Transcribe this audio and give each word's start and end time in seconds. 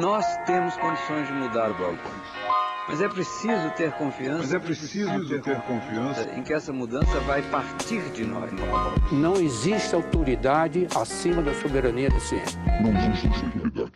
Nós 0.00 0.24
temos 0.46 0.76
condições 0.76 1.26
de 1.26 1.32
mudar 1.34 1.70
o 1.70 1.74
balcão. 1.74 2.10
Mas 2.88 3.00
é 3.00 3.08
preciso 3.08 3.70
ter 3.76 3.92
confiança. 3.92 4.38
Mas 4.38 4.54
é 4.54 4.58
preciso 4.58 5.28
ter, 5.28 5.40
ter 5.40 5.60
confiança 5.62 6.22
em 6.34 6.42
que 6.42 6.52
essa 6.52 6.72
mudança 6.72 7.18
vai 7.20 7.40
partir 7.42 8.02
de 8.10 8.24
nós. 8.24 8.50
Não 9.12 9.34
existe 9.36 9.94
autoridade 9.94 10.86
acima 10.94 11.42
da 11.42 11.54
soberania 11.54 12.10
da 12.10 12.20
ciência. 12.20 12.58
Não 12.82 12.90
existe 12.90 13.44
autoridade. 13.44 13.92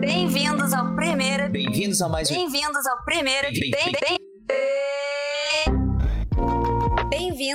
Bem-vindos 0.00 0.72
ao 0.72 0.94
primeiro. 0.94 1.48
Bem-vindos 1.50 2.00
a 2.02 2.08
mais 2.08 2.30
um. 2.30 2.34
Bem-vindos 2.34 2.86
ao 2.86 3.04
primeiro. 3.04 3.48
Bem- 3.52 3.70
Bem, 3.70 3.92
bem, 4.00 4.17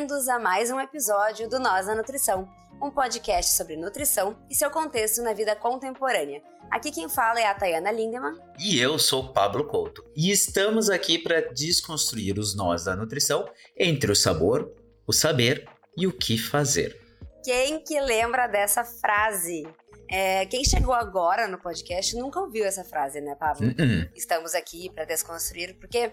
Bem-vindos 0.03 0.27
a 0.27 0.37
mais 0.37 0.69
um 0.69 0.81
episódio 0.81 1.47
do 1.47 1.59
Nós 1.59 1.85
da 1.85 1.95
Nutrição, 1.95 2.49
um 2.81 2.91
podcast 2.91 3.55
sobre 3.55 3.77
nutrição 3.77 4.37
e 4.49 4.55
seu 4.55 4.69
contexto 4.69 5.21
na 5.21 5.31
vida 5.31 5.55
contemporânea. 5.55 6.41
Aqui 6.69 6.91
quem 6.91 7.07
fala 7.07 7.39
é 7.39 7.45
a 7.45 7.55
Tayana 7.55 7.89
Lindemann. 7.89 8.37
E 8.59 8.77
eu 8.77 8.99
sou 8.99 9.31
Pablo 9.31 9.65
Couto. 9.65 10.03
E 10.13 10.29
estamos 10.29 10.89
aqui 10.89 11.17
para 11.17 11.53
desconstruir 11.53 12.37
os 12.37 12.53
nós 12.53 12.83
da 12.83 12.97
nutrição 12.97 13.49
entre 13.77 14.11
o 14.11 14.15
sabor, 14.15 14.75
o 15.07 15.13
saber 15.13 15.69
e 15.95 16.05
o 16.05 16.11
que 16.11 16.37
fazer. 16.37 16.99
Quem 17.41 17.81
que 17.81 17.97
lembra 18.01 18.47
dessa 18.47 18.83
frase? 18.83 19.63
É, 20.11 20.45
quem 20.47 20.65
chegou 20.65 20.93
agora 20.93 21.47
no 21.47 21.57
podcast 21.57 22.13
nunca 22.17 22.41
ouviu 22.41 22.65
essa 22.65 22.83
frase, 22.83 23.21
né, 23.21 23.35
Pablo? 23.39 23.67
Hum, 23.67 24.05
Estamos 24.13 24.53
aqui 24.53 24.89
para 24.93 25.05
desconstruir, 25.05 25.77
porque 25.79 26.11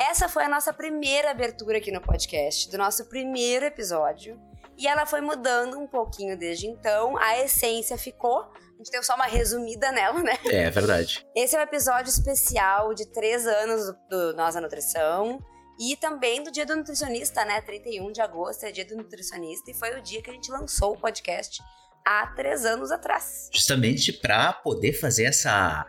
essa 0.00 0.28
foi 0.28 0.44
a 0.44 0.48
nossa 0.48 0.72
primeira 0.72 1.30
abertura 1.30 1.76
aqui 1.76 1.92
no 1.92 2.00
podcast, 2.00 2.70
do 2.70 2.78
nosso 2.78 3.04
primeiro 3.06 3.66
episódio. 3.66 4.40
E 4.78 4.88
ela 4.88 5.04
foi 5.04 5.20
mudando 5.20 5.78
um 5.78 5.86
pouquinho 5.86 6.38
desde 6.38 6.66
então. 6.66 7.18
A 7.18 7.38
essência 7.38 7.98
ficou. 7.98 8.38
A 8.40 8.78
gente 8.78 8.90
deu 8.90 9.02
só 9.02 9.14
uma 9.14 9.26
resumida 9.26 9.92
nela, 9.92 10.22
né? 10.22 10.38
É 10.46 10.70
verdade. 10.70 11.26
Esse 11.36 11.54
é 11.54 11.58
o 11.58 11.60
um 11.60 11.64
episódio 11.64 12.08
especial 12.08 12.94
de 12.94 13.04
três 13.12 13.46
anos 13.46 13.86
do, 13.86 14.32
do 14.32 14.36
Nós 14.36 14.56
a 14.56 14.60
Nutrição. 14.60 15.38
E 15.78 15.96
também 15.96 16.42
do 16.42 16.50
Dia 16.50 16.64
do 16.64 16.76
Nutricionista, 16.76 17.44
né? 17.44 17.60
31 17.60 18.10
de 18.10 18.22
agosto 18.22 18.64
é 18.64 18.72
Dia 18.72 18.86
do 18.86 18.96
Nutricionista. 18.96 19.70
E 19.70 19.74
foi 19.74 19.98
o 19.98 20.02
dia 20.02 20.22
que 20.22 20.30
a 20.30 20.32
gente 20.32 20.50
lançou 20.50 20.94
o 20.94 20.98
podcast 20.98 21.62
há 22.06 22.26
três 22.28 22.64
anos 22.64 22.90
atrás. 22.90 23.50
Justamente 23.52 24.14
para 24.14 24.54
poder 24.54 24.94
fazer 24.94 25.24
essa 25.24 25.86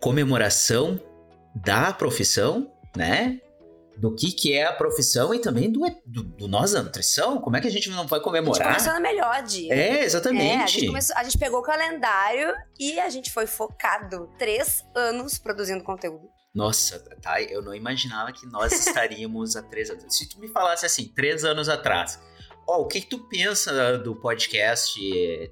comemoração 0.00 0.98
da 1.54 1.92
profissão, 1.92 2.72
né? 2.96 3.40
Do 3.96 4.14
que, 4.14 4.32
que 4.32 4.54
é 4.54 4.64
a 4.64 4.72
profissão 4.72 5.34
e 5.34 5.38
também 5.38 5.70
do, 5.70 5.80
do, 6.06 6.22
do 6.24 6.48
nós 6.48 6.72
da 6.72 6.82
nutrição. 6.82 7.38
Como 7.40 7.56
é 7.56 7.60
que 7.60 7.68
a 7.68 7.70
gente 7.70 7.90
não 7.90 8.06
vai 8.06 8.18
A 8.18 8.20
gente 8.20 8.24
comemorar? 8.24 8.68
começou 8.68 8.94
no 8.94 9.00
melhor 9.00 9.42
dia. 9.42 9.72
É, 9.74 9.88
É, 9.88 10.00
a 10.00 10.04
exatamente. 10.04 10.72
gente, 10.72 10.86
começou- 10.86 11.16
a 11.16 11.22
gente 11.24 11.38
pegou 11.38 11.60
o 11.60 11.62
calendário 11.62 12.54
e 12.80 12.98
a 12.98 13.10
gente 13.10 13.30
foi 13.30 13.46
focado 13.46 14.30
três 14.38 14.82
anos 14.96 15.36
produzindo 15.38 15.84
conteúdo. 15.84 16.26
Nossa, 16.54 16.98
tá, 17.20 17.40
eu 17.42 17.62
não 17.62 17.74
imaginava 17.74 18.32
que 18.32 18.46
nós 18.46 18.72
estaríamos 18.72 19.56
há 19.56 19.62
três 19.62 19.90
anos. 19.90 20.04
Se 20.16 20.28
tu 20.28 20.38
me 20.40 20.48
falasse 20.48 20.84
assim, 20.86 21.08
três 21.14 21.44
anos 21.44 21.68
atrás, 21.68 22.18
ó, 22.66 22.78
o 22.82 22.86
que, 22.86 23.00
que 23.00 23.06
tu 23.06 23.18
pensa 23.28 23.98
do 23.98 24.14
podcast, 24.16 24.98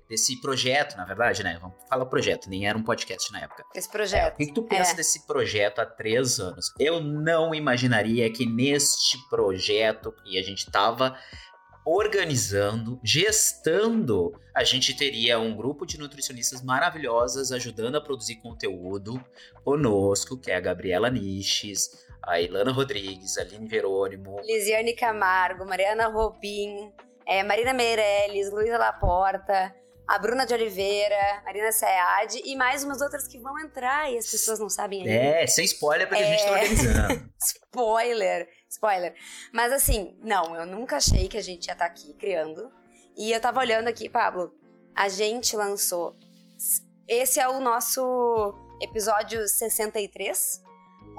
desse 0.09 0.41
projeto, 0.41 0.97
na 0.97 1.05
verdade, 1.05 1.43
né? 1.43 1.59
Vamos 1.61 1.77
falar 1.89 2.07
projeto, 2.07 2.49
nem 2.49 2.67
era 2.67 2.77
um 2.77 2.83
podcast 2.83 3.33
na 3.33 3.41
época. 3.43 3.65
Esse 3.75 3.89
É, 3.89 3.93
projeto. 3.93 4.35
o 4.35 4.37
que, 4.39 4.47
que 4.47 4.55
tu 4.55 4.63
pensa 4.63 4.93
É. 4.93 4.95
desse 4.97 5.27
projeto 5.27 5.81
há 5.81 5.87
três 5.87 6.39
anos? 6.41 6.73
Eu 6.79 7.01
não 7.01 7.55
imaginaria 7.55 8.31
que 8.33 8.47
neste 8.47 9.19
projeto 9.29 10.13
que 10.25 10.39
a 10.39 10.43
gente 10.43 10.71
tava 10.71 11.17
organizando, 11.85 13.01
gestando, 13.03 14.33
a 14.55 14.63
gente 14.63 14.95
teria 14.95 15.39
um 15.39 15.57
grupo 15.57 15.87
de 15.87 15.99
nutricionistas 15.99 16.63
maravilhosas 16.63 17.51
ajudando 17.53 17.97
a 17.97 18.01
produzir 18.01 18.37
conteúdo 18.37 19.23
conosco, 19.65 20.39
que 20.39 20.51
é 20.51 20.57
a 20.57 20.61
Gabriela 20.61 21.11
Niches, 21.11 21.89
a 22.23 22.41
Ilana 22.41 22.73
Rodrigues, 22.73 23.37
a 23.39 23.43
Aline 23.43 23.69
Jerônimo, 23.69 24.41
Lisiane 24.43 24.95
Camargo, 24.95 25.65
Mariana 25.65 26.09
Robin, 26.09 26.93
é, 27.27 27.43
Marina 27.43 27.73
Meirelles, 27.73 28.51
Luísa 28.53 28.77
Laporta, 28.79 29.75
a 30.09 30.19
Bruna 30.19 30.45
de 30.45 30.53
Oliveira, 30.55 31.43
Marina 31.45 31.71
Sayad 31.71 32.35
e 32.45 32.57
mais 32.57 32.83
umas 32.85 33.01
outras 33.01 33.29
que 33.29 33.39
vão 33.39 33.59
entrar 33.61 34.11
e 34.13 34.19
as 34.19 34.29
pessoas 34.31 34.59
não 34.59 34.69
sabem 34.69 35.01
ainda. 35.03 35.13
É, 35.13 35.47
sem 35.47 35.65
spoiler, 35.65 36.09
porque 36.09 36.23
a 36.23 36.27
gente 36.27 36.43
tá 36.45 36.49
É. 36.49 36.53
organizando. 36.63 37.31
Spoiler! 37.43 38.49
Spoiler. 38.69 39.15
Mas 39.53 39.73
assim, 39.73 40.17
não, 40.23 40.55
eu 40.57 40.67
nunca 40.67 40.97
achei 40.97 41.29
que 41.29 41.37
a 41.39 41.43
gente 41.43 41.67
ia 41.67 41.73
estar 41.73 41.85
aqui 41.87 42.13
criando. 42.15 42.71
E 43.17 43.33
eu 43.33 43.41
tava 43.41 43.61
olhando 43.61 43.89
aqui, 43.89 44.09
Pablo, 44.09 44.53
a 44.97 45.09
gente 45.09 45.55
lançou. 45.57 46.17
Esse 47.09 47.39
é 47.41 47.49
o 47.49 47.61
nosso 47.61 48.55
episódio 48.81 49.47
63. 49.47 50.63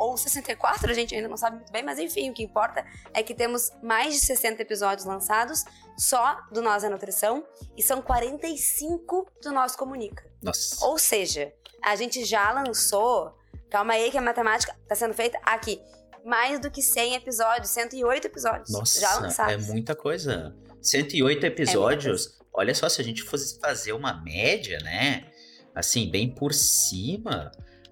Ou 0.01 0.17
64, 0.17 0.89
a 0.89 0.93
gente 0.95 1.13
ainda 1.13 1.27
não 1.27 1.37
sabe 1.37 1.57
muito 1.57 1.71
bem, 1.71 1.83
mas 1.83 1.99
enfim, 1.99 2.31
o 2.31 2.33
que 2.33 2.41
importa 2.41 2.83
é 3.13 3.21
que 3.21 3.35
temos 3.35 3.71
mais 3.83 4.15
de 4.15 4.19
60 4.21 4.59
episódios 4.59 5.05
lançados 5.05 5.63
só 5.95 6.41
do 6.51 6.59
Nós 6.59 6.83
é 6.83 6.89
Nutrição 6.89 7.45
e 7.77 7.83
são 7.83 8.01
45 8.01 9.31
do 9.43 9.51
Nosso 9.51 9.77
Comunica. 9.77 10.27
Nossa. 10.41 10.83
Ou 10.87 10.97
seja, 10.97 11.53
a 11.83 11.95
gente 11.95 12.25
já 12.25 12.51
lançou. 12.51 13.37
Calma 13.69 13.93
aí, 13.93 14.09
que 14.09 14.17
a 14.17 14.21
matemática 14.23 14.75
tá 14.87 14.95
sendo 14.95 15.13
feita 15.13 15.39
aqui. 15.43 15.79
Mais 16.25 16.59
do 16.59 16.71
que 16.71 16.81
100 16.81 17.17
episódios, 17.17 17.69
108 17.69 18.25
episódios. 18.25 18.71
Nossa, 18.71 18.99
já 18.99 19.11
é 19.11 19.19
lançados. 19.19 19.67
muita 19.67 19.95
coisa. 19.95 20.55
108 20.81 21.45
episódios. 21.45 22.39
Olha 22.51 22.73
só, 22.73 22.89
se 22.89 22.99
a 22.99 23.03
gente 23.03 23.21
fosse 23.21 23.59
fazer 23.59 23.93
uma 23.93 24.19
média, 24.23 24.79
né? 24.79 25.31
Assim, 25.75 26.09
bem 26.09 26.33
por 26.33 26.55
cima, 26.55 27.51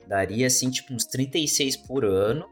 daria 0.10 0.48
assim, 0.48 0.70
tipo, 0.70 0.94
uns 0.94 1.06
36 1.06 1.78
por 1.78 2.04
ano. 2.04 2.46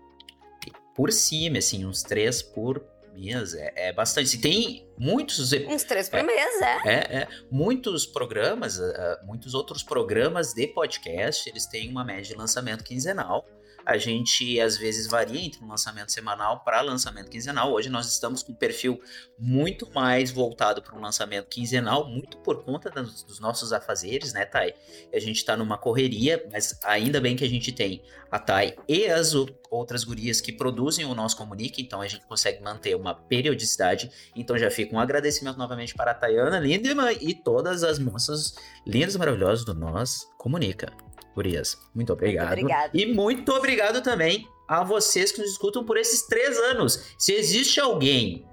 Por 0.95 1.11
cima, 1.11 1.57
assim, 1.57 1.85
uns 1.85 2.01
3 2.03 2.41
por 2.41 2.83
mês. 3.13 3.53
É, 3.55 3.89
é 3.89 3.93
bastante. 3.93 4.37
E 4.37 4.39
tem 4.39 4.87
muitos. 4.97 5.51
Uns 5.51 5.83
três 5.83 6.07
por 6.07 6.19
É. 6.19 6.23
mês, 6.23 6.61
é. 6.61 6.77
É, 6.85 7.17
é. 7.21 7.27
Muitos 7.51 8.05
programas, 8.05 8.79
ah, 8.79 9.19
muitos 9.23 9.53
outros 9.53 9.81
programas 9.83 10.53
de 10.53 10.67
podcast, 10.67 11.49
eles 11.49 11.65
têm 11.65 11.89
uma 11.89 12.05
média 12.05 12.23
de 12.23 12.35
lançamento 12.35 12.83
quinzenal. 12.83 13.45
A 13.87 13.97
gente 13.97 14.59
às 14.59 14.75
vezes 14.75 15.07
varia 15.07 15.39
entre 15.39 15.63
um 15.63 15.67
lançamento 15.69 16.11
semanal 16.11 16.61
para 16.61 16.81
lançamento 16.81 17.29
quinzenal. 17.29 17.71
Hoje 17.71 17.87
nós 17.87 18.11
estamos 18.11 18.43
com 18.43 18.51
um 18.51 18.55
perfil 18.55 18.99
muito 19.39 19.89
mais 19.93 20.29
voltado 20.29 20.81
para 20.81 20.93
um 20.93 20.99
lançamento 20.99 21.47
quinzenal, 21.47 22.05
muito 22.05 22.35
por 22.39 22.65
conta 22.65 22.89
das- 22.89 23.23
dos 23.23 23.39
nossos 23.39 23.71
afazeres, 23.71 24.33
né, 24.33 24.43
Thay? 24.43 24.73
A 25.13 25.19
gente 25.19 25.37
está 25.37 25.55
numa 25.55 25.77
correria, 25.77 26.45
mas 26.51 26.77
ainda 26.83 27.21
bem 27.21 27.37
que 27.37 27.45
a 27.45 27.49
gente 27.49 27.71
tem 27.71 28.03
a 28.29 28.37
Thay 28.37 28.75
e 28.89 29.05
as 29.05 29.33
outras 29.71 30.03
gurias 30.03 30.41
que 30.41 30.51
produzem 30.51 31.05
o 31.05 31.15
nosso 31.15 31.37
comunique, 31.37 31.81
então 31.81 32.01
a 32.01 32.07
gente 32.09 32.25
consegue 32.25 32.61
manter 32.61 32.93
uma 32.93 33.15
periodicidade. 33.15 34.11
Então 34.35 34.57
já 34.57 34.69
fica 34.69 34.93
um 34.93 34.99
agradecimento 34.99 35.55
novamente 35.55 35.95
para 35.95 36.11
a 36.11 36.13
Tayana 36.13 36.59
Lindemann 36.59 37.17
e 37.21 37.33
todas 37.33 37.85
as 37.85 37.99
moças 37.99 38.53
lindas 38.85 39.15
e 39.15 39.17
maravilhosas 39.17 39.63
do 39.63 39.73
Nós 39.73 40.27
Comunica. 40.37 40.91
Gurias, 41.37 41.77
muito 41.93 42.11
obrigado. 42.11 42.47
obrigada. 42.47 42.89
E 42.95 43.05
muito 43.05 43.53
obrigado 43.53 44.01
também 44.01 44.49
a 44.67 44.83
vocês 44.83 45.31
que 45.31 45.39
nos 45.39 45.51
escutam 45.51 45.85
por 45.85 45.95
esses 45.95 46.25
três 46.25 46.57
anos. 46.57 47.13
Se 47.15 47.31
existe 47.31 47.79
alguém 47.79 48.43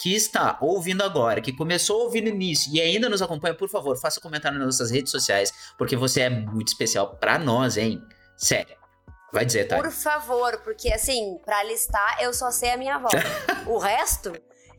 que 0.00 0.14
está 0.14 0.56
ouvindo 0.62 1.02
agora, 1.02 1.42
que 1.42 1.54
começou 1.54 2.00
a 2.00 2.04
ouvir 2.04 2.22
no 2.22 2.28
início 2.28 2.72
e 2.74 2.80
ainda 2.80 3.06
nos 3.10 3.20
acompanha, 3.20 3.54
por 3.54 3.68
favor, 3.68 4.00
faça 4.00 4.18
comentário 4.18 4.58
nas 4.58 4.66
nossas 4.66 4.90
redes 4.90 5.12
sociais, 5.12 5.52
porque 5.76 5.94
você 5.94 6.22
é 6.22 6.30
muito 6.30 6.68
especial 6.68 7.18
pra 7.18 7.38
nós, 7.38 7.76
hein? 7.76 8.00
Sério. 8.34 8.76
Vai 9.30 9.44
dizer, 9.44 9.68
tá? 9.68 9.76
Por 9.76 9.90
favor, 9.90 10.58
porque 10.64 10.90
assim, 10.90 11.38
pra 11.44 11.62
listar, 11.64 12.16
eu 12.22 12.32
só 12.32 12.50
sei 12.50 12.70
a 12.70 12.78
minha 12.78 12.94
avó. 12.94 13.10
o 13.68 13.76
resto, 13.76 14.32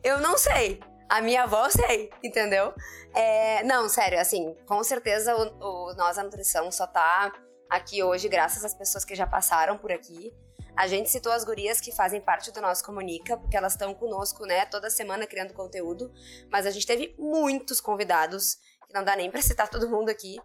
eu 0.03 0.19
não 0.19 0.39
sei. 0.39 0.79
A 1.13 1.21
minha 1.21 1.43
avó 1.43 1.65
eu 1.65 1.69
sei, 1.69 2.09
entendeu? 2.23 2.73
É, 3.13 3.61
não, 3.65 3.87
sério, 3.87 4.19
assim, 4.19 4.57
com 4.65 4.83
certeza 4.83 5.35
o, 5.35 5.91
o 5.91 5.93
Nós 5.93 6.17
a 6.17 6.23
Nutrição 6.23 6.71
só 6.71 6.87
tá 6.87 7.31
aqui 7.69 8.01
hoje 8.01 8.27
graças 8.27 8.65
às 8.65 8.73
pessoas 8.73 9.05
que 9.05 9.13
já 9.13 9.27
passaram 9.27 9.77
por 9.77 9.91
aqui. 9.91 10.33
A 10.75 10.87
gente 10.87 11.11
citou 11.11 11.31
as 11.31 11.43
gurias 11.43 11.79
que 11.79 11.91
fazem 11.91 12.19
parte 12.19 12.51
do 12.51 12.59
nosso 12.59 12.83
Comunica, 12.83 13.37
porque 13.37 13.55
elas 13.55 13.73
estão 13.73 13.93
conosco, 13.93 14.43
né, 14.47 14.65
toda 14.65 14.89
semana 14.89 15.27
criando 15.27 15.53
conteúdo. 15.53 16.11
Mas 16.51 16.65
a 16.65 16.71
gente 16.71 16.87
teve 16.87 17.13
muitos 17.19 17.79
convidados, 17.79 18.55
que 18.87 18.93
não 18.95 19.03
dá 19.03 19.15
nem 19.15 19.29
pra 19.29 19.39
citar 19.39 19.69
todo 19.69 19.87
mundo 19.87 20.09
aqui, 20.09 20.37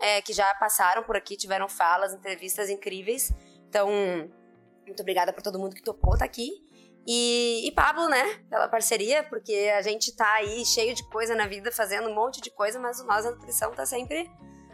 é, 0.00 0.20
que 0.22 0.32
já 0.32 0.52
passaram 0.56 1.04
por 1.04 1.16
aqui, 1.16 1.36
tiveram 1.36 1.68
falas, 1.68 2.12
entrevistas 2.12 2.68
incríveis. 2.68 3.32
Então, 3.68 3.88
muito 4.84 5.00
obrigada 5.02 5.32
por 5.32 5.40
todo 5.40 5.56
mundo 5.56 5.76
que 5.76 5.84
topou 5.84 6.14
estar 6.14 6.24
aqui. 6.24 6.65
E, 7.06 7.68
e 7.68 7.70
Pablo, 7.72 8.08
né, 8.08 8.34
pela 8.50 8.66
parceria, 8.68 9.22
porque 9.24 9.72
a 9.76 9.80
gente 9.82 10.14
tá 10.16 10.30
aí 10.34 10.64
cheio 10.66 10.94
de 10.94 11.08
coisa 11.08 11.34
na 11.36 11.46
vida, 11.46 11.70
fazendo 11.70 12.08
um 12.08 12.14
monte 12.14 12.40
de 12.40 12.50
coisa, 12.50 12.80
mas 12.80 12.98
o 13.00 13.06
Nós 13.06 13.24
da 13.24 13.30
Nutrição 13.30 13.70
tá 13.72 13.86
sempre 13.86 14.28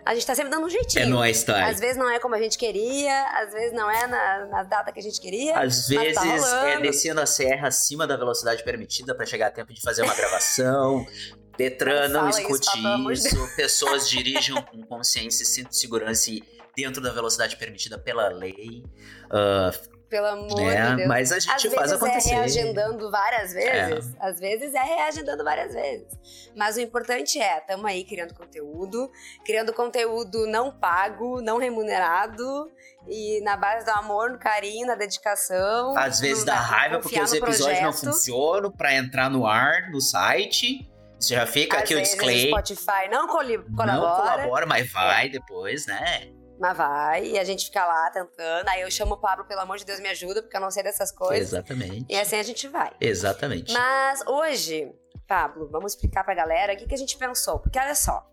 A 0.07 0.15
gente 0.15 0.27
tá 0.27 0.35
sempre 0.35 0.51
dando 0.51 0.65
um 0.65 0.69
É 0.69 0.71
jeitinho. 0.71 1.11
nóis, 1.11 1.45
tá? 1.45 1.67
Às 1.67 1.79
vezes 1.79 1.97
não 1.97 2.09
é 2.09 2.19
como 2.19 2.35
a 2.35 2.39
gente 2.39 2.57
queria, 2.57 3.29
às 3.39 3.53
vezes 3.53 3.73
não 3.73 3.91
é 3.91 4.07
na, 4.07 4.47
na 4.47 4.63
data 4.63 4.91
que 4.91 4.99
a 4.99 5.03
gente 5.03 5.21
queria. 5.21 5.53
Às 5.59 5.89
mas 5.89 5.89
vezes 5.89 6.51
tá 6.51 6.69
é 6.71 6.81
descendo 6.81 7.21
a 7.21 7.27
serra 7.27 7.69
acima 7.69 8.07
da 8.07 8.17
velocidade 8.17 8.65
permitida 8.65 9.15
pra 9.15 9.27
chegar 9.27 9.49
a 9.49 9.51
tempo 9.51 9.73
de 9.73 9.81
fazer 9.83 10.03
uma 10.03 10.15
gravação. 10.15 11.07
Detran 11.57 12.09
Não 12.09 12.23
não 12.23 12.31
isso, 12.31 12.41
escute 12.41 12.67
de 12.73 13.13
isso. 13.13 13.57
Pessoas 13.57 14.09
dirijam 14.11 14.63
com 14.63 14.83
consciência 14.87 15.43
e 15.43 15.47
cinto 15.47 15.69
de 15.69 15.77
segurança 15.77 16.31
e 16.31 16.43
dentro 16.75 17.03
da 17.03 17.13
velocidade 17.13 17.57
permitida 17.57 17.99
pela 17.99 18.29
lei. 18.29 18.83
Ah, 19.31 19.71
Pelo 20.13 20.27
amor 20.27 20.61
né? 20.61 20.91
de 20.91 20.97
Deus. 20.97 21.09
Mas 21.09 21.33
a 21.33 21.39
gente 21.39 21.51
Às 21.51 21.63
faz 21.63 21.91
vezes 21.91 21.93
acontecer. 21.93 22.31
é 22.33 22.35
reagendando 22.35 23.11
várias 23.11 23.53
vezes. 23.55 24.15
Às 24.21 24.39
vezes 24.39 24.75
é 24.75 24.83
reagendando 24.83 25.43
várias 25.43 25.73
vezes. 25.73 26.07
Mas 26.55 26.77
o 26.77 26.81
importante 26.83 27.41
é, 27.41 27.57
estamos 27.57 27.87
aí 27.87 28.05
criando 28.05 28.35
conteúdo, 28.35 29.11
criando 29.43 29.73
conteúdo 29.73 30.47
não 30.47 30.71
pago, 30.71 31.41
não 31.41 31.57
remunerado. 31.57 32.71
E 33.09 33.41
na 33.41 33.57
base 33.57 33.87
do 33.87 33.91
amor, 33.93 34.31
no 34.33 34.39
carinho, 34.39 34.87
na 34.87 34.95
dedicação. 34.95 35.97
Às 35.97 36.21
vezes 36.21 36.45
dá 36.45 36.57
raiva 36.57 36.99
porque 37.01 37.19
os 37.19 37.33
episódios 37.33 37.81
não 37.81 37.91
projeto. 37.91 38.13
funcionam 38.13 38.71
pra 38.71 38.95
entrar 38.95 39.31
no 39.31 39.47
ar, 39.47 39.91
no 39.91 39.99
site. 40.01 40.89
Você 41.19 41.35
já 41.35 41.47
fica 41.47 41.79
Às 41.79 41.85
aqui 41.85 41.95
o 41.95 42.03
disclaimer. 42.03 42.49
Spotify 42.51 43.09
não 43.11 43.29
coli- 43.29 43.57
Não 43.57 43.75
colabora, 43.77 44.17
colabora, 44.43 44.67
mas 44.67 44.93
vai 44.93 45.31
depois, 45.31 45.87
né? 45.87 46.29
Mas 46.63 46.77
vai. 46.77 47.25
E 47.27 47.39
a 47.39 47.45
gente 47.45 47.67
fica 47.67 47.85
lá 47.85 48.09
tentando. 48.11 48.69
Aí 48.69 48.81
eu 48.83 48.91
chamo 48.91 49.15
o 49.15 49.19
Pablo, 49.19 49.45
pelo 49.45 49.61
amor 49.63 49.77
de 49.79 49.85
Deus, 49.85 49.99
me 49.99 50.09
ajuda, 50.09 50.41
porque 50.43 50.57
eu 50.57 50.61
não 50.61 50.71
sei 50.71 50.83
dessas 50.85 51.11
coisas. 51.11 51.49
Exatamente. 51.53 52.07
E 52.09 52.17
assim 52.17 52.37
a 52.37 52.43
gente 52.45 52.69
vai. 52.69 52.93
Exatamente. 53.01 53.73
Mas 53.73 54.23
hoje, 54.27 54.95
Pablo, 55.27 55.69
vamos 55.71 55.93
explicar 55.95 56.23
pra 56.25 56.35
galera 56.35 56.73
o 56.73 56.77
que, 56.77 56.87
que 56.87 56.95
a 56.95 56.99
gente 56.99 57.17
pensou. 57.19 57.59
Porque 57.59 57.79
olha 57.79 57.95
só, 57.97 58.25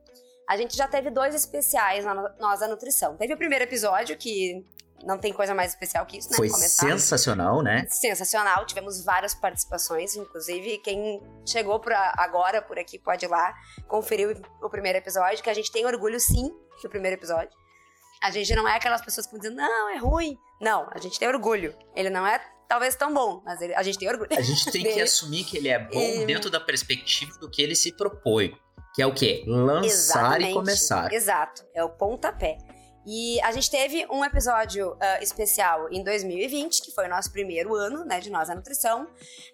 a 0.47 0.55
gente 0.55 0.77
já 0.77 0.87
teve 0.87 1.09
dois 1.09 1.33
especiais 1.33 2.05
na 2.05 2.13
no- 2.13 2.29
Nós 2.39 2.59
da 2.59 2.67
Nutrição. 2.67 3.17
Teve 3.17 3.33
o 3.33 3.37
primeiro 3.37 3.63
episódio, 3.65 4.15
que 4.15 4.63
não 5.03 5.17
tem 5.17 5.31
coisa 5.33 5.55
mais 5.55 5.71
especial 5.71 6.05
que 6.05 6.17
isso, 6.17 6.29
né? 6.29 6.35
Foi 6.37 6.49
Começar. 6.49 6.85
sensacional, 6.87 7.63
né? 7.63 7.85
Sensacional, 7.89 8.65
tivemos 8.65 9.03
várias 9.03 9.33
participações, 9.33 10.15
inclusive 10.15 10.77
quem 10.79 11.21
chegou 11.47 11.79
por 11.79 11.93
a- 11.93 12.13
agora 12.17 12.61
por 12.61 12.77
aqui 12.77 12.99
pode 12.99 13.25
ir 13.25 13.29
lá 13.29 13.53
conferir 13.87 14.27
o, 14.61 14.65
o 14.65 14.69
primeiro 14.69 14.97
episódio, 14.99 15.41
que 15.41 15.49
a 15.49 15.53
gente 15.53 15.71
tem 15.71 15.85
orgulho 15.85 16.19
sim 16.19 16.51
do 16.83 16.89
primeiro 16.89 17.15
episódio. 17.17 17.57
A 18.21 18.31
gente 18.31 18.53
não 18.55 18.67
é 18.67 18.75
aquelas 18.75 19.01
pessoas 19.01 19.25
que 19.25 19.31
vão 19.31 19.39
dizer, 19.39 19.53
não, 19.53 19.89
é 19.89 19.97
ruim. 19.97 20.37
Não, 20.61 20.87
a 20.91 20.97
gente 20.99 21.17
tem 21.17 21.27
orgulho. 21.27 21.73
Ele 21.95 22.09
não 22.09 22.25
é 22.27 22.39
talvez 22.67 22.95
tão 22.95 23.13
bom, 23.13 23.41
mas 23.45 23.61
ele- 23.61 23.73
a 23.73 23.81
gente 23.81 23.97
tem 23.97 24.09
orgulho. 24.09 24.29
A 24.31 24.41
gente 24.41 24.65
tem 24.71 24.83
que 24.83 24.89
Dele. 24.89 25.01
assumir 25.01 25.43
que 25.45 25.57
ele 25.57 25.69
é 25.69 25.79
bom 25.79 25.99
E- 25.99 26.25
dentro 26.25 26.49
da 26.49 26.59
perspectiva 26.59 27.31
do 27.39 27.49
que 27.49 27.61
ele 27.61 27.75
se 27.75 27.91
propõe. 27.95 28.53
Que 28.93 29.01
é 29.01 29.05
o 29.07 29.13
quê? 29.13 29.43
Lançar 29.47 29.85
Exatamente. 29.85 30.51
e 30.51 30.53
começar. 30.53 31.13
Exato, 31.13 31.63
é 31.73 31.83
o 31.83 31.89
pontapé. 31.89 32.57
E 33.05 33.41
a 33.41 33.51
gente 33.51 33.71
teve 33.71 34.05
um 34.09 34.23
episódio 34.23 34.95
ah, 34.99 35.21
especial 35.21 35.91
em 35.91 36.03
2020, 36.03 36.81
que 36.81 36.91
foi 36.91 37.05
o 37.05 37.09
nosso 37.09 37.31
primeiro 37.31 37.73
ano, 37.73 38.03
né, 38.05 38.19
de 38.19 38.29
Nós 38.29 38.49
a 38.49 38.55
Nutrição. 38.55 39.07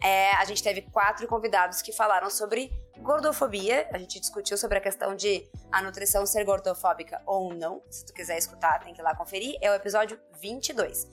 É, 0.03 0.31
a 0.35 0.45
gente 0.45 0.61
teve 0.61 0.81
quatro 0.81 1.27
convidados 1.27 1.81
que 1.81 1.91
falaram 1.91 2.29
sobre 2.29 2.71
gordofobia. 2.97 3.87
A 3.93 3.97
gente 3.97 4.19
discutiu 4.19 4.57
sobre 4.57 4.77
a 4.77 4.81
questão 4.81 5.15
de 5.15 5.47
a 5.71 5.81
nutrição 5.81 6.25
ser 6.25 6.43
gordofóbica 6.43 7.21
ou 7.25 7.53
não. 7.53 7.81
Se 7.89 8.05
tu 8.05 8.13
quiser 8.13 8.37
escutar, 8.37 8.79
tem 8.83 8.93
que 8.93 9.01
ir 9.01 9.03
lá 9.03 9.15
conferir. 9.15 9.57
É 9.61 9.69
o 9.71 9.73
episódio 9.73 10.19
22 10.41 11.07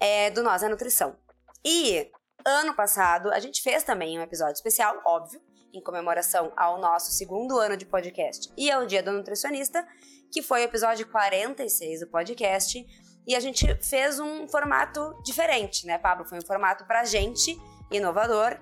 é, 0.00 0.30
do 0.30 0.42
Nós 0.42 0.62
a 0.62 0.68
Nutrição. 0.68 1.16
E 1.64 2.10
ano 2.44 2.74
passado, 2.74 3.30
a 3.30 3.38
gente 3.38 3.62
fez 3.62 3.84
também 3.84 4.18
um 4.18 4.22
episódio 4.22 4.54
especial, 4.54 5.00
óbvio, 5.04 5.40
em 5.72 5.80
comemoração 5.80 6.52
ao 6.56 6.80
nosso 6.80 7.10
segundo 7.12 7.58
ano 7.58 7.76
de 7.76 7.86
podcast 7.86 8.52
e 8.56 8.70
ao 8.70 8.86
Dia 8.86 9.02
do 9.02 9.12
Nutricionista, 9.12 9.86
que 10.30 10.42
foi 10.42 10.62
o 10.62 10.64
episódio 10.64 11.06
46 11.08 12.00
do 12.00 12.06
podcast. 12.08 12.84
E 13.26 13.34
a 13.34 13.40
gente 13.40 13.66
fez 13.82 14.18
um 14.18 14.48
formato 14.48 15.14
diferente, 15.24 15.86
né, 15.86 15.96
Pablo? 15.98 16.24
Foi 16.24 16.38
um 16.38 16.46
formato 16.46 16.84
pra 16.86 17.04
gente, 17.04 17.56
inovador, 17.90 18.58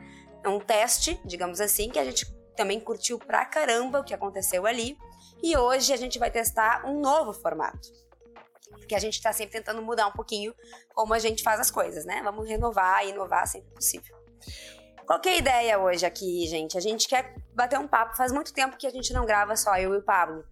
um 0.46 0.60
teste, 0.60 1.20
digamos 1.24 1.60
assim, 1.60 1.90
que 1.90 1.98
a 1.98 2.04
gente 2.04 2.26
também 2.56 2.78
curtiu 2.78 3.18
pra 3.18 3.44
caramba 3.44 4.00
o 4.00 4.04
que 4.04 4.12
aconteceu 4.12 4.66
ali. 4.66 4.96
E 5.42 5.56
hoje 5.56 5.92
a 5.92 5.96
gente 5.96 6.18
vai 6.18 6.30
testar 6.30 6.84
um 6.84 7.00
novo 7.00 7.32
formato. 7.32 7.88
Porque 8.70 8.94
a 8.94 8.98
gente 8.98 9.20
tá 9.22 9.32
sempre 9.32 9.52
tentando 9.52 9.80
mudar 9.82 10.06
um 10.06 10.12
pouquinho 10.12 10.54
como 10.94 11.14
a 11.14 11.18
gente 11.18 11.42
faz 11.42 11.58
as 11.58 11.70
coisas, 11.70 12.04
né? 12.04 12.20
Vamos 12.22 12.46
renovar 12.46 13.04
e 13.06 13.10
inovar 13.10 13.46
sempre 13.46 13.70
possível. 13.70 14.14
Qual 15.10 15.18
que 15.18 15.28
é 15.28 15.32
a 15.32 15.38
ideia 15.38 15.76
hoje 15.76 16.06
aqui, 16.06 16.46
gente? 16.46 16.78
A 16.78 16.80
gente 16.80 17.08
quer 17.08 17.34
bater 17.52 17.76
um 17.76 17.88
papo. 17.88 18.16
Faz 18.16 18.30
muito 18.30 18.52
tempo 18.54 18.76
que 18.76 18.86
a 18.86 18.90
gente 18.90 19.12
não 19.12 19.26
grava 19.26 19.56
só 19.56 19.76
eu 19.76 19.92
e 19.92 19.96
o 19.96 20.02
Pablo. 20.02 20.44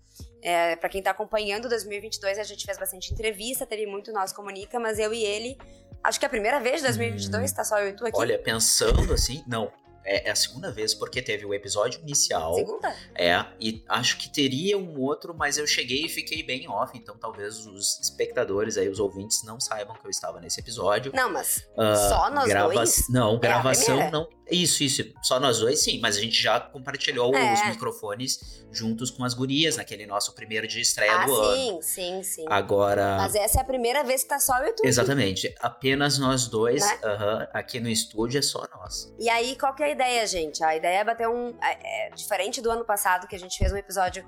É, 0.42 0.74
para 0.74 0.88
quem 0.88 1.00
tá 1.00 1.12
acompanhando 1.12 1.68
2022, 1.68 2.40
a 2.40 2.42
gente 2.42 2.66
fez 2.66 2.76
bastante 2.76 3.14
entrevista, 3.14 3.64
teve 3.64 3.86
muito 3.86 4.12
Nós 4.12 4.32
Comunica, 4.32 4.80
mas 4.80 4.98
eu 4.98 5.14
e 5.14 5.22
ele, 5.22 5.56
acho 6.02 6.18
que 6.18 6.24
é 6.24 6.26
a 6.26 6.28
primeira 6.28 6.58
vez 6.58 6.78
de 6.78 6.88
2022, 6.88 7.52
tá 7.52 7.62
só 7.62 7.78
eu 7.78 7.90
e 7.90 7.92
tu 7.92 8.04
aqui. 8.04 8.18
Olha, 8.18 8.36
pensando 8.36 9.12
assim, 9.14 9.44
não. 9.46 9.70
É, 10.04 10.28
é 10.28 10.30
a 10.32 10.34
segunda 10.34 10.72
vez, 10.72 10.92
porque 10.94 11.22
teve 11.22 11.44
o 11.46 11.54
episódio 11.54 12.00
inicial. 12.00 12.54
Segunda? 12.54 12.96
É, 13.14 13.44
e 13.60 13.84
acho 13.88 14.16
que 14.18 14.28
teria 14.28 14.76
um 14.76 14.98
outro, 14.98 15.34
mas 15.36 15.56
eu 15.58 15.66
cheguei 15.68 16.06
e 16.06 16.08
fiquei 16.08 16.42
bem 16.42 16.68
off, 16.68 16.96
então 16.98 17.16
talvez 17.16 17.64
os 17.64 18.00
espectadores 18.00 18.76
aí, 18.76 18.88
os 18.88 18.98
ouvintes, 18.98 19.44
não 19.44 19.60
saibam 19.60 19.94
que 19.94 20.04
eu 20.04 20.10
estava 20.10 20.40
nesse 20.40 20.58
episódio. 20.58 21.12
Não, 21.14 21.30
mas 21.30 21.68
Ah, 21.76 21.94
só 21.94 22.30
nós 22.30 22.48
grava- 22.48 22.72
dois? 22.72 23.04
Não, 23.08 23.38
gravação 23.38 23.84
primeira? 23.84 24.10
não. 24.10 24.37
Isso, 24.50 24.82
isso. 24.82 25.02
Só 25.22 25.38
nós 25.38 25.58
dois, 25.58 25.80
sim. 25.82 25.98
Mas 26.00 26.16
a 26.16 26.20
gente 26.20 26.40
já 26.40 26.58
compartilhou 26.58 27.34
É. 27.34 27.52
os 27.54 27.66
microfones 27.68 28.64
juntos 28.72 29.10
com 29.10 29.24
as 29.24 29.34
gurias 29.34 29.76
naquele 29.76 30.06
nosso 30.06 30.34
primeiro 30.34 30.66
de 30.66 30.80
estreia 30.80 31.20
Ah, 31.20 31.26
do 31.26 31.34
ano. 31.34 31.56
sim, 31.56 31.82
sim, 31.82 32.22
sim. 32.22 32.44
Agora. 32.48 33.16
Mas 33.18 33.34
essa 33.34 33.58
é 33.58 33.62
a 33.62 33.64
primeira 33.64 34.02
vez 34.04 34.22
que 34.22 34.28
tá 34.28 34.38
só 34.38 34.58
eu 34.58 34.68
e 34.68 34.72
tu. 34.72 34.80
aqui. 34.80 34.88
Exatamente. 34.88 35.54
Apenas 35.60 36.18
nós 36.18 36.46
dois. 36.46 36.80
Né? 36.84 36.98
aham, 37.04 37.48
aqui 37.52 37.80
no 37.80 37.88
estúdio 37.88 38.38
é 38.38 38.42
só 38.42 38.66
nós. 38.74 39.12
E 39.18 39.28
aí, 39.28 39.56
qual 39.56 39.74
que 39.74 39.82
é 39.82 39.86
a 39.86 39.90
ideia, 39.90 40.26
gente? 40.26 40.62
A 40.64 40.76
ideia 40.76 40.98
é 41.00 41.04
bater 41.04 41.28
um. 41.28 41.54
É, 41.62 42.08
é 42.08 42.10
diferente 42.10 42.60
do 42.60 42.70
ano 42.70 42.84
passado, 42.84 43.26
que 43.26 43.36
a 43.36 43.38
gente 43.38 43.56
fez 43.58 43.72
um 43.72 43.76
episódio 43.76 44.24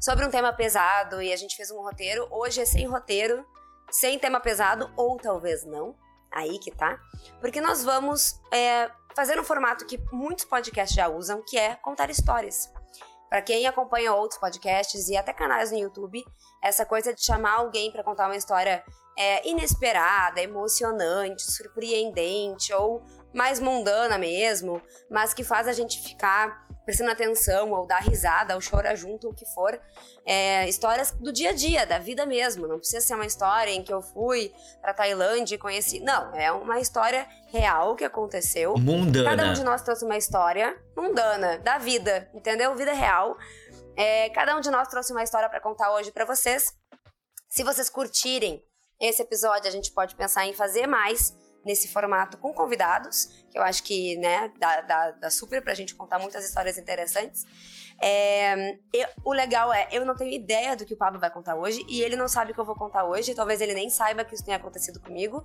sobre 0.00 0.26
um 0.26 0.30
tema 0.30 0.52
pesado 0.52 1.22
e 1.22 1.32
a 1.32 1.36
gente 1.36 1.56
fez 1.56 1.70
um 1.70 1.80
roteiro. 1.80 2.26
Hoje 2.30 2.60
é 2.60 2.64
sem 2.64 2.86
roteiro, 2.86 3.44
sem 3.90 4.18
tema 4.18 4.40
pesado, 4.40 4.90
ou 4.96 5.16
talvez 5.16 5.64
não. 5.64 5.94
Aí 6.34 6.58
que 6.58 6.70
tá. 6.70 6.98
Porque 7.42 7.60
nós 7.60 7.84
vamos 7.84 8.40
é, 8.50 8.90
fazer 9.14 9.38
um 9.38 9.44
formato 9.44 9.86
que 9.86 9.98
muitos 10.12 10.44
podcasts 10.44 10.96
já 10.96 11.08
usam, 11.08 11.42
que 11.46 11.58
é 11.58 11.74
contar 11.76 12.10
histórias. 12.10 12.72
Pra 13.28 13.40
quem 13.40 13.66
acompanha 13.66 14.12
outros 14.12 14.38
podcasts 14.38 15.08
e 15.08 15.16
até 15.16 15.32
canais 15.32 15.72
no 15.72 15.78
YouTube, 15.78 16.22
essa 16.62 16.84
coisa 16.84 17.14
de 17.14 17.24
chamar 17.24 17.54
alguém 17.54 17.90
pra 17.90 18.04
contar 18.04 18.26
uma 18.26 18.36
história 18.36 18.84
é, 19.18 19.48
inesperada, 19.48 20.40
emocionante, 20.42 21.50
surpreendente 21.50 22.72
ou 22.74 23.02
mais 23.32 23.58
mundana 23.58 24.18
mesmo, 24.18 24.82
mas 25.10 25.32
que 25.32 25.42
faz 25.42 25.66
a 25.66 25.72
gente 25.72 25.98
ficar 26.00 26.68
prestando 26.84 27.10
atenção 27.10 27.70
ou 27.70 27.86
dar 27.86 28.00
risada 28.00 28.54
ou 28.54 28.60
chorar 28.60 28.94
junto, 28.94 29.28
o 29.28 29.34
que 29.34 29.46
for. 29.46 29.78
É, 30.26 30.68
histórias 30.68 31.12
do 31.12 31.32
dia 31.32 31.50
a 31.50 31.52
dia, 31.52 31.86
da 31.86 31.98
vida 31.98 32.26
mesmo. 32.26 32.66
Não 32.66 32.78
precisa 32.78 33.00
ser 33.00 33.14
uma 33.14 33.26
história 33.26 33.70
em 33.70 33.82
que 33.82 33.92
eu 33.92 34.02
fui 34.02 34.52
pra 34.80 34.94
Tailândia 34.94 35.54
e 35.54 35.58
conheci. 35.58 36.00
Não, 36.00 36.34
é 36.34 36.50
uma 36.52 36.80
história 36.80 37.26
real 37.48 37.94
que 37.94 38.04
aconteceu. 38.04 38.74
Cada 38.74 38.80
um 38.80 38.96
Mundana. 38.96 39.52
de 39.52 39.64
nós 39.64 39.82
trouxe 39.82 40.04
uma 40.04 40.16
história 40.16 40.76
mundana, 40.96 41.58
da 41.58 41.78
vida, 41.78 42.30
entendeu? 42.34 42.74
Vida 42.74 42.92
real. 42.92 43.36
É, 43.96 44.30
cada 44.30 44.56
um 44.56 44.60
de 44.60 44.70
nós 44.70 44.88
trouxe 44.88 45.12
uma 45.12 45.22
história 45.22 45.48
pra 45.48 45.60
contar 45.60 45.92
hoje 45.92 46.10
pra 46.10 46.24
vocês. 46.24 46.64
Se 47.48 47.62
vocês 47.62 47.90
curtirem 47.90 48.62
esse 49.00 49.20
episódio, 49.20 49.68
a 49.68 49.70
gente 49.70 49.92
pode 49.92 50.14
pensar 50.14 50.46
em 50.46 50.54
fazer 50.54 50.86
mais 50.86 51.34
nesse 51.64 51.88
formato 51.88 52.36
com 52.38 52.52
convidados, 52.52 53.44
que 53.50 53.58
eu 53.58 53.62
acho 53.62 53.82
que, 53.82 54.16
né, 54.16 54.52
dá, 54.58 54.80
dá, 54.80 55.10
dá 55.12 55.30
super 55.30 55.62
pra 55.62 55.74
gente 55.74 55.94
contar 55.94 56.18
muitas 56.18 56.44
histórias 56.44 56.76
interessantes. 56.78 57.44
É, 58.00 58.78
eu- 58.92 59.08
o 59.24 59.32
legal 59.32 59.72
é, 59.72 59.88
eu 59.92 60.04
não 60.04 60.16
tenho 60.16 60.32
ideia 60.32 60.74
do 60.76 60.84
que 60.84 60.94
o 60.94 60.96
Pablo 60.96 61.20
vai 61.20 61.30
contar 61.30 61.54
hoje, 61.54 61.84
e 61.88 62.02
ele 62.02 62.16
não 62.16 62.26
sabe 62.28 62.50
o 62.50 62.54
que 62.54 62.60
eu 62.60 62.64
vou 62.64 62.74
contar 62.74 63.04
hoje, 63.04 63.34
talvez 63.34 63.60
ele 63.60 63.74
nem 63.74 63.88
saiba 63.90 64.24
que 64.24 64.34
isso 64.34 64.44
tenha 64.44 64.56
acontecido 64.56 64.98
comigo. 65.00 65.44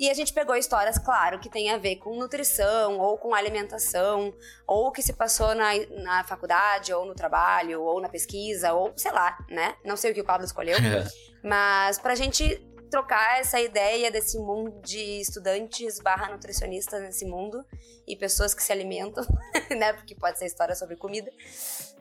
E 0.00 0.08
a 0.08 0.14
gente 0.14 0.32
pegou 0.32 0.54
histórias, 0.54 0.96
claro, 0.96 1.40
que 1.40 1.48
tem 1.48 1.70
a 1.72 1.76
ver 1.76 1.96
com 1.96 2.14
nutrição, 2.16 2.98
ou 3.00 3.18
com 3.18 3.34
alimentação, 3.34 4.32
ou 4.64 4.92
que 4.92 5.02
se 5.02 5.12
passou 5.12 5.56
na, 5.56 5.70
na 6.04 6.22
faculdade, 6.22 6.92
ou 6.92 7.04
no 7.04 7.16
trabalho, 7.16 7.82
ou 7.82 8.00
na 8.00 8.08
pesquisa, 8.08 8.72
ou 8.74 8.92
sei 8.96 9.10
lá, 9.10 9.36
né? 9.50 9.74
Não 9.84 9.96
sei 9.96 10.12
o 10.12 10.14
que 10.14 10.20
o 10.20 10.24
Pablo 10.24 10.44
escolheu. 10.46 10.76
Mas 11.42 11.98
pra 11.98 12.14
gente 12.14 12.64
trocar 12.88 13.40
essa 13.40 13.60
ideia 13.60 14.10
desse 14.10 14.38
mundo 14.38 14.80
de 14.82 15.20
estudantes 15.20 16.00
barra 16.00 16.30
nutricionistas 16.30 17.00
nesse 17.02 17.24
mundo 17.24 17.64
e 18.06 18.16
pessoas 18.16 18.54
que 18.54 18.62
se 18.62 18.72
alimentam, 18.72 19.24
né? 19.70 19.92
Porque 19.92 20.14
pode 20.14 20.38
ser 20.38 20.46
história 20.46 20.74
sobre 20.74 20.96
comida. 20.96 21.30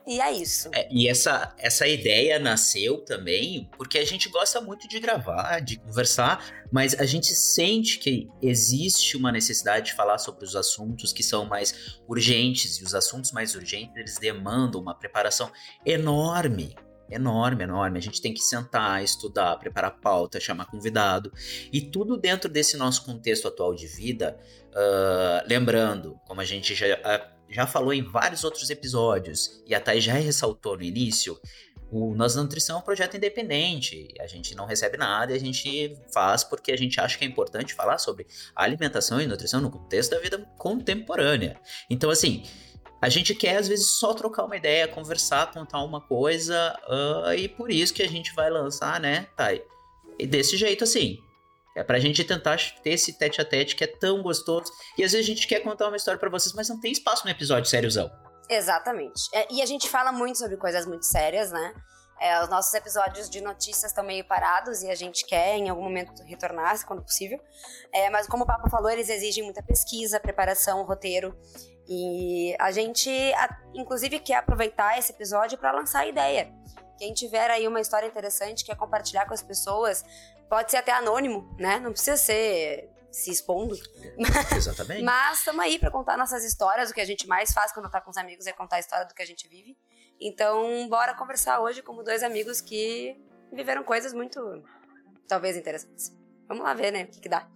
E 0.07 0.21
é 0.21 0.31
isso. 0.31 0.69
É, 0.73 0.87
e 0.89 1.09
essa, 1.09 1.53
essa 1.57 1.85
ideia 1.85 2.39
nasceu 2.39 3.01
também 3.01 3.69
porque 3.77 3.97
a 3.97 4.05
gente 4.05 4.29
gosta 4.29 4.61
muito 4.61 4.87
de 4.87 5.01
gravar, 5.01 5.59
de 5.59 5.77
conversar, 5.77 6.65
mas 6.71 6.97
a 6.97 7.05
gente 7.05 7.35
sente 7.35 7.99
que 7.99 8.29
existe 8.41 9.17
uma 9.17 9.33
necessidade 9.33 9.87
de 9.87 9.95
falar 9.95 10.17
sobre 10.17 10.45
os 10.45 10.55
assuntos 10.55 11.11
que 11.11 11.21
são 11.21 11.45
mais 11.45 11.99
urgentes, 12.07 12.77
e 12.77 12.85
os 12.85 12.95
assuntos 12.95 13.33
mais 13.33 13.53
urgentes 13.53 13.97
eles 13.97 14.17
demandam 14.17 14.79
uma 14.79 14.95
preparação 14.95 15.51
enorme. 15.85 16.73
Enorme, 17.09 17.63
enorme. 17.63 17.97
A 17.97 18.01
gente 18.01 18.21
tem 18.21 18.33
que 18.33 18.41
sentar, 18.41 19.03
estudar, 19.03 19.57
preparar 19.57 19.99
pauta, 19.99 20.39
chamar 20.39 20.65
convidado. 20.65 21.31
E 21.71 21.81
tudo 21.81 22.17
dentro 22.17 22.49
desse 22.49 22.77
nosso 22.77 23.05
contexto 23.05 23.47
atual 23.47 23.73
de 23.73 23.87
vida. 23.87 24.37
Uh, 24.69 25.47
lembrando, 25.47 26.19
como 26.27 26.39
a 26.39 26.45
gente 26.45 26.75
já, 26.75 26.87
já 27.49 27.65
falou 27.65 27.93
em 27.93 28.03
vários 28.03 28.43
outros 28.43 28.69
episódios, 28.69 29.63
e 29.65 29.73
a 29.73 29.79
Thay 29.79 29.99
já 29.99 30.13
ressaltou 30.13 30.77
no 30.77 30.83
início, 30.83 31.39
o 31.89 32.13
Nossa 32.13 32.41
Nutrição 32.41 32.75
é 32.75 32.79
um 32.79 32.83
projeto 32.83 33.15
independente. 33.15 34.13
A 34.19 34.27
gente 34.27 34.53
não 34.55 34.65
recebe 34.65 34.97
nada 34.97 35.31
e 35.31 35.35
a 35.35 35.39
gente 35.39 35.97
faz 36.13 36.43
porque 36.43 36.71
a 36.71 36.77
gente 36.77 36.99
acha 36.99 37.17
que 37.17 37.23
é 37.23 37.27
importante 37.27 37.73
falar 37.73 37.97
sobre 37.97 38.27
alimentação 38.55 39.21
e 39.21 39.27
nutrição 39.27 39.61
no 39.61 39.71
contexto 39.71 40.11
da 40.11 40.19
vida 40.19 40.37
contemporânea. 40.57 41.59
Então, 41.89 42.09
assim, 42.09 42.43
a 43.01 43.09
gente 43.09 43.35
quer 43.35 43.57
às 43.57 43.67
vezes 43.67 43.87
só 43.87 44.13
trocar 44.13 44.45
uma 44.45 44.55
ideia, 44.55 44.87
conversar, 44.87 45.51
contar 45.51 45.83
uma 45.83 46.01
coisa, 46.01 46.77
uh, 46.87 47.33
e 47.33 47.47
por 47.47 47.71
isso 47.71 47.93
que 47.93 48.03
a 48.03 48.07
gente 48.07 48.33
vai 48.33 48.49
lançar, 48.49 48.99
né, 48.99 49.27
Thay? 49.35 49.63
E 50.19 50.25
desse 50.25 50.57
jeito, 50.57 50.83
assim. 50.83 51.19
É 51.75 51.83
pra 51.83 51.99
gente 51.99 52.23
tentar 52.23 52.57
ter 52.81 52.89
esse 52.89 53.13
tete 53.13 53.39
a 53.39 53.45
tete 53.45 53.75
que 53.75 53.83
é 53.83 53.87
tão 53.87 54.23
gostoso. 54.23 54.71
E 54.97 55.03
às 55.03 55.11
vezes 55.11 55.27
a 55.27 55.29
gente 55.31 55.47
quer 55.47 55.59
contar 55.59 55.87
uma 55.87 55.95
história 55.95 56.19
para 56.19 56.27
vocês, 56.27 56.51
mas 56.53 56.67
não 56.67 56.79
tem 56.79 56.91
espaço 56.91 57.23
no 57.23 57.29
episódio 57.29 57.69
sériozão. 57.69 58.09
Exatamente. 58.49 59.29
É, 59.31 59.53
e 59.53 59.61
a 59.61 59.65
gente 59.67 59.87
fala 59.87 60.11
muito 60.11 60.39
sobre 60.39 60.57
coisas 60.57 60.87
muito 60.87 61.05
sérias, 61.05 61.51
né? 61.51 61.75
É, 62.19 62.41
os 62.41 62.49
nossos 62.49 62.73
episódios 62.73 63.29
de 63.29 63.41
notícias 63.41 63.91
estão 63.91 64.03
meio 64.03 64.25
parados 64.25 64.81
e 64.81 64.89
a 64.89 64.95
gente 64.95 65.23
quer 65.23 65.55
em 65.55 65.69
algum 65.69 65.83
momento 65.83 66.23
retornar, 66.23 66.83
quando 66.83 67.03
possível. 67.03 67.39
É, 67.93 68.09
mas 68.09 68.25
como 68.25 68.43
o 68.43 68.47
Papa 68.47 68.67
falou, 68.71 68.89
eles 68.89 69.07
exigem 69.07 69.43
muita 69.43 69.61
pesquisa, 69.61 70.19
preparação, 70.19 70.83
roteiro. 70.83 71.37
E 71.87 72.55
a 72.59 72.71
gente, 72.71 73.09
inclusive, 73.73 74.19
quer 74.19 74.35
aproveitar 74.35 74.97
esse 74.99 75.11
episódio 75.11 75.57
para 75.57 75.71
lançar 75.71 75.99
a 75.99 76.07
ideia. 76.07 76.53
Quem 76.97 77.13
tiver 77.13 77.49
aí 77.49 77.67
uma 77.67 77.79
história 77.79 78.07
interessante, 78.07 78.65
quer 78.65 78.75
compartilhar 78.75 79.25
com 79.25 79.33
as 79.33 79.41
pessoas, 79.41 80.03
pode 80.49 80.71
ser 80.71 80.77
até 80.77 80.91
anônimo, 80.91 81.55
né? 81.57 81.79
Não 81.79 81.91
precisa 81.91 82.17
ser 82.17 82.89
se 83.11 83.31
expondo. 83.31 83.75
Exatamente. 84.55 85.03
Mas 85.03 85.39
estamos 85.39 85.61
aí 85.61 85.79
para 85.79 85.89
contar 85.89 86.17
nossas 86.17 86.43
histórias. 86.43 86.89
O 86.89 86.93
que 86.93 87.01
a 87.01 87.05
gente 87.05 87.27
mais 87.27 87.51
faz 87.51 87.71
quando 87.71 87.89
tá 87.89 88.01
com 88.01 88.11
os 88.11 88.17
amigos 88.17 88.45
é 88.47 88.51
contar 88.51 88.77
a 88.77 88.79
história 88.79 89.05
do 89.05 89.13
que 89.13 89.21
a 89.21 89.25
gente 89.25 89.47
vive. 89.47 89.77
Então, 90.19 90.87
bora 90.89 91.13
conversar 91.13 91.59
hoje 91.59 91.81
como 91.81 92.03
dois 92.03 92.23
amigos 92.23 92.59
que 92.59 93.15
viveram 93.51 93.83
coisas 93.83 94.13
muito, 94.13 94.63
talvez, 95.27 95.55
interessantes. 95.55 96.11
Vamos 96.47 96.63
lá 96.63 96.73
ver, 96.73 96.91
né? 96.91 97.03
O 97.03 97.07
que, 97.07 97.19
que 97.19 97.29
dá. 97.29 97.47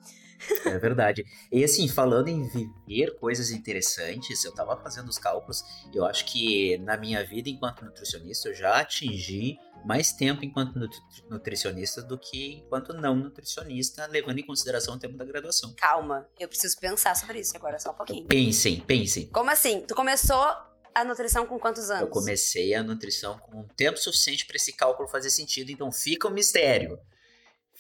É 0.65 0.77
verdade. 0.77 1.25
E 1.51 1.63
assim, 1.63 1.87
falando 1.87 2.27
em 2.27 2.47
viver 2.47 3.15
coisas 3.19 3.51
interessantes, 3.51 4.43
eu 4.43 4.53
tava 4.53 4.77
fazendo 4.77 5.09
os 5.09 5.17
cálculos, 5.17 5.63
eu 5.93 6.05
acho 6.05 6.25
que 6.25 6.77
na 6.79 6.97
minha 6.97 7.23
vida 7.25 7.49
enquanto 7.49 7.83
nutricionista 7.83 8.49
eu 8.49 8.53
já 8.53 8.79
atingi 8.79 9.57
mais 9.85 10.11
tempo 10.11 10.45
enquanto 10.45 10.79
nutricionista 11.29 12.01
do 12.01 12.17
que 12.17 12.63
enquanto 12.65 12.93
não 12.93 13.15
nutricionista, 13.15 14.05
levando 14.07 14.39
em 14.39 14.45
consideração 14.45 14.95
o 14.95 14.99
tempo 14.99 15.17
da 15.17 15.25
graduação. 15.25 15.73
Calma, 15.75 16.27
eu 16.39 16.47
preciso 16.47 16.77
pensar 16.79 17.15
sobre 17.15 17.39
isso 17.39 17.55
agora, 17.55 17.79
só 17.79 17.91
um 17.91 17.95
pouquinho. 17.95 18.27
Pensem, 18.27 18.79
pensem. 18.81 19.27
Como 19.27 19.49
assim? 19.49 19.81
Tu 19.81 19.95
começou 19.95 20.45
a 20.93 21.03
nutrição 21.03 21.45
com 21.45 21.57
quantos 21.57 21.89
anos? 21.89 22.03
Eu 22.03 22.07
comecei 22.09 22.73
a 22.73 22.83
nutrição 22.83 23.39
com 23.39 23.61
um 23.61 23.67
tempo 23.67 23.97
suficiente 23.97 24.45
para 24.45 24.55
esse 24.55 24.73
cálculo 24.73 25.07
fazer 25.07 25.29
sentido, 25.29 25.71
então 25.71 25.91
fica 25.91 26.27
o 26.27 26.31
um 26.31 26.33
mistério. 26.33 26.99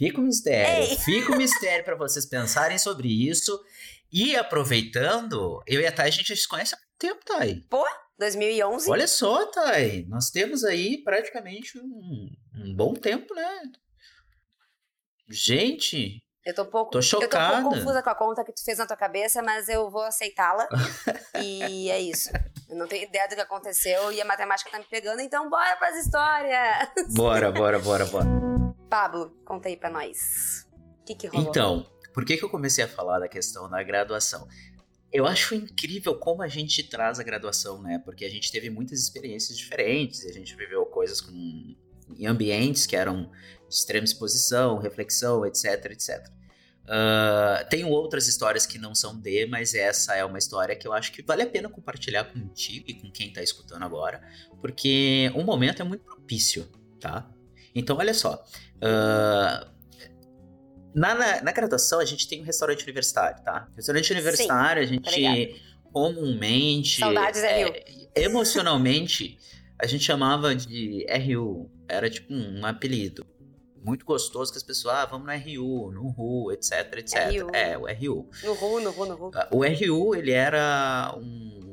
Fica 0.01 0.19
o 0.19 0.23
um 0.23 0.25
mistério. 0.25 0.83
Ei. 0.83 0.97
Fica 0.97 1.31
o 1.31 1.35
um 1.35 1.37
mistério 1.37 1.85
para 1.85 1.95
vocês 1.95 2.25
pensarem 2.25 2.79
sobre 2.79 3.07
isso. 3.07 3.63
E 4.11 4.35
aproveitando, 4.35 5.61
eu 5.67 5.79
e 5.79 5.85
a 5.85 5.91
Thay, 5.91 6.07
a 6.07 6.11
gente 6.11 6.35
se 6.35 6.47
conhece 6.47 6.73
há 6.73 6.77
muito 6.79 6.97
tempo, 6.97 7.23
Thay. 7.23 7.61
Pô, 7.69 7.85
2011? 8.17 8.89
Olha 8.89 9.07
só, 9.07 9.45
Thay, 9.51 10.07
nós 10.07 10.31
temos 10.31 10.63
aí 10.63 11.03
praticamente 11.03 11.77
um, 11.77 12.31
um 12.55 12.75
bom 12.75 12.95
tempo, 12.95 13.31
né? 13.35 13.61
Gente, 15.29 16.19
eu 16.45 16.55
tô 16.55 16.63
um 16.63 16.65
pouco, 16.65 16.91
tô 16.91 17.01
chocada. 17.01 17.25
Eu 17.25 17.51
tô 17.51 17.57
um 17.57 17.61
pouco 17.63 17.77
confusa 17.77 18.01
com 18.01 18.09
a 18.09 18.15
conta 18.15 18.43
que 18.43 18.51
tu 18.51 18.63
fez 18.63 18.77
na 18.77 18.87
tua 18.87 18.97
cabeça, 18.97 19.43
mas 19.43 19.69
eu 19.69 19.89
vou 19.89 20.01
aceitá-la. 20.01 20.67
e 21.41 21.89
é 21.89 21.99
isso. 21.99 22.29
Eu 22.69 22.77
não 22.77 22.87
tenho 22.87 23.03
ideia 23.03 23.27
do 23.27 23.35
que 23.35 23.41
aconteceu 23.41 24.11
e 24.11 24.21
a 24.21 24.25
matemática 24.25 24.71
tá 24.71 24.79
me 24.79 24.85
pegando, 24.85 25.19
então 25.21 25.49
bora 25.49 25.75
pras 25.75 25.97
histórias! 25.97 26.89
Bora, 27.13 27.51
bora, 27.51 27.77
bora, 27.79 28.05
bora. 28.05 28.25
Pablo, 28.89 29.31
conta 29.45 29.69
aí 29.69 29.77
pra 29.77 29.89
nós. 29.89 30.65
O 31.01 31.05
que 31.05 31.15
que 31.15 31.27
rolou? 31.27 31.49
Então, 31.49 31.85
por 32.13 32.25
que 32.25 32.37
que 32.37 32.43
eu 32.43 32.49
comecei 32.49 32.83
a 32.83 32.87
falar 32.87 33.19
da 33.19 33.27
questão 33.27 33.69
da 33.69 33.83
graduação? 33.83 34.47
Eu 35.11 35.25
acho 35.25 35.53
incrível 35.53 36.17
como 36.17 36.41
a 36.41 36.47
gente 36.47 36.83
traz 36.89 37.19
a 37.19 37.23
graduação, 37.23 37.81
né? 37.81 38.01
Porque 38.03 38.23
a 38.23 38.29
gente 38.29 38.51
teve 38.51 38.69
muitas 38.69 38.99
experiências 38.99 39.57
diferentes, 39.57 40.25
a 40.25 40.31
gente 40.31 40.55
viveu 40.55 40.85
coisas 40.85 41.19
com, 41.19 41.75
em 42.17 42.25
ambientes 42.27 42.85
que 42.85 42.95
eram 42.95 43.29
de 43.67 43.75
extrema 43.75 44.05
exposição, 44.05 44.77
reflexão, 44.77 45.45
etc, 45.45 45.85
etc. 45.91 46.27
Uh, 46.83 47.69
tenho 47.69 47.87
outras 47.89 48.27
histórias 48.27 48.65
que 48.65 48.77
não 48.77 48.93
são 48.93 49.15
de, 49.17 49.45
mas 49.45 49.73
essa 49.73 50.15
é 50.15 50.25
uma 50.25 50.37
história 50.37 50.75
que 50.75 50.87
eu 50.87 50.93
acho 50.93 51.11
que 51.11 51.21
vale 51.21 51.43
a 51.43 51.47
pena 51.47 51.69
compartilhar 51.69 52.25
contigo 52.25 52.85
e 52.87 52.93
com 52.93 53.09
quem 53.11 53.27
está 53.27 53.41
escutando 53.41 53.83
agora, 53.83 54.21
porque 54.59 55.31
o 55.35 55.43
momento 55.43 55.81
é 55.81 55.85
muito 55.85 56.03
propício, 56.03 56.67
tá? 56.99 57.29
Então, 57.73 57.97
olha 57.97 58.13
só. 58.13 58.43
Uh, 58.77 59.71
na, 60.93 61.15
na, 61.15 61.41
na, 61.43 61.51
graduação, 61.51 61.99
a 61.99 62.05
gente 62.05 62.27
tem 62.27 62.41
um 62.41 62.43
restaurante 62.43 62.83
universitário, 62.83 63.41
tá? 63.43 63.69
Restaurante 63.75 64.11
universitário, 64.11 64.87
Sim, 64.87 64.99
a 65.05 65.11
gente 65.11 65.61
comumente. 65.93 66.99
Saudades, 66.99 67.41
é, 67.43 67.85
Emocionalmente, 68.15 69.37
a 69.79 69.87
gente 69.87 70.03
chamava 70.03 70.53
de 70.53 71.05
RU. 71.09 71.71
Era 71.91 72.09
tipo 72.09 72.33
um, 72.33 72.65
apelido. 72.65 73.25
Muito 73.83 74.05
gostoso 74.05 74.51
que 74.51 74.57
as 74.57 74.63
pessoas, 74.63 74.95
ah, 74.95 75.05
vamos 75.05 75.27
no 75.27 75.33
RU, 75.33 75.91
no 75.91 76.09
RU, 76.09 76.51
etc, 76.51 76.97
etc. 76.97 77.41
RU. 77.41 77.49
É, 77.53 77.77
o 77.77 77.85
RU. 77.85 78.29
No 78.43 78.53
RU, 78.53 78.79
no 78.79 78.91
RU, 78.91 79.05
no 79.07 79.15
RU. 79.15 79.31
O 79.51 79.63
RU, 79.65 80.15
ele 80.15 80.31
era 80.31 81.13
um 81.17 81.70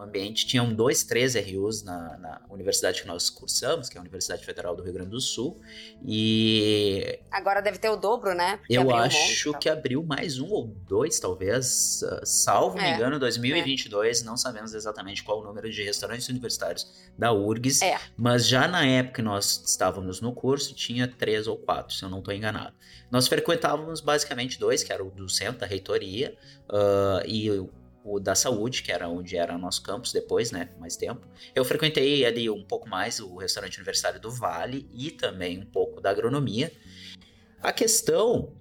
ambiente, 0.00 0.46
tinham 0.46 0.72
dois, 0.72 1.02
três 1.04 1.34
RUs 1.34 1.82
na, 1.82 2.16
na, 2.18 2.40
universidade 2.50 3.02
que 3.02 3.06
nós 3.06 3.30
cursamos, 3.30 3.88
que 3.88 3.96
é 3.96 3.98
a 3.98 4.02
Universidade 4.02 4.44
Federal 4.44 4.74
do 4.74 4.82
Rio 4.82 4.92
Grande 4.92 5.10
do 5.10 5.20
Sul, 5.20 5.60
e... 6.04 7.18
Agora 7.30 7.60
deve 7.60 7.78
ter 7.78 7.88
o 7.88 7.96
dobro, 7.96 8.34
né? 8.34 8.58
Porque 8.58 8.76
eu 8.76 8.94
acho 8.94 9.50
um 9.50 9.52
monte, 9.52 9.62
que 9.62 9.68
abriu 9.68 10.02
mais 10.02 10.38
um 10.38 10.48
ou 10.50 10.66
dois, 10.88 11.18
talvez, 11.18 12.02
uh, 12.02 12.20
salvo 12.24 12.78
é, 12.78 12.82
me 12.82 12.96
engano, 12.96 13.18
2022, 13.18 14.22
é. 14.22 14.24
não 14.24 14.36
sabemos 14.36 14.74
exatamente 14.74 15.22
qual 15.22 15.40
o 15.40 15.44
número 15.44 15.70
de 15.70 15.82
restaurantes 15.82 16.28
universitários 16.28 16.86
da 17.18 17.32
URGS, 17.32 17.82
é. 17.82 17.98
mas 18.16 18.46
já 18.46 18.68
na 18.68 18.86
época 18.86 19.16
que 19.16 19.22
nós 19.22 19.62
estávamos 19.66 20.20
no 20.20 20.32
curso, 20.32 20.74
tinha 20.74 21.08
três 21.08 21.46
ou 21.46 21.56
quatro, 21.56 21.94
se 21.94 22.02
eu 22.02 22.08
não 22.08 22.18
estou 22.18 22.34
enganado. 22.34 22.74
Nós 23.10 23.28
frequentávamos 23.28 24.00
basicamente 24.00 24.58
dois, 24.58 24.82
que 24.82 24.92
era 24.92 25.02
o 25.02 25.10
do 25.10 25.28
centro 25.28 25.60
da 25.60 25.66
reitoria, 25.66 26.36
uh, 26.68 27.26
e 27.26 27.48
o 28.06 28.20
da 28.20 28.36
saúde, 28.36 28.82
que 28.82 28.92
era 28.92 29.08
onde 29.08 29.36
era 29.36 29.58
nosso 29.58 29.82
campus 29.82 30.12
depois, 30.12 30.52
né, 30.52 30.70
mais 30.78 30.96
tempo. 30.96 31.26
Eu 31.54 31.64
frequentei 31.64 32.24
ali 32.24 32.48
um 32.48 32.62
pouco 32.62 32.88
mais 32.88 33.18
o 33.18 33.36
restaurante 33.36 33.76
universitário 33.78 34.20
do 34.20 34.30
Vale 34.30 34.88
e 34.92 35.10
também 35.10 35.58
um 35.58 35.66
pouco 35.66 36.00
da 36.00 36.10
agronomia. 36.10 36.72
A 37.60 37.72
questão 37.72 38.52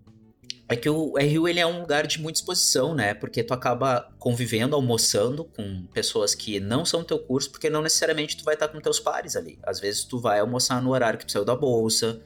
é 0.67 0.75
que 0.75 0.89
o 0.89 1.13
RU 1.15 1.47
ele 1.47 1.59
é 1.59 1.67
um 1.67 1.81
lugar 1.81 2.07
de 2.07 2.19
muita 2.19 2.39
exposição, 2.39 2.95
né? 2.95 3.13
Porque 3.13 3.43
tu 3.43 3.53
acaba 3.53 4.11
convivendo, 4.17 4.75
almoçando 4.75 5.45
com 5.45 5.85
pessoas 5.93 6.33
que 6.33 6.59
não 6.59 6.83
são 6.83 7.03
teu 7.03 7.19
curso, 7.19 7.51
porque 7.51 7.69
não 7.69 7.83
necessariamente 7.83 8.35
tu 8.35 8.43
vai 8.43 8.55
estar 8.55 8.69
com 8.69 8.81
teus 8.81 8.99
pares 8.99 9.35
ali. 9.35 9.59
Às 9.61 9.79
vezes 9.79 10.03
tu 10.03 10.19
vai 10.19 10.39
almoçar 10.39 10.81
no 10.81 10.89
horário 10.89 11.19
que 11.19 11.25
tu 11.25 11.31
saiu 11.31 11.45
da 11.45 11.55
bolsa, 11.55 12.19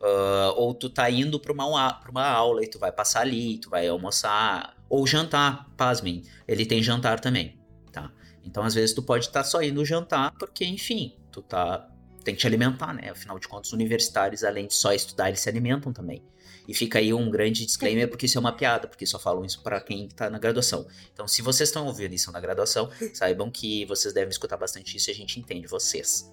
uh, 0.00 0.52
ou 0.56 0.74
tu 0.74 0.88
tá 0.88 1.10
indo 1.10 1.38
para 1.38 1.52
uma, 1.52 1.92
pra 1.94 2.10
uma 2.10 2.26
aula 2.26 2.64
e 2.64 2.68
tu 2.68 2.78
vai 2.78 2.92
passar 2.92 3.20
ali, 3.20 3.58
tu 3.58 3.70
vai 3.70 3.86
almoçar 3.88 4.76
ou 4.88 5.06
jantar, 5.06 5.68
pasmem, 5.76 6.22
ele 6.46 6.64
tem 6.64 6.82
jantar 6.82 7.20
também, 7.20 7.58
tá? 7.92 8.12
Então, 8.44 8.62
às 8.62 8.74
vezes, 8.74 8.94
tu 8.94 9.02
pode 9.02 9.26
estar 9.26 9.42
tá 9.42 9.48
só 9.48 9.60
indo 9.62 9.84
jantar 9.84 10.32
porque, 10.38 10.64
enfim, 10.64 11.16
tu 11.30 11.42
tá 11.42 11.88
tem 12.26 12.34
que 12.34 12.40
te 12.40 12.46
alimentar, 12.46 12.92
né? 12.92 13.10
Afinal 13.10 13.38
de 13.38 13.46
contas, 13.46 13.72
universitários, 13.72 14.42
além 14.42 14.66
de 14.66 14.74
só 14.74 14.92
estudar, 14.92 15.28
eles 15.28 15.38
se 15.38 15.48
alimentam 15.48 15.92
também. 15.92 16.24
E 16.66 16.74
fica 16.74 16.98
aí 16.98 17.14
um 17.14 17.30
grande 17.30 17.64
disclaimer, 17.64 18.08
porque 18.08 18.26
isso 18.26 18.36
é 18.36 18.40
uma 18.40 18.52
piada, 18.52 18.88
porque 18.88 19.06
só 19.06 19.16
falam 19.16 19.44
isso 19.44 19.62
para 19.62 19.80
quem 19.80 20.06
está 20.06 20.28
na 20.28 20.36
graduação. 20.36 20.88
Então, 21.12 21.28
se 21.28 21.40
vocês 21.40 21.68
estão 21.68 21.86
ouvindo 21.86 22.12
isso 22.12 22.32
na 22.32 22.40
graduação, 22.40 22.90
saibam 23.14 23.48
que 23.48 23.84
vocês 23.84 24.12
devem 24.12 24.30
escutar 24.30 24.56
bastante 24.56 24.96
isso 24.96 25.08
e 25.08 25.12
a 25.12 25.14
gente 25.14 25.38
entende 25.38 25.68
vocês. 25.68 26.28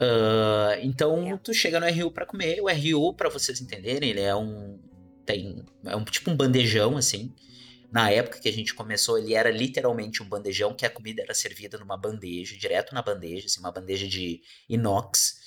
Uh, 0.00 0.78
então, 0.80 1.38
tu 1.42 1.52
chega 1.52 1.80
no 1.80 1.86
RU 1.86 2.10
para 2.10 2.26
comer. 2.26 2.60
O 2.60 2.68
RU, 2.68 3.14
para 3.14 3.28
vocês 3.28 3.60
entenderem, 3.60 4.10
ele 4.10 4.20
é 4.20 4.34
um. 4.34 4.78
Tem, 5.26 5.64
é 5.84 5.96
um 5.96 6.04
tipo 6.04 6.30
um 6.30 6.36
bandejão, 6.36 6.96
assim. 6.96 7.34
Na 7.90 8.10
época 8.10 8.38
que 8.38 8.48
a 8.48 8.52
gente 8.52 8.74
começou, 8.74 9.18
ele 9.18 9.34
era 9.34 9.50
literalmente 9.50 10.22
um 10.22 10.28
bandejão, 10.28 10.74
que 10.74 10.84
a 10.84 10.90
comida 10.90 11.22
era 11.22 11.34
servida 11.34 11.78
numa 11.78 11.96
bandeja, 11.96 12.56
direto 12.56 12.94
na 12.94 13.02
bandeja, 13.02 13.46
assim, 13.46 13.60
uma 13.60 13.72
bandeja 13.72 14.06
de 14.06 14.42
inox. 14.68 15.37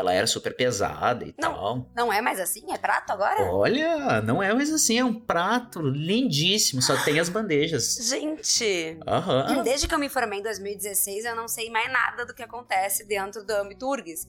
Ela 0.00 0.14
era 0.14 0.26
super 0.26 0.56
pesada 0.56 1.24
e 1.26 1.34
não, 1.38 1.52
tal. 1.52 1.90
Não 1.94 2.12
é 2.12 2.22
mais 2.22 2.40
assim? 2.40 2.72
É 2.72 2.78
prato 2.78 3.12
agora? 3.12 3.42
Olha, 3.52 4.22
não 4.22 4.42
é 4.42 4.52
mais 4.54 4.72
assim, 4.72 4.98
é 4.98 5.04
um 5.04 5.12
prato 5.12 5.80
lindíssimo, 5.80 6.80
só 6.80 6.96
tem 7.04 7.20
as 7.20 7.28
bandejas. 7.28 7.96
Gente! 8.08 8.98
Uhum. 9.06 9.62
Desde 9.62 9.86
que 9.86 9.94
eu 9.94 9.98
me 9.98 10.08
formei 10.08 10.38
em 10.38 10.42
2016, 10.42 11.26
eu 11.26 11.36
não 11.36 11.46
sei 11.46 11.68
mais 11.68 11.92
nada 11.92 12.24
do 12.24 12.32
que 12.32 12.42
acontece 12.42 13.04
dentro 13.04 13.44
do 13.44 13.50
âmbito 13.52 13.86
URGS. 13.86 14.26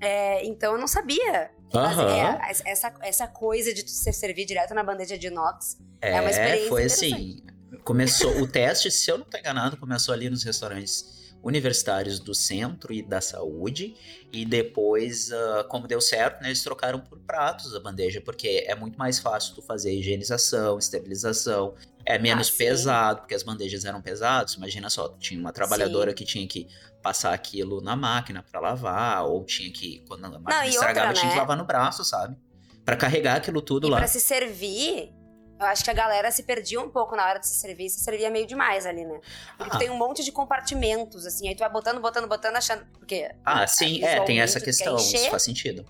É, 0.00 0.46
então 0.46 0.74
eu 0.74 0.78
não 0.78 0.86
sabia. 0.86 1.50
Mas 1.74 1.98
Aham. 1.98 2.38
é, 2.40 2.52
essa, 2.70 2.94
essa 3.02 3.26
coisa 3.26 3.74
de 3.74 3.88
se 3.90 4.12
servir 4.12 4.44
direto 4.44 4.72
na 4.72 4.84
bandeja 4.84 5.18
de 5.18 5.26
inox 5.26 5.76
é, 6.00 6.20
uma 6.20 6.28
É, 6.28 6.30
experiência 6.30 6.68
foi 6.68 6.84
assim. 6.84 7.42
Começou 7.82 8.40
o 8.40 8.46
teste, 8.46 8.88
se 8.90 9.10
eu 9.10 9.18
não 9.18 9.24
tô 9.24 9.36
enganado, 9.36 9.76
começou 9.76 10.14
ali 10.14 10.30
nos 10.30 10.44
restaurantes 10.44 11.27
universitários 11.42 12.18
do 12.18 12.34
centro 12.34 12.92
e 12.92 13.02
da 13.02 13.20
saúde. 13.20 13.94
E 14.32 14.44
depois, 14.44 15.30
ah, 15.32 15.64
como 15.68 15.86
deu 15.86 16.00
certo, 16.00 16.42
né, 16.42 16.48
eles 16.48 16.62
trocaram 16.62 17.00
por 17.00 17.18
pratos 17.20 17.74
a 17.74 17.80
bandeja, 17.80 18.20
porque 18.20 18.64
é 18.66 18.74
muito 18.74 18.98
mais 18.98 19.18
fácil 19.18 19.54
tu 19.54 19.62
fazer 19.62 19.92
higienização, 19.94 20.78
esterilização. 20.78 21.74
É 22.04 22.18
menos 22.18 22.48
Ah, 22.48 22.50
sim. 22.52 22.56
pesado, 22.58 23.20
porque 23.20 23.34
as 23.34 23.42
bandejas 23.42 23.84
eram 23.84 24.00
pesadas. 24.00 24.54
Imagina 24.54 24.88
só, 24.90 25.08
tinha 25.18 25.38
uma 25.38 25.52
trabalhadora 25.52 26.12
que 26.14 26.24
tinha 26.24 26.46
que 26.48 26.66
passar 27.02 27.32
aquilo 27.34 27.80
na 27.80 27.94
máquina 27.94 28.42
pra 28.42 28.60
lavar, 28.60 29.24
ou 29.26 29.44
tinha 29.44 29.70
que, 29.70 30.02
quando 30.08 30.24
a 30.24 30.30
máquina 30.38 30.66
e 30.66 30.70
estragava, 30.70 31.08
outra, 31.08 31.20
tinha 31.20 31.30
que 31.30 31.36
né? 31.36 31.40
lavar 31.42 31.56
no 31.56 31.64
braço, 31.64 32.04
sabe? 32.04 32.36
Pra 32.84 32.96
carregar 32.96 33.36
aquilo 33.36 33.60
tudo 33.60 33.86
E 33.86 33.90
lá. 33.90 33.98
pra 33.98 34.06
se 34.08 34.20
servir, 34.20 35.10
eu 35.58 35.66
acho 35.66 35.84
que 35.84 35.90
a 35.90 35.94
galera 35.94 36.30
se 36.30 36.42
perdia 36.42 36.80
um 36.80 36.88
pouco 36.88 37.16
na 37.16 37.26
hora 37.26 37.38
de 37.38 37.46
se 37.46 37.54
servir, 37.54 37.88
se 37.90 38.00
servia 38.00 38.30
meio 38.30 38.46
demais 38.46 38.86
ali, 38.86 39.04
né? 39.04 39.20
Porque 39.56 39.70
Ah. 39.70 39.76
tu 39.76 39.78
tem 39.78 39.90
um 39.90 39.96
monte 39.96 40.24
de 40.24 40.30
compartimentos, 40.32 41.26
assim, 41.26 41.48
aí 41.48 41.54
tu 41.54 41.60
vai 41.60 41.70
botando, 41.70 42.00
botando, 42.00 42.28
botando, 42.28 42.56
achando. 42.56 42.84
Porque. 42.98 43.30
Ah, 43.44 43.66
sim, 43.66 44.02
é, 44.04 44.20
tem 44.24 44.40
essa 44.40 44.60
questão, 44.60 44.96
isso 44.96 45.30
faz 45.30 45.42
sentido. 45.42 45.84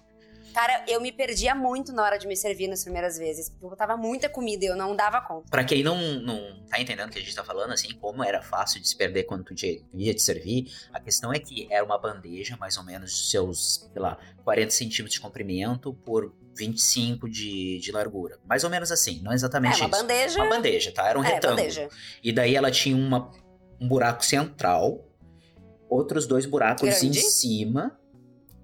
Cara, 0.54 0.82
eu 0.88 1.00
me 1.00 1.12
perdia 1.12 1.54
muito 1.54 1.92
na 1.92 2.02
hora 2.02 2.18
de 2.18 2.26
me 2.26 2.34
servir 2.34 2.66
nas 2.66 2.82
primeiras 2.82 3.16
vezes. 3.16 3.48
Porque 3.48 3.64
eu 3.64 3.70
botava 3.70 3.96
muita 3.96 4.28
comida 4.28 4.64
e 4.64 4.68
eu 4.68 4.74
não 4.76 4.96
dava 4.96 5.20
conta. 5.20 5.48
Pra 5.48 5.62
quem 5.62 5.84
não, 5.84 5.96
não 6.20 6.64
tá 6.68 6.80
entendendo 6.80 7.08
o 7.10 7.12
que 7.12 7.18
a 7.18 7.20
gente 7.20 7.32
tá 7.34 7.44
falando, 7.44 7.72
assim, 7.72 7.94
como 7.94 8.24
era 8.24 8.42
fácil 8.42 8.80
de 8.80 8.88
se 8.88 8.96
perder 8.96 9.22
quando 9.24 9.44
tu 9.44 9.54
ia 9.94 10.14
te 10.14 10.22
servir, 10.22 10.66
a 10.92 10.98
questão 10.98 11.32
é 11.32 11.38
que 11.38 11.68
era 11.70 11.84
uma 11.84 11.96
bandeja, 11.98 12.56
mais 12.56 12.76
ou 12.76 12.82
menos, 12.82 13.12
de 13.12 13.30
seus, 13.30 13.88
sei 13.92 14.02
lá, 14.02 14.18
40 14.42 14.70
centímetros 14.72 15.12
de 15.14 15.20
comprimento 15.20 15.92
por 15.94 16.34
25 16.58 17.28
de, 17.28 17.78
de 17.78 17.92
largura. 17.92 18.38
Mais 18.46 18.64
ou 18.64 18.70
menos 18.70 18.90
assim, 18.90 19.20
não 19.22 19.32
É, 19.32 19.34
exatamente 19.34 19.80
uma 19.80 19.88
isso. 19.88 20.00
bandeja. 20.02 20.38
Uma 20.42 20.48
bandeja, 20.50 20.92
tá? 20.92 21.08
Era 21.08 21.18
um 21.18 21.24
é, 21.24 21.28
retângulo. 21.34 21.56
bandeja. 21.60 21.88
E 22.22 22.32
daí 22.32 22.56
ela 22.56 22.70
tinha 22.70 22.96
uma, 22.96 23.30
um 23.80 23.86
buraco 23.88 24.24
central, 24.24 25.04
outros 25.88 26.26
dois 26.26 26.44
buracos 26.44 26.82
em 27.02 27.10
Grande. 27.10 27.20
cima, 27.22 27.98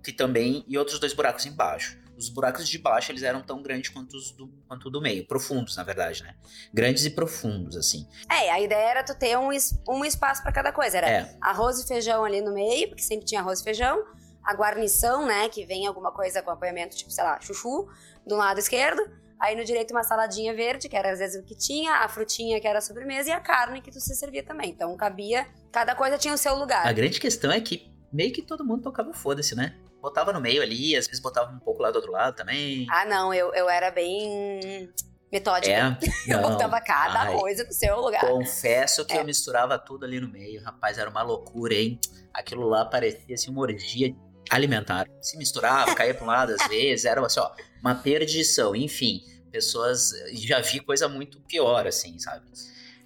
que 0.02 0.12
também, 0.12 0.64
e 0.68 0.76
outros 0.76 0.98
dois 0.98 1.12
buracos 1.14 1.46
embaixo. 1.46 2.02
Os 2.16 2.28
buracos 2.28 2.68
de 2.68 2.78
baixo, 2.78 3.10
eles 3.10 3.24
eram 3.24 3.42
tão 3.42 3.60
grandes 3.60 3.90
quanto 3.90 4.16
os 4.16 4.30
do, 4.30 4.46
quanto 4.68 4.86
o 4.86 4.90
do 4.90 5.00
meio. 5.00 5.26
Profundos, 5.26 5.74
na 5.76 5.82
verdade, 5.82 6.22
né? 6.22 6.36
Grandes 6.72 7.04
e 7.04 7.10
profundos, 7.10 7.76
assim. 7.76 8.06
É, 8.30 8.50
a 8.52 8.60
ideia 8.60 8.88
era 8.90 9.02
tu 9.02 9.16
ter 9.18 9.36
um, 9.36 9.48
um 9.88 10.04
espaço 10.04 10.40
pra 10.42 10.52
cada 10.52 10.70
coisa. 10.70 10.98
Era 10.98 11.08
É, 11.10 11.36
arroz 11.40 11.80
e 11.80 11.88
feijão 11.88 12.24
ali 12.24 12.40
no 12.40 12.52
meio, 12.54 12.88
porque 12.88 13.02
sempre 13.02 13.26
tinha 13.26 13.40
arroz 13.40 13.60
e 13.60 13.64
feijão. 13.64 14.04
A 14.44 14.54
guarnição, 14.54 15.26
né, 15.26 15.48
que 15.48 15.64
vem 15.64 15.86
alguma 15.86 16.12
coisa 16.12 16.42
com 16.42 16.50
acompanhamento, 16.50 16.96
tipo, 16.96 17.10
sei 17.10 17.24
lá, 17.24 17.40
chuchu, 17.40 17.88
do 18.26 18.36
lado 18.36 18.58
esquerdo. 18.58 19.02
Aí 19.40 19.56
no 19.56 19.64
direito 19.64 19.90
uma 19.90 20.02
saladinha 20.04 20.54
verde, 20.54 20.88
que 20.88 20.96
era 20.96 21.12
às 21.12 21.18
vezes 21.18 21.40
o 21.42 21.44
que 21.44 21.54
tinha, 21.56 21.92
a 21.96 22.08
frutinha 22.08 22.60
que 22.60 22.66
era 22.68 22.78
a 22.78 22.82
sobremesa 22.82 23.30
e 23.30 23.32
a 23.32 23.40
carne 23.40 23.80
que 23.82 23.90
tu 23.90 24.00
se 24.00 24.14
servia 24.14 24.42
também. 24.44 24.70
Então 24.70 24.96
cabia, 24.96 25.46
cada 25.72 25.94
coisa 25.94 26.16
tinha 26.16 26.32
o 26.32 26.38
seu 26.38 26.54
lugar. 26.54 26.86
a 26.86 26.92
grande 26.92 27.18
questão 27.20 27.50
é 27.50 27.60
que 27.60 27.90
meio 28.12 28.32
que 28.32 28.40
todo 28.42 28.64
mundo 28.64 28.82
tocava 28.82 29.10
o 29.10 29.14
foda-se, 29.14 29.54
né? 29.56 29.74
Botava 30.00 30.32
no 30.32 30.40
meio 30.40 30.62
ali, 30.62 30.94
às 30.96 31.06
vezes 31.06 31.20
botava 31.20 31.50
um 31.50 31.58
pouco 31.58 31.82
lá 31.82 31.90
do 31.90 31.96
outro 31.96 32.12
lado 32.12 32.36
também. 32.36 32.86
Ah, 32.90 33.04
não, 33.06 33.34
eu, 33.34 33.52
eu 33.54 33.68
era 33.68 33.90
bem 33.90 34.88
metódica. 35.32 35.72
é, 35.74 35.98
eu 36.32 36.40
botava 36.40 36.80
cada 36.80 37.22
Ai, 37.22 37.38
coisa 37.38 37.64
no 37.64 37.72
seu 37.72 38.00
lugar. 38.00 38.20
Confesso 38.20 39.04
que 39.04 39.14
É. 39.14 39.20
eu 39.20 39.24
misturava 39.24 39.78
tudo 39.78 40.04
ali 40.04 40.20
no 40.20 40.28
meio. 40.28 40.62
Rapaz, 40.62 40.96
era 40.96 41.10
uma 41.10 41.22
loucura, 41.22 41.74
hein? 41.74 41.98
Aquilo 42.32 42.66
lá 42.68 42.84
parecia 42.84 43.34
assim, 43.34 43.50
uma 43.50 43.62
orgia 43.62 44.14
alimentar. 44.54 45.08
Se 45.20 45.36
misturava, 45.36 45.94
caía 45.94 46.14
para 46.14 46.24
um 46.24 46.28
lado 46.28 46.54
às 46.58 46.68
vezes, 46.68 47.04
era 47.04 47.24
assim, 47.24 47.40
ó, 47.40 47.50
uma 47.80 47.94
perdição. 47.94 48.74
Enfim, 48.74 49.22
pessoas. 49.50 50.10
Já 50.32 50.60
vi 50.60 50.80
coisa 50.80 51.08
muito 51.08 51.40
pior, 51.40 51.86
assim, 51.86 52.18
sabe? 52.18 52.46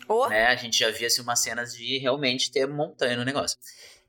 Oh, 0.08 0.28
Né? 0.28 0.46
A 0.46 0.56
gente 0.56 0.78
já 0.78 0.90
via 0.90 1.06
assim, 1.06 1.20
umas 1.20 1.40
cenas 1.40 1.74
de 1.74 1.98
realmente 1.98 2.50
ter 2.50 2.66
montanha 2.66 3.16
no 3.16 3.24
negócio. 3.24 3.58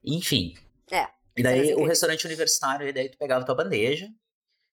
Enfim. 0.04 0.54
É, 0.92 1.08
E 1.36 1.44
daí 1.44 1.74
o 1.74 1.86
restaurante 1.86 2.26
universitário, 2.26 2.88
e 2.88 2.94
daí 2.94 3.10
tu 3.10 3.18
pegava 3.18 3.46
tua 3.46 3.56
bandeja 3.56 4.10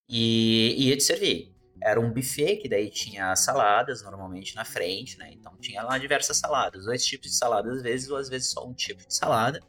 e 0.08 0.88
ia 0.88 0.96
te 0.96 1.02
servir. 1.02 1.54
Era 1.82 2.00
um 2.00 2.12
buffet 2.12 2.56
que 2.56 2.68
daí 2.68 2.88
tinha 2.88 3.36
saladas 3.36 4.02
normalmente 4.02 4.54
na 4.54 4.64
frente, 4.64 5.18
né? 5.18 5.30
Então 5.32 5.56
tinha 5.58 5.82
lá 5.82 5.98
diversas 5.98 6.38
saladas, 6.38 6.84
dois 6.84 7.04
tipos 7.04 7.30
de 7.30 7.36
salada 7.36 7.70
às 7.70 7.82
vezes, 7.82 8.08
ou 8.08 8.16
às 8.16 8.28
vezes 8.28 8.48
só 8.50 8.66
um 8.66 8.72
tipo 8.72 9.06
de 9.06 9.14
salada. 9.14 9.60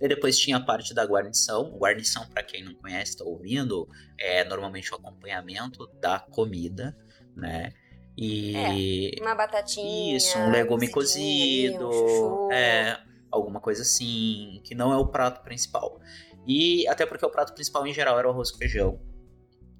E 0.00 0.08
depois 0.08 0.38
tinha 0.38 0.58
a 0.58 0.60
parte 0.60 0.92
da 0.92 1.04
guarnição. 1.04 1.76
Guarnição, 1.78 2.26
para 2.28 2.42
quem 2.42 2.62
não 2.62 2.74
conhece, 2.74 3.12
está 3.12 3.24
ouvindo, 3.24 3.88
é 4.18 4.44
normalmente 4.44 4.92
o 4.92 4.96
acompanhamento 4.96 5.86
da 6.00 6.20
comida, 6.20 6.96
né? 7.34 7.72
E 8.16 9.14
uma 9.20 9.34
batatinha. 9.34 10.16
isso, 10.16 10.38
um 10.38 10.50
legume 10.50 10.88
cozido, 10.88 11.88
um 11.88 12.50
é, 12.50 12.98
alguma 13.30 13.60
coisa 13.60 13.82
assim, 13.82 14.60
que 14.64 14.74
não 14.74 14.92
é 14.92 14.96
o 14.96 15.06
prato 15.06 15.42
principal. 15.42 16.00
E 16.46 16.86
até 16.88 17.04
porque 17.04 17.26
o 17.26 17.30
prato 17.30 17.52
principal 17.52 17.86
em 17.86 17.92
geral 17.92 18.18
era 18.18 18.26
o 18.26 18.30
arroz 18.30 18.50
com 18.50 18.58
feijão, 18.58 18.98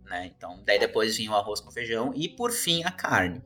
né? 0.05 0.31
Então, 0.37 0.63
daí 0.65 0.79
depois 0.79 1.17
vinha 1.17 1.31
o 1.31 1.35
arroz 1.35 1.61
com 1.61 1.71
feijão 1.71 2.13
e 2.15 2.29
por 2.29 2.53
fim 2.53 2.85
a 2.85 2.91
carne. 2.91 3.43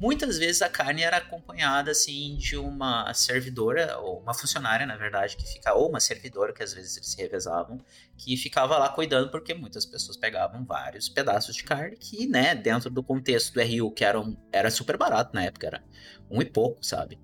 Muitas 0.00 0.38
vezes 0.38 0.60
a 0.60 0.68
carne 0.68 1.02
era 1.02 1.18
acompanhada 1.18 1.90
assim 1.92 2.36
de 2.36 2.56
uma 2.56 3.12
servidora 3.14 3.96
ou 3.98 4.20
uma 4.20 4.34
funcionária, 4.34 4.84
na 4.84 4.96
verdade, 4.96 5.36
que 5.36 5.46
fica 5.46 5.72
ou 5.72 5.88
uma 5.88 6.00
servidora 6.00 6.52
que 6.52 6.62
às 6.62 6.74
vezes 6.74 6.96
eles 6.96 7.08
se 7.08 7.16
revezavam, 7.16 7.78
que 8.18 8.36
ficava 8.36 8.76
lá 8.76 8.88
cuidando 8.88 9.30
porque 9.30 9.54
muitas 9.54 9.86
pessoas 9.86 10.16
pegavam 10.16 10.64
vários 10.64 11.08
pedaços 11.08 11.54
de 11.54 11.62
carne 11.62 11.96
que, 11.96 12.26
né, 12.26 12.54
dentro 12.54 12.90
do 12.90 13.02
contexto 13.02 13.54
do 13.54 13.60
RU, 13.60 13.90
que 13.92 14.04
era, 14.04 14.20
um- 14.20 14.36
era 14.52 14.70
super 14.70 14.96
barato 14.96 15.30
na 15.34 15.44
época, 15.44 15.66
era 15.68 15.84
um 16.30 16.42
e 16.42 16.44
pouco, 16.44 16.84
sabe? 16.84 17.18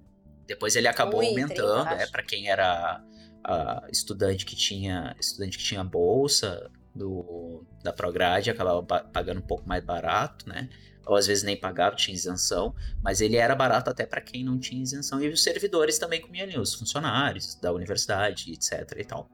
Depois 0.46 0.74
ele 0.76 0.88
acabou 0.88 1.22
Um 1.22 1.26
aumentando, 1.26 1.88
é 1.88 2.02
acho. 2.02 2.12
para 2.12 2.22
quem 2.22 2.48
era 2.48 3.02
ah, 3.44 3.86
estudante 3.90 4.44
que 4.46 4.54
tinha 4.54 5.14
estudante 5.18 5.58
que 5.58 5.64
tinha 5.64 5.82
bolsa 5.82 6.70
do 6.94 7.64
da 7.82 7.92
Prograde, 7.92 8.50
acabava 8.50 8.82
ba- 8.82 9.04
pagando 9.04 9.38
um 9.38 9.46
pouco 9.46 9.66
mais 9.66 9.82
barato, 9.84 10.48
né? 10.48 10.68
Ou 11.10 11.16
às 11.16 11.26
vezes 11.26 11.42
nem 11.42 11.56
pagava, 11.56 11.96
tinha 11.96 12.14
isenção, 12.14 12.72
mas 13.02 13.20
ele 13.20 13.36
era 13.36 13.52
barato 13.56 13.90
até 13.90 14.06
para 14.06 14.20
quem 14.20 14.44
não 14.44 14.56
tinha 14.60 14.80
isenção. 14.80 15.20
E 15.20 15.28
os 15.28 15.42
servidores 15.42 15.98
também 15.98 16.20
comiam 16.20 16.44
ali, 16.44 16.56
os 16.56 16.72
funcionários 16.72 17.56
da 17.56 17.72
universidade, 17.72 18.52
etc 18.52 18.92
e 18.96 19.04
tal. 19.04 19.28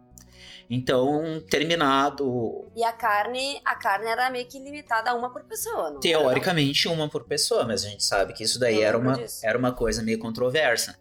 Então, 0.70 1.38
terminado 1.50 2.66
E 2.74 2.82
a 2.82 2.92
carne, 2.92 3.60
a 3.62 3.74
carne 3.74 4.06
era 4.08 4.30
meio 4.30 4.46
que 4.46 4.58
limitada 4.58 5.10
a 5.10 5.14
uma 5.14 5.30
por 5.30 5.44
pessoa, 5.44 5.90
não 5.90 6.00
Teoricamente, 6.00 6.88
uma 6.88 7.10
por 7.10 7.24
pessoa, 7.24 7.64
mas 7.66 7.84
a 7.84 7.88
gente 7.88 8.02
sabe 8.02 8.32
que 8.32 8.42
isso 8.42 8.58
daí 8.58 8.80
era 8.80 8.96
uma, 8.96 9.12
disso. 9.12 9.40
era 9.44 9.58
uma 9.58 9.70
coisa 9.72 10.02
meio 10.02 10.18
controversa. 10.18 10.98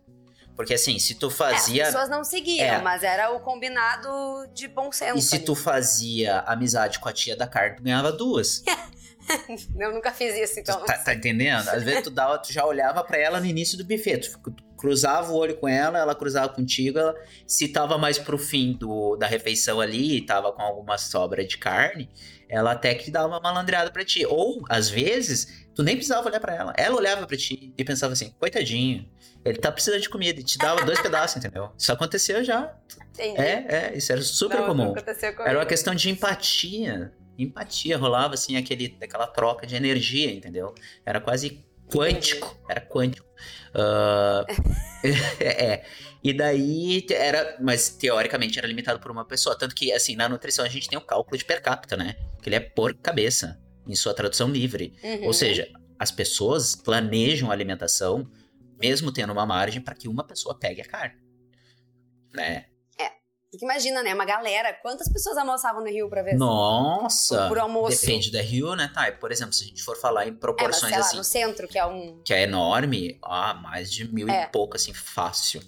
Porque 0.57 0.73
assim, 0.73 0.99
se 0.99 1.15
tu 1.15 1.27
não? 1.27 1.31
É, 1.31 1.35
fazia. 1.35 1.83
as 1.83 1.89
pessoas 1.93 2.09
não 2.09 2.23
seguiam, 2.25 2.65
É. 2.65 2.81
mas 2.81 3.01
era 3.01 3.31
o 3.31 3.39
combinado 3.39 4.09
de 4.53 4.67
bom 4.67 4.91
senso. 4.91 5.17
e 5.17 5.21
se 5.21 5.35
ali. 5.37 5.45
tu 5.45 5.55
fazia 5.55 6.39
amizade 6.41 6.99
com 6.99 7.07
a 7.09 7.13
tia 7.13 7.35
da 7.35 7.47
carne, 7.47 7.77
tu 7.77 7.83
ganhava 7.83 8.11
duas. 8.11 8.61
Eu 9.79 9.93
nunca 9.93 10.11
fiz 10.11 10.35
isso, 10.35 10.59
então. 10.59 10.83
Tá, 10.85 10.97
tá 10.97 11.13
entendendo? 11.13 11.69
Às 11.69 11.83
vezes 11.83 12.03
tu, 12.03 12.09
dava, 12.09 12.37
tu 12.37 12.51
já 12.51 12.65
olhava 12.65 13.03
pra 13.03 13.17
ela 13.17 13.39
no 13.39 13.45
início 13.45 13.77
do 13.77 13.83
buffet. 13.83 14.19
Tu, 14.19 14.65
cruzava 14.77 15.31
o 15.31 15.35
olho 15.35 15.55
com 15.57 15.67
ela, 15.67 15.97
ela 15.97 16.13
cruzava 16.13 16.49
contigo. 16.49 16.99
Ela, 16.99 17.15
se 17.47 17.67
tava 17.69 17.97
mais 17.97 18.19
pro 18.19 18.37
fim 18.37 18.73
do, 18.73 19.15
da 19.15 19.25
refeição 19.25 19.79
ali 19.79 20.17
e 20.17 20.21
tava 20.25 20.51
com 20.51 20.61
alguma 20.61 20.97
sobra 20.97 21.45
de 21.45 21.57
carne, 21.57 22.09
ela 22.47 22.73
até 22.73 22.93
que 22.93 23.09
dava 23.09 23.27
uma 23.27 23.39
malandreada 23.39 23.91
pra 23.91 24.05
ti. 24.05 24.25
Ou, 24.25 24.63
às 24.69 24.89
vezes, 24.89 25.67
tu 25.73 25.81
nem 25.81 25.95
precisava 25.95 26.27
olhar 26.27 26.39
pra 26.39 26.55
ela. 26.55 26.73
Ela 26.77 26.95
olhava 26.95 27.25
pra 27.25 27.37
ti 27.37 27.73
e 27.75 27.83
pensava 27.83 28.13
assim: 28.13 28.33
coitadinho, 28.39 29.09
ele 29.43 29.57
tá 29.57 29.71
precisando 29.71 30.01
de 30.01 30.09
comida. 30.09 30.39
E 30.39 30.43
te 30.43 30.57
dava 30.57 30.83
dois 30.85 30.99
pedaços, 31.01 31.37
entendeu? 31.37 31.71
Isso 31.77 31.91
aconteceu 31.91 32.43
já. 32.43 32.75
Entendi. 33.13 33.41
É, 33.41 33.65
é, 33.67 33.97
isso 33.97 34.11
era 34.11 34.21
super 34.21 34.59
Não, 34.59 34.67
comum. 34.67 34.93
Era 35.45 35.59
uma 35.59 35.65
questão 35.65 35.95
de 35.95 36.09
empatia. 36.09 37.11
Empatia, 37.37 37.97
rolava 37.97 38.33
assim 38.33 38.55
aquele, 38.55 38.97
aquela 39.01 39.27
troca 39.27 39.67
de 39.67 39.75
energia, 39.75 40.31
entendeu? 40.31 40.73
Era 41.05 41.19
quase 41.19 41.65
quântico. 41.91 42.57
Era 42.69 42.81
quântico. 42.81 43.27
Ah, 43.73 44.45
é. 45.39 45.85
E 46.23 46.33
daí 46.33 47.05
era. 47.11 47.57
Mas 47.61 47.89
teoricamente 47.89 48.57
era 48.57 48.67
limitado 48.67 48.99
por 48.99 49.11
uma 49.11 49.25
pessoa. 49.25 49.57
Tanto 49.57 49.75
que, 49.75 49.91
assim, 49.91 50.15
na 50.15 50.27
nutrição 50.27 50.65
a 50.65 50.69
gente 50.69 50.89
tem 50.89 50.97
o 50.97 51.01
cálculo 51.01 51.37
de 51.37 51.45
per 51.45 51.61
capita, 51.61 51.95
né? 51.95 52.15
Que 52.41 52.49
ele 52.49 52.55
é 52.55 52.59
por 52.59 52.95
cabeça, 52.95 53.61
em 53.87 53.95
sua 53.95 54.13
tradução 54.13 54.49
livre. 54.49 54.95
Uhum. 55.03 55.25
Ou 55.25 55.33
seja, 55.33 55.69
as 55.99 56.11
pessoas 56.11 56.75
planejam 56.75 57.49
a 57.49 57.53
alimentação, 57.53 58.29
mesmo 58.81 59.11
tendo 59.11 59.33
uma 59.33 59.45
margem, 59.45 59.81
para 59.81 59.95
que 59.95 60.07
uma 60.07 60.23
pessoa 60.23 60.57
pegue 60.57 60.81
a 60.81 60.85
carne. 60.85 61.15
Né? 62.33 62.65
Porque 63.55 63.65
imagina, 63.65 64.03
né? 64.03 64.13
Uma 64.13 64.25
galera. 64.25 64.73
Quantas 64.81 65.07
pessoas 65.11 65.37
almoçavam 65.37 65.81
no 65.83 65.89
Rio 65.89 66.09
pra 66.09 66.21
ver? 66.23 66.35
Nossa! 66.35 67.47
Por 67.47 67.57
almoço. 67.57 67.99
Depende 68.01 68.31
da 68.31 68.41
Rio, 68.41 68.75
né? 68.75 68.89
Tá, 68.93 69.09
e, 69.09 69.13
por 69.13 69.31
exemplo, 69.31 69.53
se 69.53 69.63
a 69.63 69.67
gente 69.67 69.81
for 69.83 69.95
falar 69.97 70.25
em 70.25 70.29
É, 70.29 70.31
mas 70.31 70.39
proporções 70.39 70.91
sei 70.91 70.99
lá, 70.99 71.05
assim, 71.05 71.17
no 71.17 71.23
centro, 71.23 71.67
que 71.67 71.77
é 71.77 71.85
um. 71.85 72.21
que 72.23 72.33
é 72.33 72.43
enorme, 72.43 73.17
ah, 73.23 73.53
mais 73.53 73.91
de 73.91 74.07
mil 74.13 74.29
É. 74.29 74.43
e 74.43 74.47
pouco, 74.47 74.75
assim, 74.75 74.93
fácil. 74.93 75.61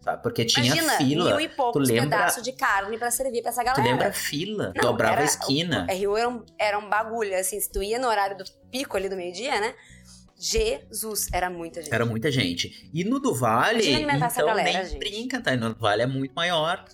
sabe? 0.00 0.20
Porque 0.20 0.44
tinha 0.44 0.66
Imagina, 0.66 0.96
fila. 0.96 1.24
mil 1.30 1.40
e 1.40 1.48
poucos 1.48 1.88
lembra- 1.88 2.18
pedaços 2.18 2.42
de 2.42 2.50
carne 2.50 2.98
pra 2.98 3.08
servir 3.12 3.40
pra 3.40 3.50
essa 3.52 3.62
Tu 3.62 3.66
galera. 3.66 3.84
lembra 3.88 4.08
a 4.08 4.12
fila? 4.12 4.72
Não, 4.74 4.82
dobrava 4.82 5.12
era- 5.12 5.22
a 5.22 5.24
esquina. 5.24 5.86
O 5.88 5.94
RU 5.94 6.16
era 6.16 6.28
um, 6.28 6.44
era 6.58 6.78
um 6.80 6.88
bagulho, 6.90 7.38
assim, 7.38 7.60
se 7.60 7.70
tu 7.70 7.80
ia 7.80 8.00
no 8.00 8.08
horário 8.08 8.36
do 8.36 8.42
pico 8.68 8.96
ali 8.96 9.08
do 9.08 9.14
meio-dia, 9.14 9.60
né? 9.60 9.72
Jesus, 10.36 11.28
era 11.32 11.48
muita 11.48 11.80
gente. 11.82 11.94
Era 11.94 12.04
muita 12.04 12.32
gente. 12.32 12.90
E 12.92 13.04
no 13.04 13.20
do 13.20 13.32
Vale, 13.32 13.88
então 13.94 14.44
galera, 14.46 14.72
nem 14.72 14.86
gente. 14.88 14.98
brinca, 14.98 15.40
tá? 15.40 15.54
No 15.56 15.72
do 15.72 15.78
Vale 15.80 16.02
é 16.02 16.06
muito 16.06 16.34
maior. 16.34 16.84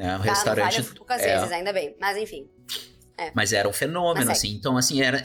É, 0.00 0.16
o 0.16 0.18
Tá, 0.18 0.22
restaurante. 0.32 0.82
Vale 0.82 0.94
poucas 0.96 1.22
é, 1.22 1.36
vezes, 1.36 1.52
ainda 1.52 1.72
bem. 1.72 1.94
Mas 2.00 2.16
enfim. 2.16 2.48
Mas 3.34 3.52
era 3.52 3.68
um 3.68 3.72
fenômeno, 3.72 4.26
Mas 4.26 4.38
assim. 4.38 4.48
Então, 4.54 4.78
assim, 4.78 5.02
era. 5.02 5.22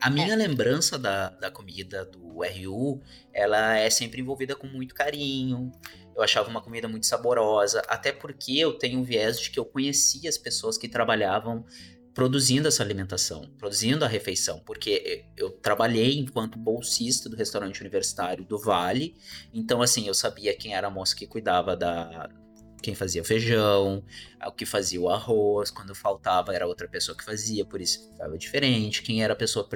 A 0.00 0.08
minha 0.08 0.32
É. 0.32 0.36
lembrança 0.36 0.98
da, 0.98 1.28
da 1.28 1.50
comida 1.50 2.02
do 2.06 2.40
RU, 2.42 3.02
ela 3.34 3.76
é 3.76 3.90
sempre 3.90 4.22
envolvida 4.22 4.56
com 4.56 4.66
muito 4.66 4.94
carinho. 4.94 5.70
Eu 6.16 6.22
achava 6.22 6.48
uma 6.48 6.62
comida 6.62 6.88
muito 6.88 7.04
saborosa, 7.06 7.82
até 7.86 8.12
porque 8.12 8.52
eu 8.58 8.72
tenho 8.78 8.98
um 8.98 9.02
viés 9.04 9.38
de 9.38 9.50
que 9.50 9.58
eu 9.58 9.64
conhecia 9.66 10.28
as 10.30 10.38
pessoas 10.38 10.78
que 10.78 10.88
trabalhavam 10.88 11.66
produzindo 12.14 12.68
essa 12.68 12.82
alimentação, 12.82 13.50
produzindo 13.58 14.04
a 14.04 14.08
refeição, 14.08 14.60
porque 14.60 15.24
eu 15.36 15.50
trabalhei 15.50 16.16
enquanto 16.20 16.56
bolsista 16.56 17.28
do 17.28 17.36
restaurante 17.36 17.80
universitário 17.80 18.44
do 18.44 18.56
Vale, 18.56 19.16
então 19.52 19.82
assim, 19.82 20.06
eu 20.06 20.14
sabia 20.14 20.54
quem 20.56 20.76
era 20.76 20.86
a 20.86 20.90
moça 20.90 21.16
que 21.16 21.26
cuidava 21.26 21.76
da 21.76 22.30
quem 22.84 22.94
fazia 22.94 23.22
o 23.22 23.24
feijão, 23.24 24.04
o 24.46 24.52
que 24.52 24.66
fazia 24.66 25.00
o 25.00 25.08
arroz, 25.08 25.70
quando 25.70 25.94
faltava 25.94 26.54
era 26.54 26.66
outra 26.66 26.86
pessoa 26.86 27.16
que 27.16 27.24
fazia, 27.24 27.64
por 27.64 27.80
isso 27.80 28.10
ficava 28.12 28.36
diferente, 28.36 29.02
quem 29.02 29.24
era 29.24 29.32
a 29.32 29.36
pessoa 29.36 29.66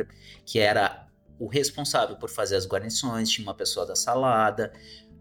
que 0.44 0.58
era 0.58 1.08
o 1.38 1.46
responsável 1.46 2.16
por 2.16 2.28
fazer 2.28 2.56
as 2.56 2.66
guarnições, 2.66 3.30
tinha 3.30 3.46
uma 3.46 3.54
pessoa 3.54 3.86
da 3.86 3.96
salada, 3.96 4.72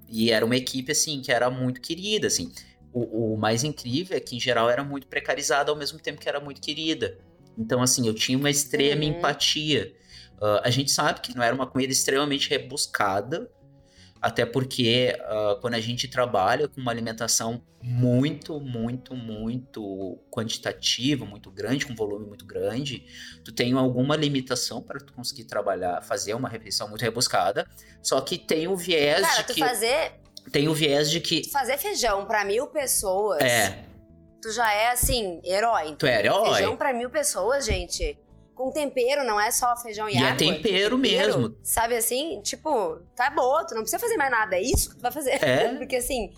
e 0.10 0.32
era 0.32 0.46
uma 0.46 0.56
equipe 0.56 0.92
assim 0.92 1.22
que 1.22 1.32
era 1.32 1.50
muito 1.50 1.80
querida, 1.80 2.28
assim. 2.28 2.52
O, 2.92 3.34
o 3.34 3.38
mais 3.38 3.64
incrível 3.64 4.18
é 4.18 4.20
que, 4.20 4.36
em 4.36 4.40
geral, 4.40 4.70
era 4.70 4.84
muito 4.84 5.08
precarizada 5.08 5.72
ao 5.72 5.78
mesmo 5.78 6.00
tempo 6.00 6.20
que 6.20 6.28
era 6.28 6.40
muito 6.40 6.60
querida. 6.60 7.18
Então, 7.58 7.82
assim, 7.82 8.08
eu 8.08 8.14
tinha 8.14 8.38
uma 8.38 8.50
extrema 8.50 9.04
Uhum. 9.04 9.10
empatia. 9.10 9.94
Ah, 10.42 10.62
a 10.66 10.70
gente 10.70 10.92
sabe 10.92 11.22
que 11.22 11.36
não 11.36 11.44
era 11.44 11.54
uma 11.54 11.68
comida 11.68 11.92
extremamente 11.92 12.50
rebuscada, 12.50 13.50
até 14.22 14.46
porque 14.46 15.16
ah, 15.22 15.58
quando 15.62 15.76
a 15.76 15.80
gente 15.80 16.08
trabalha 16.08 16.68
com 16.68 16.82
uma 16.82 16.92
alimentação 16.92 17.62
muito, 17.82 18.60
muito, 18.60 19.16
muito 19.16 20.18
quantitativa, 20.32 21.26
muito 21.26 21.52
grande, 21.52 21.86
com 21.86 21.96
volume 21.96 22.26
muito 22.26 22.46
grande, 22.46 23.06
tu 23.44 23.52
tem 23.52 23.74
alguma 23.74 24.16
limitação 24.16 24.82
para 24.82 25.00
tu 25.00 25.14
conseguir 25.14 25.46
trabalhar, 25.46 26.02
fazer 26.02 26.34
uma 26.34 26.50
refeição 26.50 26.90
muito 26.90 27.02
rebuscada. 27.02 27.68
Só 28.02 28.20
que 28.22 28.38
tem 28.38 28.68
o 28.68 28.76
viés 28.76 29.22
Cara, 29.22 29.42
de 29.42 29.48
tu 29.48 29.54
que 29.54 29.60
fazer, 29.60 30.14
tem 30.52 30.68
o 30.68 30.74
viés 30.74 31.10
de 31.10 31.22
que 31.22 31.50
fazer 31.50 31.78
feijão 31.78 32.26
pra 32.26 32.44
mil 32.44 32.68
pessoas, 32.68 33.42
é, 33.42 33.86
tu 34.42 34.52
já 34.52 34.72
é, 34.74 34.92
assim, 34.92 35.40
herói. 35.44 35.96
tu 35.98 36.06
é 36.06 36.20
herói. 36.20 36.56
Feijão 36.56 36.76
pra 36.76 36.94
mil 36.94 37.10
pessoas, 37.10 37.66
gente. 37.66 38.18
Com 38.58 38.72
tempero, 38.72 39.24
não 39.24 39.40
é 39.40 39.52
só 39.52 39.78
feijão 39.78 40.10
e, 40.10 40.14
E 40.14 40.18
é 40.18 40.22
água. 40.22 40.38
tempero 40.38 40.98
mesmo. 40.98 41.56
Sabe 41.62 41.96
assim? 41.96 42.42
Tipo, 42.42 42.98
tá 43.16 43.30
tu 43.68 43.76
não 43.76 43.82
precisa 43.84 44.00
fazer 44.00 44.18
mais 44.18 44.32
nada. 44.32 44.56
É 44.56 44.62
isso 44.62 44.90
que 44.90 44.96
tu 44.96 45.02
vai 45.02 45.12
fazer. 45.12 45.44
É. 45.44 45.76
Porque 45.78 45.98
assim, 45.98 46.32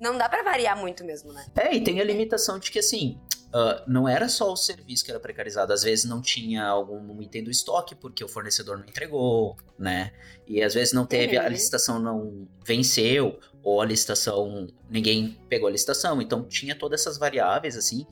não 0.00 0.16
dá 0.16 0.28
pra 0.28 0.42
variar 0.44 0.76
muito 0.78 1.04
mesmo, 1.04 1.32
né? 1.32 1.44
É, 1.56 1.74
e 1.74 1.82
tem 1.82 2.00
a 2.00 2.04
limitação 2.04 2.58
de 2.60 2.70
que, 2.70 2.78
assim, 2.78 3.18
ah, 3.52 3.84
não 3.86 4.08
era 4.08 4.28
só 4.28 4.52
o 4.52 4.56
serviço 4.56 5.04
que 5.04 5.10
era 5.10 5.20
precarizado. 5.20 5.72
Às 5.72 5.82
vezes 5.82 6.04
não 6.04 6.20
tinha 6.20 6.64
algum 6.64 7.20
item 7.22 7.44
do 7.44 7.50
estoque 7.50 7.94
porque 7.94 8.22
o 8.24 8.28
fornecedor 8.28 8.78
não 8.78 8.84
entregou, 8.86 9.56
né? 9.78 10.12
E 10.46 10.62
às 10.62 10.74
vezes 10.74 10.92
não 10.92 11.06
teve, 11.06 11.36
a 11.36 11.44
Uhum. 11.44 11.48
licitação 11.48 11.98
não 11.98 12.48
venceu, 12.64 13.38
ou 13.62 13.80
a 13.80 13.84
licitação, 13.84 14.68
ninguém 14.88 15.36
pegou 15.48 15.68
a 15.68 15.72
licitação. 15.72 16.22
Então 16.22 16.44
tinha 16.44 16.74
todas 16.76 17.00
essas 17.00 17.18
variáveis, 17.18 17.76
assim, 17.76 18.06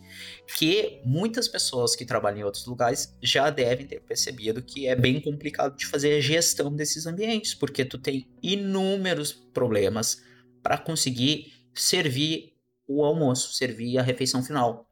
que 0.56 1.00
muitas 1.04 1.46
pessoas 1.46 1.94
que 1.94 2.04
trabalham 2.04 2.40
em 2.40 2.44
outros 2.44 2.66
lugares 2.66 3.14
já 3.22 3.50
devem 3.50 3.86
ter 3.86 4.00
percebido 4.00 4.62
que 4.62 4.88
é 4.88 4.96
bem 4.96 5.20
complicado 5.20 5.76
de 5.76 5.86
fazer 5.86 6.16
a 6.16 6.20
gestão 6.20 6.74
desses 6.74 7.06
ambientes, 7.06 7.54
porque 7.54 7.84
tu 7.84 7.98
tem 7.98 8.28
inúmeros 8.42 9.32
problemas 9.32 10.20
para 10.62 10.76
conseguir 10.78 11.52
servir 11.72 12.52
o 12.86 13.04
almoço, 13.04 13.52
servir 13.54 13.96
a 13.98 14.02
refeição 14.02 14.42
final. 14.42 14.83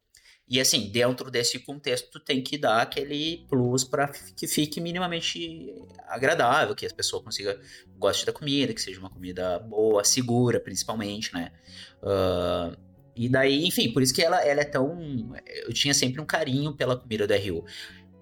E 0.52 0.60
assim, 0.60 0.90
dentro 0.90 1.30
desse 1.30 1.58
contexto, 1.60 2.20
tem 2.20 2.42
que 2.42 2.58
dar 2.58 2.82
aquele 2.82 3.46
plus 3.48 3.84
para 3.84 4.08
que 4.08 4.46
fique 4.46 4.82
minimamente 4.82 5.74
agradável, 6.06 6.74
que 6.74 6.84
as 6.84 6.92
pessoas 6.92 7.24
consigam 7.24 7.56
goste 7.96 8.26
da 8.26 8.34
comida, 8.34 8.74
que 8.74 8.82
seja 8.82 9.00
uma 9.00 9.08
comida 9.08 9.58
boa, 9.58 10.04
segura, 10.04 10.60
principalmente, 10.60 11.32
né? 11.32 11.52
Ah, 12.02 12.76
e 13.16 13.30
daí, 13.30 13.66
enfim, 13.66 13.90
por 13.94 14.02
isso 14.02 14.12
que 14.12 14.20
ela, 14.20 14.44
ela 14.44 14.60
é 14.60 14.64
tão. 14.64 15.34
Eu 15.46 15.72
tinha 15.72 15.94
sempre 15.94 16.20
um 16.20 16.26
carinho 16.26 16.76
pela 16.76 16.98
comida 16.98 17.26
da 17.26 17.34
RU. 17.34 17.64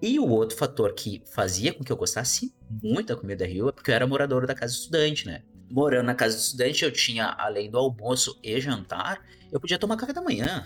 E 0.01 0.17
o 0.17 0.29
outro 0.29 0.55
fator 0.55 0.93
que 0.93 1.21
fazia 1.33 1.73
com 1.73 1.83
que 1.83 1.91
eu 1.91 1.97
gostasse 1.97 2.55
muito 2.81 3.07
da 3.07 3.17
comida 3.17 3.45
da 3.45 3.53
RU 3.53 3.67
é 3.67 3.71
porque 3.73 3.91
eu 3.91 3.95
era 3.95 4.07
morador 4.07 4.47
da 4.47 4.55
casa 4.55 4.73
estudante, 4.73 5.27
né? 5.27 5.43
Morando 5.69 6.05
na 6.05 6.15
casa 6.15 6.37
do 6.37 6.39
estudante, 6.39 6.85
eu 6.85 6.91
tinha, 6.91 7.25
além 7.37 7.69
do 7.69 7.77
almoço 7.77 8.39
e 8.41 8.57
jantar, 8.61 9.21
eu 9.51 9.59
podia 9.59 9.77
tomar 9.77 9.97
café 9.97 10.13
da 10.13 10.21
manhã, 10.21 10.63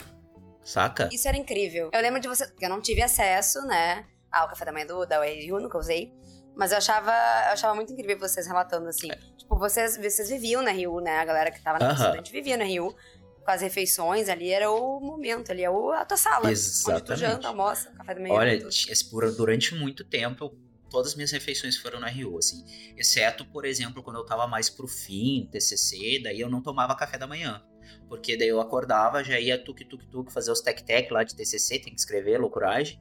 saca? 0.65 1.07
Isso 1.13 1.27
era 1.27 1.37
incrível. 1.37 1.89
Eu 1.93 2.01
lembro 2.01 2.19
de 2.19 2.27
você, 2.27 2.51
eu 2.59 2.69
não 2.69 2.81
tive 2.81 3.01
acesso, 3.01 3.61
né, 3.67 4.05
ao 4.31 4.49
café 4.49 4.65
da 4.65 4.71
manhã 4.73 4.85
do, 4.87 5.05
da 5.05 5.21
URU, 5.21 5.61
nunca 5.61 5.77
usei. 5.77 6.11
Mas 6.57 6.71
eu 6.71 6.77
achava, 6.77 7.11
eu 7.11 7.51
achava 7.53 7.75
muito 7.75 7.91
incrível 7.93 8.17
vocês 8.19 8.47
relatando 8.47 8.87
assim. 8.87 9.09
Tipo, 9.37 9.57
vocês, 9.59 9.97
vocês 9.97 10.29
viviam 10.29 10.61
na 10.61 10.71
Rio, 10.71 10.99
né? 11.01 11.19
A 11.19 11.25
galera 11.25 11.51
que 11.51 11.61
tava 11.61 11.79
na 11.79 11.91
Aham. 11.91 12.03
estudante 12.05 12.31
vivia 12.31 12.55
na 12.57 12.63
Rio. 12.63 12.95
Com 13.43 13.51
as 13.51 13.61
refeições 13.61 14.27
ali, 14.27 14.49
era 14.49 14.71
o 14.71 14.99
momento 14.99 15.51
ali, 15.51 15.63
é 15.63 15.67
a 15.67 16.05
tua 16.05 16.17
sala. 16.17 16.47
Onde 16.47 16.53
tu 16.55 16.57
Exatamente. 16.57 17.19
janta, 17.19 17.47
almoça, 17.49 17.91
café 17.91 18.15
da 18.15 18.21
manhã. 18.21 18.33
Olha, 18.33 18.67
por- 19.11 19.31
durante 19.35 19.75
muito 19.75 20.03
tempo, 20.03 20.57
todas 20.89 21.09
as 21.11 21.15
minhas 21.15 21.31
refeições 21.31 21.77
foram 21.77 21.99
na 21.99 22.07
RU, 22.09 22.39
assim. 22.39 22.63
Exceto, 22.97 23.45
por 23.45 23.63
exemplo, 23.65 24.01
quando 24.01 24.15
eu 24.15 24.25
tava 24.25 24.47
mais 24.47 24.67
pro 24.69 24.87
fim, 24.87 25.47
TCC, 25.51 26.21
daí 26.23 26.39
eu 26.39 26.49
não 26.49 26.59
tomava 26.61 26.95
café 26.95 27.17
da 27.19 27.27
manhã. 27.27 27.61
Porque 28.07 28.37
daí 28.37 28.47
eu 28.47 28.59
acordava, 28.61 29.23
já 29.23 29.39
ia 29.39 29.57
tuk-tuk-tuk 29.57 30.31
fazer 30.31 30.51
os 30.51 30.61
tec-tec 30.61 31.11
lá 31.11 31.23
de 31.23 31.35
TCC, 31.35 31.79
tem 31.79 31.93
que 31.93 31.99
escrever, 31.99 32.39
loucuragem. 32.39 32.99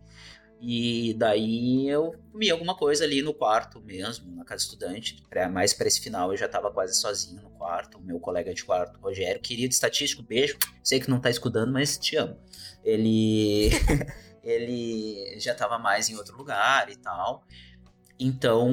E 0.60 1.12
daí 1.18 1.88
eu 1.88 2.14
comia 2.32 2.52
alguma 2.52 2.74
coisa 2.76 3.04
ali 3.04 3.20
no 3.20 3.34
quarto 3.34 3.80
mesmo, 3.82 4.34
na 4.34 4.44
casa 4.44 4.62
estudante. 4.62 5.22
Pra- 5.28 5.48
Mais 5.48 5.74
pra 5.74 5.86
esse 5.86 6.00
final 6.00 6.30
eu 6.32 6.36
já 6.38 6.48
tava 6.48 6.70
quase 6.70 6.98
sozinho 6.98 7.42
no 7.42 7.50
quarto. 7.50 8.00
Meu 8.00 8.18
colega 8.18 8.54
de 8.54 8.64
quarto, 8.64 8.98
Rogério, 8.98 9.40
querido 9.42 9.72
estatístico, 9.72 10.22
beijo. 10.22 10.56
Sei 10.82 11.00
que 11.00 11.10
não 11.10 11.20
tá 11.20 11.28
escutando, 11.28 11.72
mas 11.72 11.98
te 11.98 12.16
amo. 12.16 12.38
Ele. 12.82 13.68
ele 14.42 15.38
já 15.40 15.54
tava 15.54 15.78
mais 15.78 16.08
em 16.08 16.16
outro 16.16 16.36
lugar 16.36 16.88
e 16.90 16.96
tal. 16.96 17.44
Então, 18.18 18.70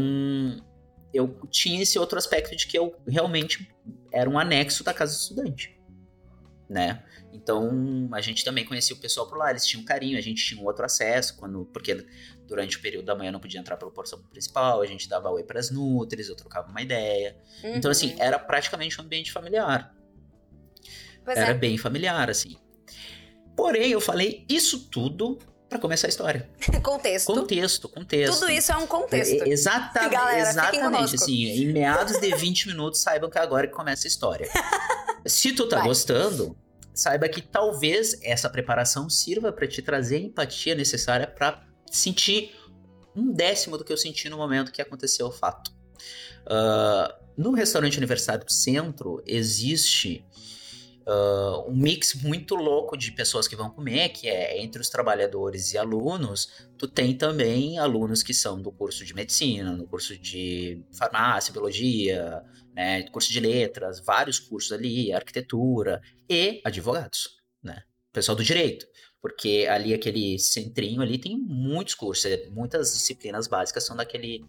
eu 1.14 1.28
tinha 1.50 1.82
esse 1.82 1.98
outro 2.00 2.18
aspecto 2.18 2.56
de 2.56 2.68
que 2.68 2.78
eu 2.78 2.96
realmente 3.08 3.74
era 4.14 4.30
um 4.30 4.38
anexo 4.40 4.84
da 4.84 4.94
casa 4.94 5.14
estudante, 5.14 5.78
né? 6.72 7.04
Então, 7.34 8.10
a 8.14 8.22
gente 8.22 8.46
também 8.46 8.66
conhecia 8.66 8.96
o 8.96 9.00
pessoal 9.00 9.28
por 9.28 9.38
lá, 9.38 9.50
eles 9.52 9.66
tinham 9.66 9.84
carinho, 9.84 10.18
a 10.18 10.22
gente 10.22 10.44
tinha 10.44 10.62
um 10.62 10.66
outro 10.66 10.86
acesso, 10.86 11.36
quando, 11.36 11.66
porque 11.66 12.06
durante 12.48 12.78
o 12.78 12.82
período 12.82 13.06
da 13.06 13.14
manhã 13.16 13.30
não 13.30 13.42
podia 13.42 13.60
entrar 13.60 13.76
pela 13.76 13.92
porção 13.92 14.22
principal, 14.24 14.82
a 14.82 14.86
gente 14.86 15.10
dava 15.10 15.30
oi 15.30 15.44
pras 15.44 15.70
nutris, 15.70 16.30
eu 16.30 16.36
trocava 16.36 16.70
uma 16.70 16.82
ideia. 16.82 17.36
Então, 17.62 17.90
Uhum. 17.90 17.92
assim, 17.92 18.16
era 18.18 18.40
praticamente 18.40 19.00
um 19.00 19.04
ambiente 19.04 19.34
familiar. 19.34 19.94
Pois 21.26 21.38
era 21.38 21.52
é. 21.52 21.54
bem 21.54 21.78
familiar, 21.78 22.30
assim. 22.30 22.56
Porém, 23.56 23.92
eu 23.92 24.00
falei 24.00 24.46
isso 24.50 24.90
tudo 24.90 25.38
pra 25.70 25.78
começar 25.78 26.08
a 26.08 26.10
história. 26.10 26.50
Contexto. 26.82 27.34
Contexto, 27.34 27.90
contexto. 27.90 28.40
Tudo 28.40 28.50
isso 28.52 28.72
é 28.72 28.78
um 28.78 28.88
contexto. 28.88 29.44
É, 29.44 29.50
exatamente, 29.50 30.14
Galera, 30.14 30.40
exatamente. 30.50 31.16
Assim, 31.16 31.44
em 31.44 31.74
meados 31.74 32.20
de 32.20 32.34
20 32.34 32.68
minutos, 32.70 33.02
saibam 33.02 33.30
que 33.30 33.38
é 33.38 33.42
agora 33.42 33.68
que 33.68 33.74
começa 33.74 34.08
a 34.08 34.10
história. 34.10 34.48
Se 35.26 35.54
tu 35.54 35.68
tá 35.68 35.78
Vai. 35.78 35.88
gostando, 35.88 36.58
saiba 36.94 37.28
que 37.30 37.42
talvez 37.42 38.20
essa 38.24 38.50
preparação 38.50 39.10
sirva 39.10 39.52
pra 39.52 39.68
te 39.68 39.82
trazer 39.82 40.18
a 40.18 40.20
empatia 40.20 40.76
necessária 40.76 41.28
pra 41.28 41.66
sentir 41.92 42.56
um 43.16 43.32
décimo 43.32 43.78
do 43.78 43.84
que 43.84 43.92
eu 43.92 43.98
senti 43.98 44.30
no 44.30 44.38
momento 44.38 44.72
que 44.72 44.82
aconteceu 44.82 45.28
o 45.28 45.32
fato. 45.32 45.72
Ah, 46.46 47.16
no 47.38 47.52
restaurante 47.54 47.98
Universitário 47.98 48.46
do 48.46 48.52
Centro 48.52 49.22
existe 49.26 50.26
ah, 51.06 51.64
um 51.68 51.76
mix 51.76 52.14
muito 52.16 52.56
louco 52.56 52.96
de 52.96 53.12
pessoas 53.12 53.48
que 53.48 53.56
vão 53.56 53.70
comer, 53.70 54.10
que 54.10 54.28
é 54.28 54.62
entre 54.62 54.82
os 54.82 54.90
trabalhadores 54.90 55.74
e 55.74 55.78
alunos, 55.78 56.68
tu 56.78 56.88
tem 56.88 57.16
também 57.18 57.80
alunos 57.80 58.24
que 58.24 58.34
são 58.34 58.62
do 58.62 58.72
curso 58.72 59.06
de 59.06 59.14
medicina, 59.14 59.72
no 59.72 59.88
curso 59.88 60.18
de 60.18 60.84
farmácia, 60.94 61.52
biologia, 61.52 62.44
né, 62.76 63.04
curso 63.10 63.32
de 63.32 63.40
letras, 63.40 64.00
vários 64.00 64.40
cursos 64.40 64.72
ali, 64.72 65.12
arquitetura 65.12 66.02
e 66.30 66.62
advogados, 66.64 67.42
né? 67.64 67.84
Pessoal 68.14 68.36
do 68.36 68.44
direito, 68.44 68.86
porque 69.22 69.68
ali 69.70 69.94
aquele 69.94 70.38
centrinho 70.38 71.02
ali 71.02 71.18
tem 71.18 71.38
muitos 71.38 71.96
cursos, 71.96 72.26
é, 72.26 72.48
muitas 72.50 72.94
disciplinas 72.94 73.48
básicas 73.48 73.84
são 73.86 73.96
daquele 73.96 74.46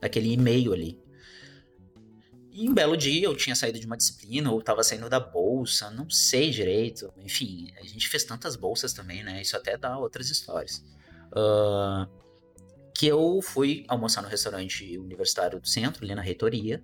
daquele 0.00 0.32
e-mail 0.32 0.72
ali. 0.72 1.01
E 2.52 2.68
um 2.68 2.74
belo 2.74 2.94
dia 2.98 3.24
eu 3.24 3.34
tinha 3.34 3.56
saído 3.56 3.80
de 3.80 3.86
uma 3.86 3.96
disciplina, 3.96 4.52
ou 4.52 4.60
tava 4.60 4.84
saindo 4.84 5.08
da 5.08 5.18
bolsa, 5.18 5.90
não 5.90 6.10
sei 6.10 6.50
direito. 6.50 7.10
Enfim, 7.16 7.72
a 7.80 7.82
gente 7.82 8.06
fez 8.08 8.24
tantas 8.24 8.56
bolsas 8.56 8.92
também, 8.92 9.24
né? 9.24 9.40
Isso 9.40 9.56
até 9.56 9.78
dá 9.78 9.98
outras 9.98 10.28
histórias. 10.28 10.84
Uh, 11.32 12.06
que 12.94 13.06
eu 13.06 13.40
fui 13.42 13.86
almoçar 13.88 14.20
no 14.20 14.28
restaurante 14.28 14.98
universitário 14.98 15.58
do 15.58 15.66
centro, 15.66 16.04
ali 16.04 16.14
na 16.14 16.20
reitoria. 16.20 16.82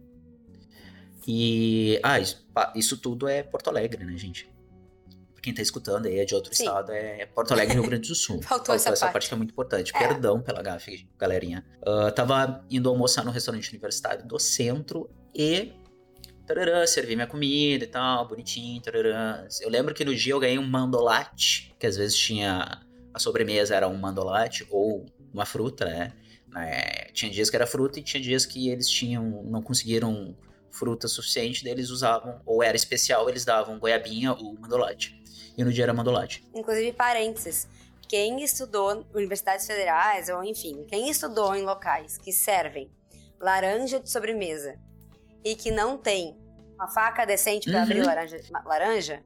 E. 1.26 2.00
Ah, 2.02 2.18
isso, 2.18 2.48
isso 2.74 2.96
tudo 2.96 3.28
é 3.28 3.42
Porto 3.42 3.68
Alegre, 3.68 4.02
né, 4.06 4.16
gente? 4.16 4.50
Pra 5.34 5.42
quem 5.42 5.52
tá 5.52 5.60
escutando 5.60 6.06
aí 6.06 6.18
é 6.18 6.24
de 6.24 6.34
outro 6.34 6.54
Sim. 6.54 6.64
estado, 6.64 6.92
é 6.92 7.26
Porto 7.26 7.52
Alegre, 7.52 7.74
Rio 7.74 7.86
Grande 7.86 8.08
do 8.08 8.14
Sul. 8.16 8.40
Faltou 8.40 8.74
essa 8.74 8.90
parte. 9.12 9.28
que 9.28 9.34
é 9.34 9.36
muito 9.36 9.50
importante. 9.50 9.92
É. 9.94 9.98
Perdão 9.98 10.40
pela 10.40 10.62
gafe, 10.62 11.06
galerinha. 11.18 11.62
Ah, 11.86 12.10
tava 12.10 12.64
indo 12.70 12.88
almoçar 12.88 13.22
no 13.22 13.30
restaurante 13.30 13.68
universitário 13.68 14.26
do 14.26 14.38
centro 14.38 15.10
e. 15.34 15.72
Tararã, 16.46 16.86
servi 16.86 17.14
minha 17.14 17.26
comida 17.26 17.84
e 17.84 17.86
tal, 17.86 18.26
bonitinho, 18.26 18.80
tararã. 18.80 19.46
Eu 19.60 19.68
lembro 19.68 19.94
que 19.94 20.02
no 20.02 20.14
dia 20.14 20.32
eu 20.32 20.40
ganhei 20.40 20.58
um 20.58 20.66
mandolate, 20.66 21.74
que 21.78 21.86
às 21.86 21.96
vezes 21.96 22.16
tinha. 22.16 22.82
A 23.12 23.18
sobremesa 23.18 23.74
era 23.74 23.86
um 23.86 23.96
mandolate 23.96 24.66
ou 24.70 25.04
uma 25.32 25.44
fruta, 25.44 25.84
né? 25.84 26.12
É, 26.56 27.10
tinha 27.12 27.30
dias 27.30 27.50
que 27.50 27.56
era 27.56 27.66
fruta 27.66 28.00
e 28.00 28.02
tinha 28.02 28.22
dias 28.22 28.46
que 28.46 28.70
eles 28.70 28.88
tinham. 28.88 29.42
não 29.44 29.60
conseguiram 29.60 30.34
fruta 30.70 31.08
suficiente, 31.08 31.64
daí 31.64 31.72
eles 31.72 31.90
usavam, 31.90 32.40
ou 32.46 32.62
era 32.62 32.76
especial, 32.76 33.28
eles 33.28 33.44
davam 33.44 33.78
goiabinha 33.78 34.32
ou 34.32 34.54
mandolate. 34.54 35.20
E 35.56 35.64
no 35.64 35.72
dia 35.72 35.84
era 35.84 35.92
mandolate. 35.92 36.44
Inclusive, 36.54 36.92
parênteses. 36.92 37.68
Quem 38.08 38.42
estudou 38.42 39.04
universidades 39.14 39.66
federais, 39.66 40.28
ou 40.28 40.42
enfim, 40.42 40.86
quem 40.88 41.10
estudou 41.10 41.54
em 41.54 41.62
locais 41.62 42.16
que 42.16 42.32
servem 42.32 42.90
laranja 43.38 44.00
de 44.00 44.10
sobremesa 44.10 44.78
e 45.50 45.56
que 45.56 45.70
não 45.70 45.96
tem 45.96 46.38
uma 46.74 46.88
faca 46.88 47.24
decente 47.24 47.68
pra 47.70 47.78
Uhum. 47.78 47.84
abrir 47.84 48.02
laranja, 48.04 48.36
laranja 48.64 49.24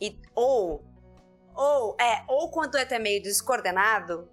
e, 0.00 0.18
ou, 0.34 0.84
ou, 1.54 1.96
é, 2.00 2.24
ou 2.26 2.50
quando 2.50 2.72
tu 2.72 2.78
é 2.78 2.82
até 2.82 2.98
meio 2.98 3.22
descoordenado, 3.22 4.28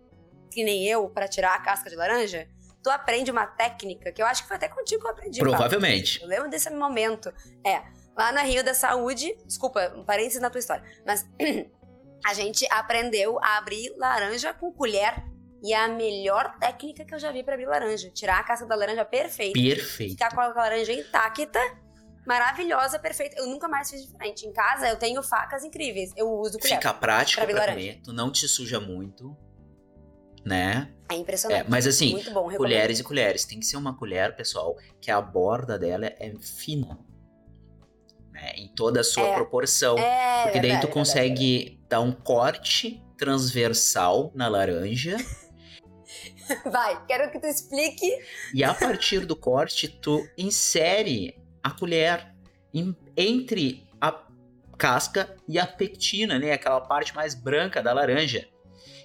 que 0.52 0.64
nem 0.64 0.88
eu, 0.88 1.10
pra 1.10 1.28
tirar 1.28 1.54
a 1.56 1.60
casca 1.60 1.90
de 1.90 1.96
laranja, 1.96 2.48
tu 2.82 2.90
aprende 2.90 3.30
uma 3.32 3.46
técnica 3.46 4.12
que 4.12 4.22
eu 4.22 4.26
acho 4.26 4.44
que 4.44 4.48
foi 4.48 4.58
até 4.58 4.68
contigo 4.70 5.02
que 5.02 5.08
eu 5.08 5.12
aprendi. 5.12 5.40
Paulo. 5.40 5.52
Provavelmente. 5.52 6.22
Eu 6.22 6.28
lembro 6.28 6.50
desse 6.50 6.70
momento. 6.70 7.34
É, 7.66 7.82
lá 8.16 8.32
na 8.32 8.42
Rio 8.44 8.64
da 8.64 8.74
Saúde, 8.74 9.36
desculpa, 9.46 9.92
um 9.96 10.04
parênteses 10.06 10.42
na 10.42 10.50
tua 10.50 10.60
história, 10.60 10.84
mas 11.06 11.28
a 12.26 12.34
gente 12.34 12.66
aprendeu 12.72 13.38
a 13.44 13.58
abrir 13.58 13.94
laranja 13.98 14.54
com 14.54 14.72
colher. 14.72 15.14
E 15.64 15.74
é 15.74 15.78
a 15.78 15.88
melhor 15.88 16.58
técnica 16.60 17.04
que 17.06 17.14
eu 17.16 17.20
já 17.20 17.32
vi 17.32 17.44
pra 17.44 17.54
abrir 17.56 17.66
laranja. 17.66 18.10
Tirar 18.12 18.40
a 18.40 18.44
casca 18.44 18.66
da 18.66 18.76
laranja 18.76 19.04
perfeita, 19.06 19.60
Perfeito. 19.60 20.12
ficar 20.12 20.34
com 20.34 20.42
a 20.42 20.48
laranja 20.48 20.94
intacta, 20.94 21.60
maravilhosa, 22.26 23.00
perfeita. 23.00 23.36
Eu 23.40 23.48
nunca 23.48 23.68
mais 23.68 23.90
fiz 23.90 24.02
diferente. 24.06 24.46
Em 24.46 24.54
casa 24.54 24.88
eu 24.90 24.98
tenho 24.98 25.22
facas 25.24 25.64
incríveis. 25.64 26.12
Eu 26.16 26.30
uso 26.32 26.60
colher. 26.60 26.76
Fica 26.76 26.94
prático 26.94 27.44
Pra 27.46 27.54
pra, 27.54 27.68
comer, 27.74 28.02
tu 28.04 28.14
não 28.14 28.32
te 28.32 28.48
suja 28.48 28.80
muito, 28.80 29.36
né? 30.46 30.92
É 31.10 31.16
impressionante. 31.16 31.66
É, 31.66 31.70
mas 31.70 31.88
assim, 31.88 32.12
Muito 32.12 32.32
bom, 32.32 32.50
colheres 32.56 33.00
e 33.00 33.04
colheres. 33.04 33.46
Tem 33.46 33.60
que 33.60 33.66
ser 33.66 33.78
uma 33.78 33.96
colher, 33.98 34.36
pessoal, 34.36 34.76
que 35.02 35.10
a 35.10 35.20
borda 35.22 35.80
dela 35.80 36.06
é 36.20 36.34
fina. 36.40 37.00
Né? 38.32 38.52
Em 38.58 38.68
toda 38.76 39.00
a 39.00 39.04
sua 39.04 39.24
É. 39.28 39.34
proporção. 39.36 39.98
É, 39.98 40.44
Porque 40.44 40.60
daí 40.60 40.72
verdade, 40.72 40.88
tu 40.88 40.94
consegue 40.94 41.80
dar 41.88 42.02
um 42.02 42.12
corte 42.12 43.02
transversal 43.18 44.32
na 44.36 44.48
laranja. 44.48 45.16
Vai, 46.72 47.06
quero 47.06 47.32
que 47.32 47.40
tu 47.40 47.48
explique. 47.48 48.06
e 48.54 48.64
a 48.64 48.74
partir 48.74 49.26
do 49.26 49.36
corte, 49.36 49.88
tu 49.88 50.28
insere 50.38 51.36
a 51.64 51.72
colher 51.72 52.34
em- 52.74 52.96
entre 53.18 53.88
a 54.00 54.24
casca 54.78 55.36
e 55.48 55.58
a 55.58 55.66
pectina, 55.66 56.38
né? 56.38 56.52
Aquela 56.52 56.82
parte 56.82 57.16
mais 57.16 57.34
branca 57.34 57.82
da 57.82 57.94
laranja. 57.94 58.48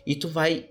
E 0.06 0.16
tu 0.16 0.28
vai 0.28 0.68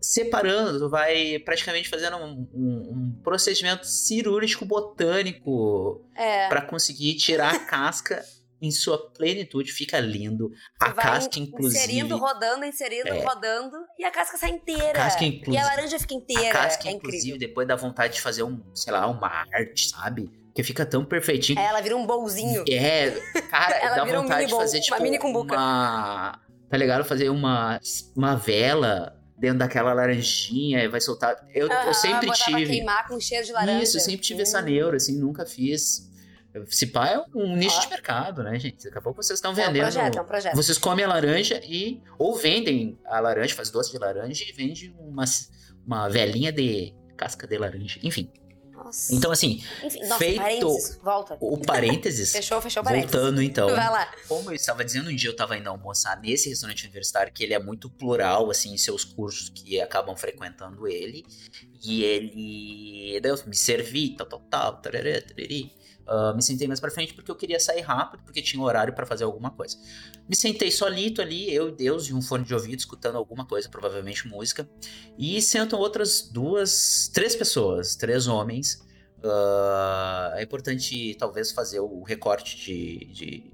separando, 0.00 0.78
tu 0.78 0.88
vai 0.88 1.38
praticamente 1.40 1.88
fazendo 1.88 2.16
um, 2.16 2.48
um- 2.54 2.90
um 2.92 3.20
procedimento 3.22 3.86
cirúrgico 3.86 4.64
botânico 4.64 6.04
É. 6.16 6.48
para 6.48 6.62
conseguir 6.62 7.14
tirar 7.16 7.54
a 7.54 7.58
casca 7.66 8.24
em 8.60 8.70
sua 8.70 8.98
plenitude. 9.12 9.72
Fica 9.72 9.98
lindo. 10.00 10.50
A 10.78 10.92
casca, 10.92 11.38
in- 11.38 11.42
inclusive. 11.44 11.82
Inserindo, 11.82 12.16
rodando, 12.16 12.64
inserindo, 12.64 13.08
É. 13.08 13.24
rodando. 13.24 13.76
E 13.98 14.04
a 14.04 14.10
casca 14.10 14.36
sai 14.36 14.50
inteira. 14.50 14.92
casca, 14.92 15.24
E 15.24 15.28
inclusive. 15.28 15.56
a 15.56 15.66
laranja 15.66 15.98
fica 15.98 16.14
inteira. 16.14 16.48
A 16.48 16.52
casca, 16.62 16.88
é 16.88 16.92
inclusive, 16.92 17.28
incrível. 17.28 17.38
depois 17.48 17.66
dá 17.68 17.76
vontade 17.76 18.14
de 18.14 18.20
fazer 18.20 18.42
um, 18.42 18.62
sei 18.74 18.92
lá, 18.92 19.06
uma 19.06 19.28
arte, 19.52 19.88
sabe? 19.90 20.30
Que 20.54 20.62
fica 20.62 20.84
tão 20.84 21.04
perfeitinho. 21.04 21.58
É, 21.58 21.64
ela 21.66 21.80
vira 21.80 21.96
um 21.96 22.04
bolzinho. 22.06 22.64
É, 22.68 23.10
cara, 23.50 23.76
Ela 23.80 23.96
dá 23.96 24.04
vira 24.04 24.18
um 24.18 24.22
vontade 24.22 24.38
mini 24.40 24.46
de 24.46 24.50
bowl, 24.52 24.60
fazer, 24.62 24.76
uma 24.78 24.82
tipo, 24.82 25.02
mini 25.02 25.18
cumbuca. 25.18 25.54
uma... 25.56 26.40
Tá 26.68 26.76
ligado? 26.76 27.04
Fazer 27.04 27.28
uma, 27.30 27.80
uma 28.16 28.34
vela 28.36 29.16
dentro 29.38 29.58
daquela 29.58 29.92
laranjinha 29.94 30.82
e 30.84 30.88
vai 30.88 31.00
soltar... 31.00 31.34
Eu, 31.54 31.66
eu 31.66 31.72
Aham, 31.72 31.92
sempre 31.94 32.30
tive... 32.32 32.66
queimar 32.66 33.08
com 33.08 33.18
cheiro 33.18 33.46
de 33.46 33.52
laranja. 33.52 33.82
Isso, 33.82 33.96
eu 33.96 34.00
sempre 34.00 34.20
tive 34.20 34.42
essa 34.42 34.58
Hum. 34.60 34.64
neura, 34.64 34.96
assim, 34.96 35.18
nunca 35.18 35.46
fiz. 35.46 36.09
Se 36.68 36.86
pá 36.86 37.08
é 37.08 37.24
um 37.34 37.56
nicho 37.56 37.76
Ó. 37.78 37.80
de 37.80 37.88
mercado, 37.88 38.42
né, 38.42 38.58
gente? 38.58 38.84
Daqui 38.84 38.98
a 38.98 39.02
pouco 39.02 39.22
vocês 39.22 39.38
estão 39.38 39.50
É 39.50 39.54
um 39.54 39.56
vendendo... 39.56 39.82
projeto, 39.82 40.18
é 40.18 40.20
um 40.20 40.24
projeto. 40.24 40.56
Vocês 40.56 40.78
comem 40.78 41.04
a 41.04 41.08
laranja 41.08 41.60
e... 41.64 42.02
Ou 42.18 42.36
vendem 42.36 42.98
a 43.04 43.20
laranja, 43.20 43.54
faz 43.54 43.70
doce 43.70 43.92
de 43.92 43.98
laranja 43.98 44.44
e 44.44 44.52
vende 44.52 44.94
uma, 44.98 45.24
uma 45.86 46.08
velinha 46.08 46.52
de 46.52 46.94
casca 47.16 47.46
de 47.46 47.56
laranja. 47.56 48.00
Enfim. 48.02 48.32
Nossa. 48.72 49.14
Então, 49.14 49.30
assim, 49.30 49.62
Enfim, 49.84 50.00
nossa, 50.00 50.18
feito 50.18 50.40
parênteses. 50.40 50.98
Volta. 51.02 51.38
o 51.40 51.58
parênteses... 51.58 52.32
Fechou, 52.32 52.60
fechou 52.62 52.82
parênteses. 52.82 53.14
Voltando, 53.14 53.42
então. 53.42 53.68
Vai 53.68 53.90
lá. 53.90 54.10
Como 54.26 54.50
eu 54.50 54.54
estava 54.54 54.84
dizendo, 54.84 55.10
um 55.10 55.14
dia 55.14 55.28
eu 55.28 55.32
estava 55.32 55.56
indo 55.56 55.68
almoçar 55.68 56.18
nesse 56.20 56.48
restaurante 56.48 56.84
universitário, 56.84 57.32
que 57.32 57.44
ele 57.44 57.52
é 57.52 57.58
muito 57.58 57.90
plural, 57.90 58.50
assim, 58.50 58.72
em 58.72 58.78
seus 58.78 59.04
cursos 59.04 59.50
que 59.50 59.80
acabam 59.80 60.16
frequentando 60.16 60.88
ele. 60.88 61.24
E 61.82 62.02
ele. 62.02 63.20
Eu 63.22 63.38
me 63.46 63.54
servi, 63.54 64.16
tal, 64.16 64.26
tal, 64.26 64.40
tal, 64.40 64.76
tarará, 64.80 65.20
tarari. 65.20 65.72
Ah, 66.06 66.32
me 66.34 66.42
sentei 66.42 66.66
mais 66.66 66.80
pra 66.80 66.90
frente 66.90 67.14
porque 67.14 67.30
eu 67.30 67.36
queria 67.36 67.60
sair 67.60 67.82
rápido, 67.82 68.22
porque 68.24 68.42
tinha 68.42 68.62
horário 68.62 68.92
pra 68.92 69.06
fazer 69.06 69.24
alguma 69.24 69.50
coisa. 69.50 69.76
Me 70.28 70.34
sentei 70.34 70.70
solito 70.70 71.22
ali, 71.22 71.52
eu 71.52 71.68
e 71.68 71.72
Deus, 71.72 72.08
e 72.08 72.14
um 72.14 72.20
fone 72.20 72.44
de 72.44 72.54
ouvido, 72.54 72.78
escutando 72.78 73.16
alguma 73.16 73.46
coisa, 73.46 73.68
provavelmente 73.68 74.26
música. 74.26 74.68
E 75.18 75.40
sentam 75.40 75.78
outras 75.78 76.22
duas, 76.22 77.08
três 77.12 77.36
pessoas, 77.36 77.94
três 77.94 78.26
homens. 78.26 78.84
Ah, 79.22 80.34
é 80.36 80.42
importante, 80.42 81.14
talvez, 81.14 81.52
fazer 81.52 81.80
o 81.80 82.02
recorte 82.02 82.56
de, 82.56 83.04
de, 83.12 83.52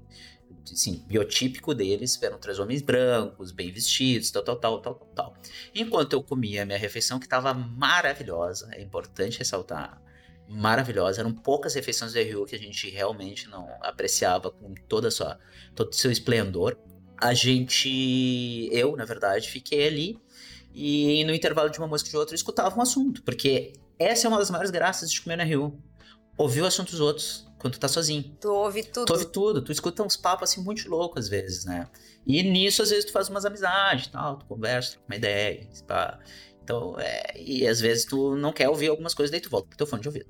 biotípico 1.05 1.75
deles. 1.75 2.21
Eram 2.21 2.39
três 2.39 2.57
homens 2.59 2.81
brancos, 2.81 3.51
bem 3.51 3.71
vestidos, 3.71 4.31
tal, 4.31 4.43
tal, 4.43 4.57
tal, 4.57 4.79
tal, 4.79 4.95
tal. 5.15 5.33
Enquanto 5.75 6.13
eu 6.13 6.23
comia 6.23 6.65
minha 6.65 6.77
refeição, 6.77 7.19
que 7.19 7.25
estava 7.25 7.53
maravilhosa, 7.53 8.69
é 8.71 8.81
importante 8.81 9.37
ressaltar, 9.37 10.01
maravilhosa. 10.47 11.21
Eram 11.21 11.33
poucas 11.33 11.75
refeições 11.75 12.13
do 12.13 12.19
RU 12.19 12.45
que 12.45 12.55
a 12.55 12.59
gente 12.59 12.89
realmente 12.89 13.49
não 13.49 13.67
apreciava 13.81 14.51
com 14.51 14.73
toda 14.87 15.11
sua, 15.11 15.39
todo 15.75 15.91
o 15.91 15.95
seu 15.95 16.11
esplendor. 16.11 16.77
A 17.19 17.33
gente, 17.33 18.69
eu, 18.71 18.95
na 18.95 19.05
verdade, 19.05 19.49
fiquei 19.49 19.87
ali 19.87 20.21
e 20.73 21.23
no 21.25 21.33
intervalo 21.33 21.69
de 21.69 21.79
uma 21.79 21.87
música 21.87 22.09
de 22.09 22.17
outra 22.17 22.33
eu 22.33 22.37
escutava 22.37 22.77
um 22.77 22.81
assunto, 22.81 23.23
porque 23.23 23.73
essa 23.97 24.27
é 24.27 24.29
uma 24.29 24.37
das 24.37 24.51
maiores 24.51 24.69
graças 24.69 25.11
de 25.11 25.21
comer 25.21 25.37
no 25.37 25.43
RU. 25.43 25.81
Ouvir 26.37 26.61
o 26.61 26.65
assunto 26.67 26.91
dos 26.91 26.99
outros 26.99 27.47
quando 27.57 27.73
tu 27.73 27.79
tá 27.79 27.87
sozinho. 27.87 28.23
Tu 28.39 28.47
ouve 28.47 28.83
tudo. 28.83 29.05
Tu 29.05 29.13
ouve 29.13 29.25
tudo, 29.25 29.61
tu 29.63 29.71
escuta 29.71 30.03
uns 30.03 30.15
papos 30.15 30.51
assim 30.51 30.61
muito 30.61 30.87
loucos 30.87 31.25
às 31.25 31.29
vezes, 31.29 31.65
né? 31.65 31.89
E 32.25 32.43
nisso, 32.43 32.83
às 32.83 32.89
vezes, 32.89 33.05
tu 33.05 33.11
faz 33.11 33.29
umas 33.29 33.45
amizades 33.45 34.05
e 34.05 34.11
tal, 34.11 34.37
tu 34.37 34.45
conversa, 34.45 34.91
troca 34.91 35.05
uma 35.07 35.15
ideia, 35.15 35.67
pá. 35.87 36.19
Então, 36.67 36.99
é, 36.99 37.31
e 37.39 37.65
às 37.65 37.79
vezes 37.79 38.03
tu 38.03 38.35
não 38.35 38.51
quer 38.51 38.67
ouvir 38.67 38.89
algumas 38.89 39.13
coisas, 39.13 39.31
daí 39.31 39.39
tu 39.39 39.49
volta 39.49 39.69
pro 39.69 39.77
teu 39.77 39.87
fone 39.87 40.01
de 40.01 40.09
ouvido. 40.09 40.29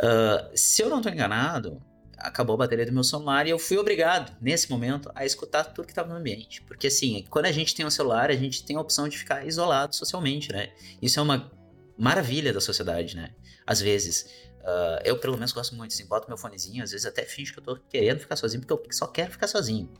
Ah, 0.00 0.48
se 0.54 0.80
eu 0.80 0.88
não 0.88 1.02
tô 1.02 1.08
enganado, 1.08 1.82
acabou 2.16 2.54
a 2.54 2.58
bateria 2.58 2.86
do 2.86 2.92
meu 2.92 3.02
celular 3.02 3.48
e 3.48 3.50
eu 3.50 3.58
fui 3.58 3.76
obrigado, 3.76 4.32
nesse 4.40 4.70
momento, 4.70 5.10
a 5.12 5.26
escutar 5.26 5.64
tudo 5.64 5.88
que 5.88 5.92
tava 5.92 6.08
no 6.08 6.14
ambiente. 6.20 6.62
Porque 6.62 6.86
assim, 6.86 7.24
quando 7.28 7.46
a 7.46 7.52
gente 7.52 7.74
tem 7.74 7.84
um 7.84 7.90
celular, 7.90 8.30
a 8.30 8.36
gente 8.36 8.64
tem 8.64 8.76
a 8.76 8.80
opção 8.80 9.08
de 9.08 9.18
ficar 9.18 9.44
isolado 9.44 9.92
socialmente, 9.96 10.52
né? 10.52 10.72
Isso 11.02 11.18
é 11.18 11.22
uma 11.22 11.50
maravilha 11.98 12.52
da 12.52 12.60
sociedade, 12.60 13.16
né? 13.16 13.34
Às 13.66 13.80
vezes. 13.80 14.30
Ah, 14.62 15.00
eu, 15.04 15.18
pelo 15.18 15.34
menos, 15.34 15.50
gosto 15.50 15.74
muito, 15.74 15.92
assim, 15.92 16.06
boto 16.06 16.28
meu 16.28 16.38
fonezinho, 16.38 16.84
às 16.84 16.92
vezes 16.92 17.06
até 17.06 17.24
finge 17.24 17.52
que 17.52 17.58
eu 17.58 17.64
tô 17.64 17.76
querendo 17.88 18.20
ficar 18.20 18.36
sozinho, 18.36 18.64
porque 18.64 18.88
eu 18.88 18.92
só 18.92 19.08
quero 19.08 19.32
ficar 19.32 19.48
sozinho. 19.48 19.92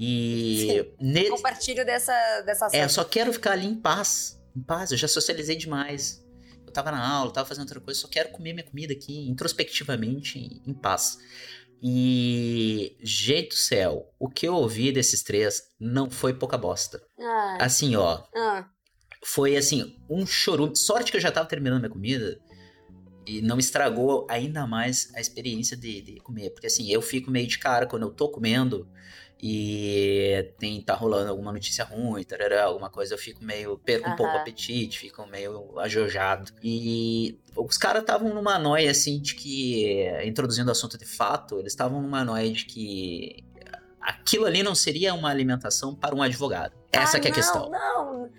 E 0.00 0.92
ne- 0.98 1.28
Compartilho 1.30 1.86
dessa, 1.86 2.12
dessa 2.40 2.66
é, 2.72 2.82
eu 2.82 2.88
só 2.88 3.04
quero 3.04 3.32
ficar 3.32 3.52
ali 3.52 3.66
em 3.66 3.76
paz. 3.76 4.42
Em 4.56 4.62
paz, 4.62 4.90
eu 4.92 4.98
já 4.98 5.08
socializei 5.08 5.56
demais. 5.56 6.24
Eu 6.66 6.72
tava 6.72 6.90
na 6.90 7.06
aula, 7.06 7.32
tava 7.32 7.46
fazendo 7.48 7.64
outra 7.64 7.80
coisa, 7.80 8.00
só 8.00 8.08
quero 8.08 8.30
comer 8.30 8.52
minha 8.52 8.64
comida 8.64 8.92
aqui, 8.92 9.28
introspectivamente, 9.28 10.38
em 10.66 10.72
paz. 10.74 11.18
E, 11.82 12.96
gente 13.02 13.48
do 13.48 13.54
céu, 13.54 14.10
o 14.18 14.28
que 14.28 14.46
eu 14.48 14.54
ouvi 14.54 14.90
desses 14.90 15.22
três 15.22 15.62
não 15.78 16.10
foi 16.10 16.32
pouca 16.32 16.56
bosta. 16.56 17.02
Ah, 17.18 17.58
Assim, 17.60 17.94
ó, 17.94 18.22
ah. 18.34 18.66
foi 19.22 19.56
assim, 19.56 19.96
um 20.08 20.24
chorume. 20.26 20.74
Sorte 20.76 21.10
que 21.10 21.16
eu 21.18 21.20
já 21.20 21.30
tava 21.30 21.48
terminando 21.48 21.80
minha 21.80 21.90
comida. 21.90 22.40
e 23.26 23.40
não 23.42 23.58
estragou 23.58 24.26
ainda 24.30 24.66
mais 24.66 25.10
a 25.14 25.20
experiência 25.20 25.76
de, 25.76 26.00
de 26.02 26.16
comer. 26.20 26.50
Porque 26.50 26.66
assim, 26.66 26.90
eu 26.90 27.02
fico 27.02 27.30
meio 27.30 27.46
de 27.46 27.58
cara 27.58 27.86
quando 27.86 28.02
eu 28.02 28.10
tô 28.10 28.28
comendo 28.30 28.88
e 29.42 30.52
tem 30.58 30.80
tá 30.80 30.94
rolando 30.94 31.30
alguma 31.30 31.52
notícia 31.52 31.84
ruim, 31.84 32.22
tarará, 32.24 32.64
alguma 32.64 32.88
coisa, 32.90 33.14
eu 33.14 33.18
fico 33.18 33.44
meio 33.44 33.76
perco 33.78 34.06
um 34.06 34.10
Aham. 34.10 34.16
pouco 34.16 34.32
o 34.32 34.36
apetite, 34.40 34.98
fico 34.98 35.26
meio 35.26 35.78
ajojado. 35.78 36.52
E 36.62 37.38
os 37.56 37.76
caras 37.76 38.02
estavam 38.02 38.32
numa 38.32 38.58
noia 38.58 38.90
assim 38.90 39.20
de 39.20 39.34
que 39.34 40.06
introduzindo 40.24 40.68
o 40.68 40.72
assunto 40.72 40.96
de 40.96 41.04
fato, 41.06 41.58
eles 41.58 41.72
estavam 41.72 42.00
numa 42.00 42.24
noia 42.24 42.50
de 42.52 42.64
que 42.64 43.44
aquilo 44.00 44.46
ali 44.46 44.62
não 44.62 44.74
seria 44.74 45.14
uma 45.14 45.30
alimentação 45.30 45.94
para 45.94 46.14
um 46.14 46.22
advogado. 46.22 46.74
Essa 46.92 47.16
Ah, 47.16 47.20
que 47.20 47.28
é 47.28 47.30
a 47.30 47.34
não, 47.34 47.40
questão. 47.42 47.70
Não, 47.70 48.30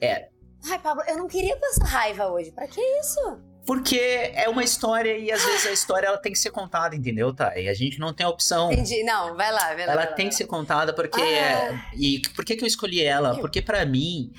É. 0.00 0.28
Ai, 0.66 0.78
Pablo, 0.78 1.02
eu 1.06 1.18
não 1.18 1.28
queria 1.28 1.56
passar 1.58 1.84
raiva 1.84 2.26
hoje. 2.28 2.50
Pra 2.50 2.66
que 2.66 2.80
isso? 2.80 3.38
Porque 3.66 3.96
é 3.96 4.48
uma 4.48 4.62
história 4.62 5.16
e 5.16 5.32
às 5.32 5.42
vezes 5.42 5.66
a 5.66 5.72
história 5.72 6.06
ela 6.06 6.18
tem 6.18 6.32
que 6.32 6.38
ser 6.38 6.50
contada, 6.50 6.94
entendeu, 6.94 7.32
Thay? 7.32 7.68
A 7.68 7.74
gente 7.74 7.98
não 7.98 8.12
tem 8.12 8.26
a 8.26 8.28
opção. 8.28 8.70
Entendi. 8.70 9.02
Não, 9.02 9.34
vai 9.34 9.50
lá, 9.50 9.74
vai 9.74 9.76
lá. 9.76 9.82
Ela 9.82 9.94
vai 9.94 10.06
lá, 10.06 10.12
tem 10.12 10.26
vai 10.26 10.30
que 10.30 10.34
ser 10.34 10.46
contada 10.46 10.92
porque. 10.92 11.20
Ah. 11.20 11.90
E 11.96 12.20
por 12.34 12.44
que, 12.44 12.56
que 12.56 12.64
eu 12.64 12.68
escolhi 12.68 13.02
ela? 13.02 13.38
Porque 13.38 13.62
pra 13.62 13.86
mim, 13.86 14.32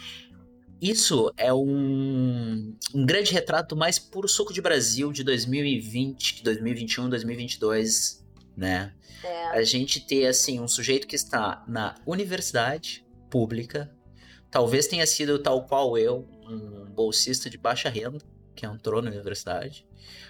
isso 0.79 1.33
é 1.37 1.51
um, 1.51 2.75
um 2.93 3.05
grande 3.05 3.31
retrato 3.33 3.75
mais 3.75 3.97
puro 3.97 4.27
suco 4.27 4.53
de 4.53 4.61
Brasil 4.61 5.11
de 5.11 5.23
2020, 5.23 6.43
2021, 6.43 7.09
2022, 7.09 8.23
né? 8.55 8.93
lá. 9.25 9.29
É. 9.29 9.57
A 9.57 9.63
gente 9.63 9.99
ter, 9.99 10.27
assim, 10.27 10.59
um 10.59 10.67
sujeito 10.67 11.07
que 11.07 11.15
está 11.15 11.63
na 11.67 11.95
universidade 12.05 13.05
pública, 13.29 13.91
talvez 14.51 14.87
tenha 14.87 15.05
sido 15.05 15.39
tal 15.39 15.65
qual 15.65 15.97
eu, 15.97 16.27
um 16.47 16.85
bolsista 16.85 17.49
de 17.49 17.57
baixa 17.57 17.89
renda, 17.89 18.19
que 18.55 18.65
entrou 18.65 19.01
na 19.01 19.09
universidade, 19.09 19.85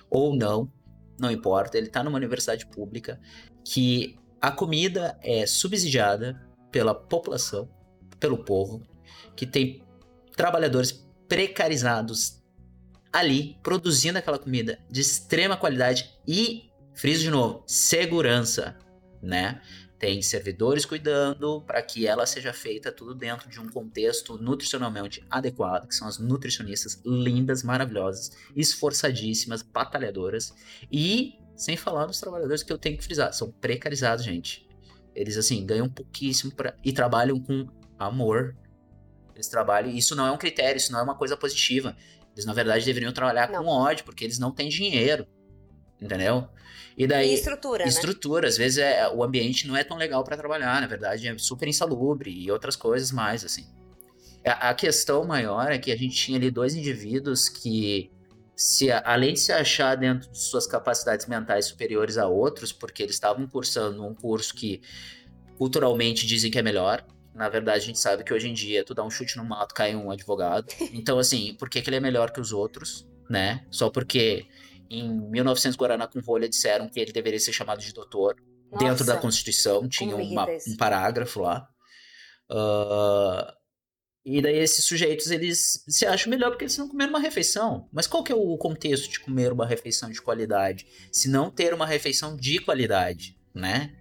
ou 0.10 0.36
não, 0.36 0.72
não 1.20 1.32
importa, 1.32 1.78
ele 1.78 1.88
está 1.88 2.04
numa 2.04 2.18
universidade 2.18 2.66
pública, 2.66 3.20
que 3.64 4.18
a 4.42 4.52
comida 4.52 5.18
é 5.22 5.46
subsidiada 5.46 6.42
pela 6.72 6.94
população, 6.94 7.70
pelo 8.20 8.44
povo, 8.44 8.82
que 9.36 9.46
tem 9.46 9.84
trabalhadores 10.36 11.08
precarizados 11.28 12.44
ali, 13.12 13.58
produzindo 13.64 14.20
aquela 14.20 14.38
comida 14.38 14.80
de 14.90 15.00
extrema 15.00 15.56
qualidade 15.56 16.20
e, 16.28 16.70
friso 16.94 17.24
de 17.24 17.30
novo, 17.30 17.64
segurança, 17.66 18.78
né? 19.22 19.62
Tem 20.06 20.22
servidores 20.22 20.86
cuidando 20.86 21.62
para 21.62 21.82
que 21.82 22.06
ela 22.06 22.28
seja 22.28 22.54
feita 22.54 22.92
tudo 22.92 23.16
dentro 23.16 23.50
de 23.50 23.60
um 23.60 23.68
contexto 23.68 24.38
nutricionalmente 24.38 25.26
adequado, 25.32 25.88
que 25.88 25.96
são 25.96 26.08
as 26.08 26.20
nutricionistas 26.20 27.02
lindas, 27.04 27.64
maravilhosas, 27.64 28.30
esforçadíssimas, 28.56 29.64
batalhadoras. 29.64 30.54
E, 30.92 31.40
sem 31.56 31.76
falar 31.76 32.06
nos 32.06 32.20
trabalhadores 32.20 32.62
que 32.62 32.72
eu 32.72 32.78
tenho 32.78 33.00
que 33.00 33.04
frisar, 33.04 33.34
são 33.34 33.50
precarizados, 33.50 34.24
gente. 34.24 34.70
Eles, 35.16 35.38
assim, 35.38 35.66
ganham 35.66 35.90
pouquíssimo 35.90 36.54
pra... 36.54 36.76
e 36.84 36.94
trabalham 36.94 37.40
com 37.40 37.68
amor. 37.98 38.56
Eles 39.34 39.48
trabalham. 39.48 39.90
Isso 39.90 40.16
não 40.16 40.28
é 40.28 40.32
um 40.32 40.38
critério, 40.38 40.78
isso 40.78 40.92
não 40.92 41.00
é 41.00 41.02
uma 41.02 41.18
coisa 41.18 41.36
positiva. 41.36 41.98
Eles, 42.36 42.46
na 42.46 42.54
verdade, 42.54 42.86
deveriam 42.86 43.12
trabalhar 43.12 43.50
Não. 43.50 43.64
com 43.64 43.72
ódio, 43.72 44.06
porque 44.06 44.24
eles 44.24 44.38
não 44.38 44.52
têm 44.52 44.70
dinheiro. 44.70 45.26
Entendeu? 46.02 46.48
E 46.98 47.06
daí. 47.06 47.32
E 47.32 47.34
estrutura, 47.34 47.84
né? 47.84 47.90
Estrutura, 47.90 48.48
às 48.48 48.58
vezes 48.58 48.78
é, 48.78 49.08
o 49.10 49.24
ambiente 49.24 49.68
não 49.68 49.76
é 49.76 49.84
tão 49.84 49.98
legal 49.98 50.24
para 50.24 50.38
trabalhar, 50.38 50.80
na 50.80 50.88
verdade 50.88 51.28
é 51.28 51.38
super 51.38 51.68
insalubre 51.68 52.32
e 52.32 52.50
outras 52.52 52.76
coisas 52.76 53.12
mais, 53.12 53.44
assim. 53.44 53.66
A, 54.46 54.70
a 54.70 54.74
questão 54.74 55.26
maior 55.26 55.72
é 55.72 55.78
que 55.78 55.92
a 55.92 55.98
gente 55.98 56.16
tinha 56.16 56.38
ali 56.38 56.50
dois 56.50 56.76
indivíduos 56.76 57.50
que, 57.50 58.12
se, 58.56 58.92
além 58.92 59.34
de 59.34 59.40
se 59.40 59.52
achar 59.52 59.96
dentro 59.96 60.32
de 60.32 60.38
suas 60.38 60.66
capacidades 60.66 61.26
mentais 61.26 61.66
superiores 61.66 62.18
a 62.18 62.28
outros, 62.28 62.72
porque 62.72 63.04
eles 63.04 63.16
estavam 63.16 63.46
cursando 63.48 64.06
um 64.06 64.14
curso 64.14 64.54
que 64.54 64.82
culturalmente 65.58 66.26
dizem 66.26 66.52
que 66.52 66.60
é 66.60 66.62
melhor, 66.62 67.06
na 67.34 67.50
verdade 67.50 67.78
a 67.78 67.86
gente 67.88 68.00
sabe 68.00 68.24
que 68.24 68.34
hoje 68.34 68.48
em 68.48 68.54
dia 68.54 68.84
tu 68.84 68.94
dá 68.94 69.04
um 69.04 69.10
chute 69.10 69.36
no 69.36 69.44
mato, 69.44 69.74
cai 69.74 69.96
um 69.96 70.10
advogado. 70.10 70.68
Então, 70.94 71.20
assim, 71.20 71.56
por 71.60 71.70
que, 71.70 71.82
que 71.82 71.90
ele 71.90 71.98
é 71.98 72.00
melhor 72.00 72.32
que 72.32 72.40
os 72.40 72.54
outros, 72.54 73.06
né? 73.30 73.66
Só 73.70 73.90
porque 73.90 74.46
em 74.90 75.10
1900 75.30 75.78
Guaraná 75.78 76.08
com 76.08 76.20
rolha 76.20 76.48
disseram 76.50 76.88
que 76.90 77.00
ele 77.00 77.12
deveria 77.12 77.40
ser 77.40 77.54
chamado 77.54 77.80
de 77.82 77.94
doutor 77.94 78.36
dentro 78.78 79.06
da 79.06 79.14
Nossa. 79.14 79.22
Constituição, 79.22 79.88
tinha 79.88 80.16
uma- 80.16 80.48
um 80.68 80.76
parágrafo 80.78 81.42
lá. 81.42 81.68
Ah, 82.50 83.54
e 84.26 84.42
daí 84.42 84.58
esses 84.58 84.84
sujeitos, 84.86 85.30
eles 85.30 85.84
se 85.88 86.06
acham 86.06 86.30
melhor 86.32 86.50
porque 86.50 86.64
eles 86.66 86.78
não 86.78 86.88
comeram 86.88 87.12
uma 87.12 87.20
refeição. 87.20 87.88
Mas 87.94 88.08
qual 88.08 88.24
que 88.24 88.32
é 88.32 88.36
o 88.36 88.58
contexto 88.58 89.10
de 89.10 89.20
comer 89.20 89.52
uma 89.54 89.66
refeição 89.68 90.10
de 90.10 90.22
qualidade? 90.22 90.86
Se 91.12 91.30
não 91.30 91.52
ter 91.52 91.74
uma 91.74 91.86
refeição 91.86 92.36
de 92.36 92.60
qualidade, 92.60 93.38
né? 93.54 93.96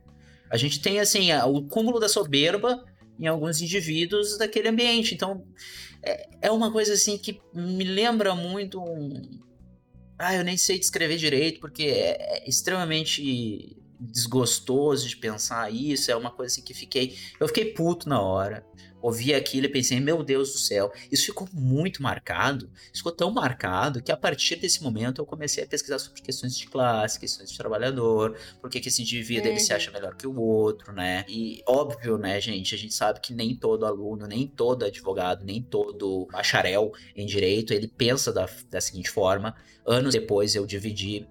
A 0.51 0.57
gente 0.57 0.81
tem, 0.81 1.01
assim, 1.01 1.33
o 1.33 1.66
cúmulo 1.68 1.99
da 1.99 2.09
soberba 2.09 2.85
em 3.18 3.27
alguns 3.27 3.61
indivíduos 3.61 4.38
daquele 4.38 4.68
ambiente. 4.68 5.14
Então, 5.14 5.47
é, 6.03 6.29
é 6.42 6.51
uma 6.51 6.70
coisa, 6.73 6.94
assim, 6.94 7.18
que 7.18 7.40
me 7.55 7.85
lembra 7.85 8.35
muito 8.35 8.81
um... 8.81 9.20
Ah, 10.18 10.35
eu 10.35 10.44
nem 10.44 10.57
sei 10.57 10.79
descrever 10.79 11.16
direito, 11.16 11.61
porque 11.61 11.85
é, 11.85 12.44
é 12.44 12.48
extremamente 12.48 13.77
desgostoso 13.98 15.09
de 15.09 15.16
pensar 15.16 15.72
isso. 15.72 16.11
É 16.11 16.16
uma 16.16 16.31
coisa 16.31 16.53
assim 16.53 16.62
que 16.62 16.74
fiquei. 16.74 17.16
Eu 17.38 17.48
fiquei 17.48 17.72
puto 17.72 18.09
na 18.09 18.20
hora. 18.20 18.64
Ouvi 19.05 19.35
aquilo 19.35 19.67
e 19.67 19.69
pensei, 19.69 20.01
meu 20.01 20.23
Deus 20.23 20.53
do 20.53 20.59
céu, 20.59 20.90
isso 21.12 21.27
ficou 21.27 21.47
muito 21.53 22.03
marcado. 22.03 22.71
Ficou 22.90 23.12
tão 23.12 23.31
marcado 23.31 24.03
que 24.03 24.11
a 24.11 24.17
partir 24.17 24.57
desse 24.57 24.83
momento 24.83 25.21
eu 25.21 25.27
comecei 25.27 25.62
a 25.62 25.67
pesquisar 25.67 25.99
sobre 25.99 26.23
questões 26.23 26.57
de 26.57 26.67
classe, 26.67 27.21
questões 27.21 27.51
de 27.51 27.59
trabalhador, 27.59 28.35
por 28.62 28.71
que, 28.71 28.79
esse 28.79 29.03
indivíduo 29.03 29.51
ele 29.51 29.61
se 29.61 29.73
Uhum. 29.73 29.77
acha 29.77 29.90
melhor 29.90 30.14
que 30.17 30.27
o 30.27 30.40
outro, 30.40 30.90
né? 30.95 31.23
E 31.29 31.62
óbvio, 31.69 32.17
né, 32.17 32.40
gente, 32.40 32.75
a 32.75 32.79
gente 32.79 32.95
sabe 32.95 33.21
que 33.21 33.35
nem 33.35 33.55
todo 33.55 33.85
aluno, 33.85 34.27
nem 34.27 34.47
todo 34.47 34.87
advogado, 34.87 35.45
nem 35.45 35.61
todo 35.62 36.27
bacharel 36.33 36.90
em 37.14 37.27
direito, 37.27 37.75
ele 37.75 37.88
pensa 37.88 38.33
da, 38.33 38.49
da 38.71 38.81
seguinte 38.81 39.11
forma. 39.11 39.55
Anos 39.87 40.14
depois 40.14 40.55
eu 40.55 40.64
dividi 40.64 41.29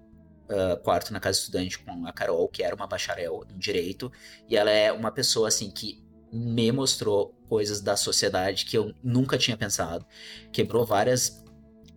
uh, 0.48 0.76
quarto 0.84 1.12
na 1.12 1.18
casa 1.18 1.40
estudante 1.40 1.76
com 1.78 2.06
a 2.06 2.12
Carol, 2.12 2.46
que 2.48 2.62
era 2.62 2.76
uma 2.76 2.86
bacharel 2.86 3.44
em 3.52 3.58
direito, 3.58 4.12
e 4.48 4.56
ela 4.56 4.70
é 4.70 4.92
uma 4.92 5.10
pessoa 5.10 5.48
assim 5.48 5.72
que 5.72 6.03
me 6.34 6.72
mostrou 6.72 7.32
coisas 7.48 7.80
da 7.80 7.96
sociedade 7.96 8.64
que 8.64 8.76
eu 8.76 8.92
nunca 9.02 9.38
tinha 9.38 9.56
pensado, 9.56 10.04
quebrou 10.52 10.84
várias 10.84 11.42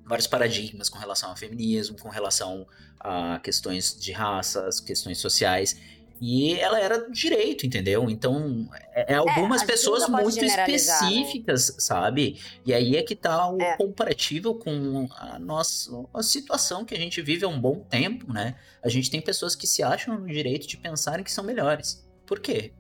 vários 0.06 0.28
paradigmas 0.28 0.88
com 0.88 0.98
relação 0.98 1.30
ao 1.32 1.36
feminismo, 1.36 1.98
com 2.00 2.08
relação 2.08 2.66
a 2.98 3.40
questões 3.40 3.94
de 4.00 4.14
raças, 4.14 4.80
questões 4.80 5.18
sociais. 5.18 5.78
E 6.20 6.54
ela 6.54 6.80
era 6.80 6.98
do 6.98 7.12
direito, 7.12 7.66
entendeu? 7.66 8.10
Então, 8.10 8.68
é, 8.94 9.14
é 9.14 9.16
algumas 9.16 9.62
gente 9.62 9.70
pessoas 9.70 10.08
muito 10.08 10.40
né? 10.40 10.48
específicas, 10.48 11.76
sabe? 11.78 12.40
E 12.66 12.74
aí 12.74 12.96
é 12.96 13.04
que 13.04 13.16
tá 13.16 13.52
o 13.52 13.62
É. 13.62 13.76
comparativo 13.78 14.56
com 14.56 15.08
a 15.12 15.38
nossa 15.38 15.92
a 16.14 16.24
situação 16.24 16.86
que 16.86 16.96
a 16.96 16.98
gente 16.98 17.22
vive 17.22 17.44
há 17.46 17.48
um 17.48 17.60
bom 17.60 17.82
tempo, 17.82 18.32
né? 18.32 18.56
A 18.82 18.90
gente 18.90 19.12
tem 19.12 19.22
pessoas 19.22 19.56
que 19.56 19.68
se 19.68 19.84
acham 19.84 20.18
no 20.18 20.26
direito 20.28 20.68
de 20.68 20.78
pensarem 20.78 21.24
que 21.24 21.32
são 21.32 21.44
melhores. 21.44 22.08
Por 22.26 22.40
quê? 22.40 22.72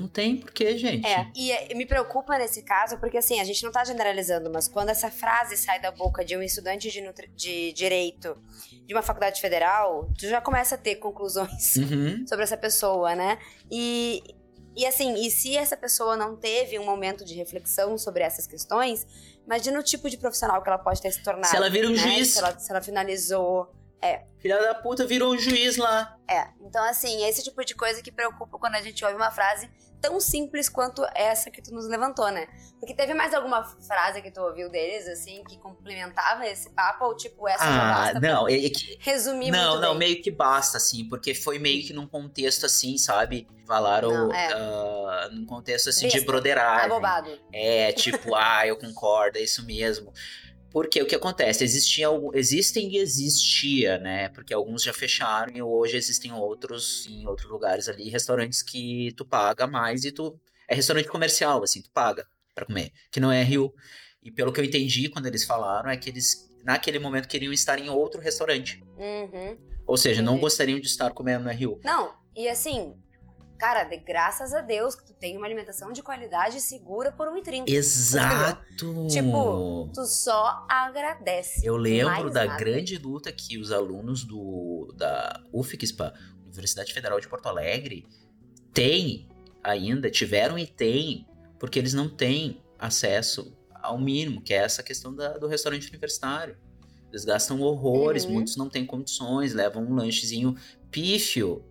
Não 0.00 0.08
tem 0.08 0.36
porquê, 0.36 0.76
gente. 0.76 1.06
É, 1.06 1.26
e 1.34 1.52
é, 1.52 1.74
me 1.74 1.86
preocupa 1.86 2.36
nesse 2.38 2.62
caso, 2.62 2.98
porque 2.98 3.16
assim, 3.18 3.40
a 3.40 3.44
gente 3.44 3.62
não 3.62 3.70
tá 3.72 3.84
generalizando, 3.84 4.50
mas 4.52 4.66
quando 4.68 4.88
essa 4.90 5.10
frase 5.10 5.56
sai 5.56 5.80
da 5.80 5.90
boca 5.90 6.24
de 6.24 6.36
um 6.36 6.42
estudante 6.42 6.90
de, 6.90 7.00
nutri- 7.00 7.30
de 7.34 7.72
direito 7.72 8.36
de 8.86 8.92
uma 8.94 9.02
faculdade 9.02 9.40
federal, 9.40 10.08
tu 10.18 10.28
já 10.28 10.40
começa 10.40 10.74
a 10.74 10.78
ter 10.78 10.96
conclusões 10.96 11.76
Uhum. 11.78 12.26
sobre 12.26 12.44
essa 12.44 12.56
pessoa, 12.56 13.14
né? 13.14 13.38
E, 13.70 14.22
e 14.76 14.84
assim, 14.86 15.14
e 15.24 15.30
se 15.30 15.56
essa 15.56 15.76
pessoa 15.76 16.16
não 16.16 16.36
teve 16.36 16.78
um 16.78 16.84
momento 16.84 17.24
de 17.24 17.34
reflexão 17.34 17.96
sobre 17.96 18.22
essas 18.22 18.46
questões, 18.46 19.06
imagina 19.46 19.78
o 19.78 19.82
tipo 19.82 20.10
de 20.10 20.16
profissional 20.16 20.62
que 20.62 20.68
ela 20.68 20.78
pode 20.78 21.00
ter 21.00 21.10
se 21.12 21.22
tornado. 21.22 21.46
Se 21.48 21.56
ela 21.56 21.70
vira 21.70 21.86
um 21.88 21.92
né? 21.92 21.96
juiz. 21.96 22.28
Se 22.32 22.38
ela, 22.38 22.58
se 22.58 22.70
ela 22.70 22.80
finalizou. 22.82 23.72
Filha 24.38 24.60
da 24.60 24.74
puta 24.74 25.06
virou 25.06 25.32
um 25.34 25.38
juiz 25.38 25.76
lá. 25.76 26.16
É. 26.28 26.48
Então, 26.60 26.84
assim, 26.84 27.22
é 27.24 27.28
esse 27.30 27.42
tipo 27.42 27.64
de 27.64 27.74
coisa 27.74 28.02
que 28.02 28.12
preocupa 28.12 28.58
quando 28.58 28.74
a 28.74 28.82
gente 28.82 29.02
ouve 29.04 29.16
uma 29.16 29.30
frase 29.30 29.70
tão 30.02 30.20
simples 30.20 30.68
quanto 30.68 31.02
essa 31.14 31.50
que 31.50 31.62
tu 31.62 31.72
nos 31.72 31.88
levantou, 31.88 32.30
né? 32.30 32.46
Porque 32.78 32.92
teve 32.94 33.14
mais 33.14 33.32
alguma 33.32 33.64
frase 33.64 34.20
que 34.20 34.30
tu 34.30 34.42
ouviu 34.42 34.68
deles, 34.68 35.08
assim, 35.08 35.42
que 35.44 35.56
complementava 35.58 36.46
esse 36.46 36.68
papo, 36.74 37.06
ou 37.06 37.16
tipo, 37.16 37.48
essa 37.48 37.64
já 37.64 37.70
Ah, 37.90 37.94
basta 37.94 38.20
pra 38.20 38.28
não, 38.30 38.46
é, 38.46 38.66
é 38.66 38.68
que. 38.68 38.98
resumir 39.00 39.50
Não, 39.50 39.70
muito 39.70 39.80
não, 39.80 39.90
bem. 39.96 40.10
meio 40.10 40.22
que 40.22 40.30
basta, 40.30 40.76
assim, 40.76 41.08
porque 41.08 41.34
foi 41.34 41.58
meio 41.58 41.82
que 41.86 41.94
num 41.94 42.06
contexto 42.06 42.66
assim, 42.66 42.98
sabe? 42.98 43.48
Falaram 43.66 44.10
Não, 44.10 44.32
é. 44.34 44.52
ah, 44.52 45.28
num 45.32 45.46
contexto 45.46 45.88
assim 45.88 46.06
de 46.08 46.20
broderagem. 46.20 46.84
Abobado. 46.84 47.30
É, 47.50 47.90
tipo, 47.92 48.34
ah, 48.34 48.66
eu 48.66 48.76
concordo, 48.76 49.38
é 49.38 49.40
isso 49.40 49.64
mesmo. 49.64 50.12
Porque 50.74 51.00
o 51.00 51.06
que 51.06 51.14
acontece? 51.14 51.62
Existia, 51.62 52.08
existem 52.32 52.90
e 52.90 52.98
existia, 52.98 53.96
né? 53.98 54.28
Porque 54.30 54.52
alguns 54.52 54.82
já 54.82 54.92
fecharam 54.92 55.52
e 55.54 55.62
hoje 55.62 55.96
existem 55.96 56.32
outros 56.32 57.06
em 57.06 57.24
outros 57.28 57.48
lugares 57.48 57.88
ali, 57.88 58.10
restaurantes 58.10 58.60
que 58.60 59.14
tu 59.16 59.24
paga 59.24 59.68
mais 59.68 60.04
e 60.04 60.10
tu. 60.10 60.36
É 60.66 60.74
restaurante 60.74 61.06
comercial, 61.06 61.62
assim, 61.62 61.80
tu 61.80 61.92
paga 61.92 62.26
pra 62.52 62.66
comer, 62.66 62.90
que 63.12 63.20
não 63.20 63.30
é 63.30 63.40
Rio. 63.44 63.72
E 64.20 64.32
pelo 64.32 64.52
que 64.52 64.58
eu 64.60 64.64
entendi 64.64 65.08
quando 65.08 65.26
eles 65.26 65.44
falaram, 65.44 65.88
é 65.88 65.96
que 65.96 66.10
eles 66.10 66.50
naquele 66.64 66.98
momento 66.98 67.28
queriam 67.28 67.52
estar 67.52 67.78
em 67.78 67.88
outro 67.88 68.20
restaurante. 68.20 68.82
Uhum. 68.98 69.56
Ou 69.86 69.96
seja, 69.96 70.22
não 70.22 70.40
gostariam 70.40 70.80
de 70.80 70.88
estar 70.88 71.12
comendo 71.12 71.44
no 71.44 71.52
RU. 71.52 71.78
Não, 71.84 72.14
e 72.34 72.48
assim, 72.48 72.96
cara, 73.64 73.84
de 73.84 73.96
graças 73.96 74.52
a 74.52 74.60
Deus 74.60 74.94
que 74.94 75.04
tu 75.06 75.14
tem 75.14 75.36
uma 75.38 75.46
alimentação 75.46 75.90
de 75.90 76.02
qualidade 76.02 76.60
segura 76.60 77.10
por 77.10 77.28
1,30. 77.28 77.64
Exato! 77.68 79.06
Tipo, 79.08 79.90
Tu 79.94 80.04
só 80.04 80.66
agradece. 80.68 81.66
Eu 81.66 81.76
lembro 81.76 82.30
da 82.30 82.44
nada. 82.44 82.58
grande 82.58 82.98
luta 82.98 83.32
que 83.32 83.56
os 83.58 83.72
alunos 83.72 84.22
do, 84.24 84.92
da 84.96 85.42
UFSPA, 85.52 86.12
Universidade 86.44 86.92
Federal 86.92 87.18
de 87.18 87.26
Porto 87.26 87.46
Alegre, 87.48 88.06
têm 88.72 89.28
ainda, 89.62 90.10
tiveram 90.10 90.58
e 90.58 90.66
têm, 90.66 91.26
porque 91.58 91.78
eles 91.78 91.94
não 91.94 92.08
têm 92.08 92.62
acesso 92.78 93.56
ao 93.74 93.98
mínimo, 93.98 94.42
que 94.42 94.52
é 94.52 94.58
essa 94.58 94.82
questão 94.82 95.14
da- 95.14 95.38
do 95.38 95.46
restaurante 95.46 95.88
universitário. 95.88 96.56
Eles 97.10 97.24
gastam 97.24 97.60
horrores, 97.62 98.24
Uhum. 98.24 98.32
muitos 98.32 98.56
não 98.56 98.68
têm 98.68 98.84
condições, 98.84 99.54
levam 99.54 99.82
um 99.84 99.94
lanchezinho 99.94 100.54
pífio. 100.90 101.64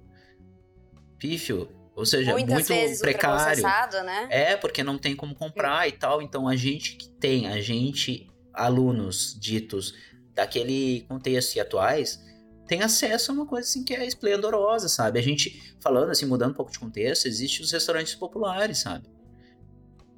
Pífio, 1.20 1.70
ou 1.96 2.06
seja, 2.06 2.32
Muitas 2.32 2.70
muito 2.70 3.00
precário. 3.00 3.62
né? 4.04 4.28
É, 4.30 4.58
porque 4.58 4.84
não 4.84 4.98
tem 4.98 5.16
como 5.16 5.36
comprar 5.36 5.88
e 5.88 5.92
tal. 5.92 6.22
Então 6.22 6.48
a 6.48 6.56
gente 6.56 6.96
que 6.96 7.08
tem, 7.10 7.48
a 7.48 7.62
gente, 7.62 8.30
alunos 8.52 9.38
ditos 9.40 9.94
daquele 10.34 11.02
contexto 11.08 11.56
e 11.56 11.60
atuais, 11.60 12.20
tem 12.68 12.82
acesso 12.82 13.32
a 13.32 13.36
uma 13.36 13.46
coisa 13.46 13.68
assim 13.68 13.84
que 13.84 13.94
é 13.94 14.06
esplendorosa, 14.06 14.90
sabe? 14.90 15.20
A 15.20 15.22
gente, 15.22 15.76
falando 15.80 16.10
assim, 16.10 16.26
mudando 16.26 16.52
um 16.52 16.56
pouco 16.56 16.72
de 16.72 16.80
contexto, 16.80 17.28
existem 17.28 17.64
os 17.64 17.72
restaurantes 17.72 18.16
populares, 18.16 18.80
sabe? 18.80 19.08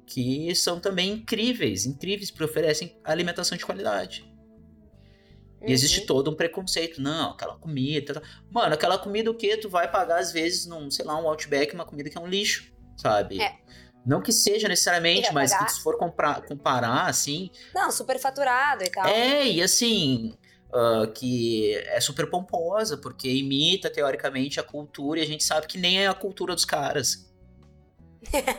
Que 0.06 0.54
são 0.54 0.80
também 0.80 1.12
incríveis, 1.12 1.84
incríveis, 1.84 2.30
porque 2.30 2.44
oferecem 2.44 2.96
alimentação 3.04 3.58
de 3.58 3.66
qualidade. 3.66 4.24
E 5.64 5.72
existe 5.72 6.00
Uhum. 6.00 6.06
todo 6.06 6.30
um 6.30 6.34
preconceito. 6.34 7.00
Não, 7.00 7.30
aquela 7.30 7.56
comida. 7.56 8.14
Tá, 8.14 8.20
tá. 8.20 8.26
Mano, 8.50 8.74
aquela 8.74 8.98
comida 8.98 9.30
o 9.30 9.34
quê? 9.34 9.56
Tu 9.56 9.68
vai 9.68 9.90
pagar, 9.90 10.18
às 10.18 10.32
vezes, 10.32 10.66
num, 10.66 10.90
sei 10.90 11.04
lá, 11.04 11.16
um 11.20 11.28
Outback, 11.28 11.74
uma 11.74 11.84
comida 11.84 12.10
que 12.10 12.18
é 12.18 12.20
um 12.20 12.26
lixo, 12.26 12.72
sabe? 12.96 13.40
É. 13.40 13.54
Não 14.04 14.20
que 14.22 14.32
seja 14.32 14.68
necessariamente, 14.68 15.32
mas 15.32 15.50
pagar? 15.50 15.66
que 15.66 15.72
se 15.72 15.80
for 15.82 15.98
comprar, 15.98 16.40
comparar, 16.42 17.06
assim. 17.08 17.50
Não, 17.74 17.90
super 17.90 18.18
faturado 18.20 18.84
e 18.84 18.90
tal. 18.90 19.06
É, 19.06 19.46
e 19.46 19.60
assim. 19.62 20.34
ah, 20.72 21.06
que 21.12 21.74
é 21.74 22.00
super 22.00 22.28
pomposa, 22.30 22.96
porque 22.98 23.28
imita, 23.28 23.90
teoricamente, 23.90 24.60
a 24.60 24.62
cultura, 24.62 25.18
e 25.18 25.22
a 25.22 25.26
gente 25.26 25.42
sabe 25.42 25.66
que 25.66 25.78
nem 25.78 26.00
é 26.02 26.06
a 26.06 26.14
cultura 26.14 26.54
dos 26.54 26.64
caras. 26.64 27.26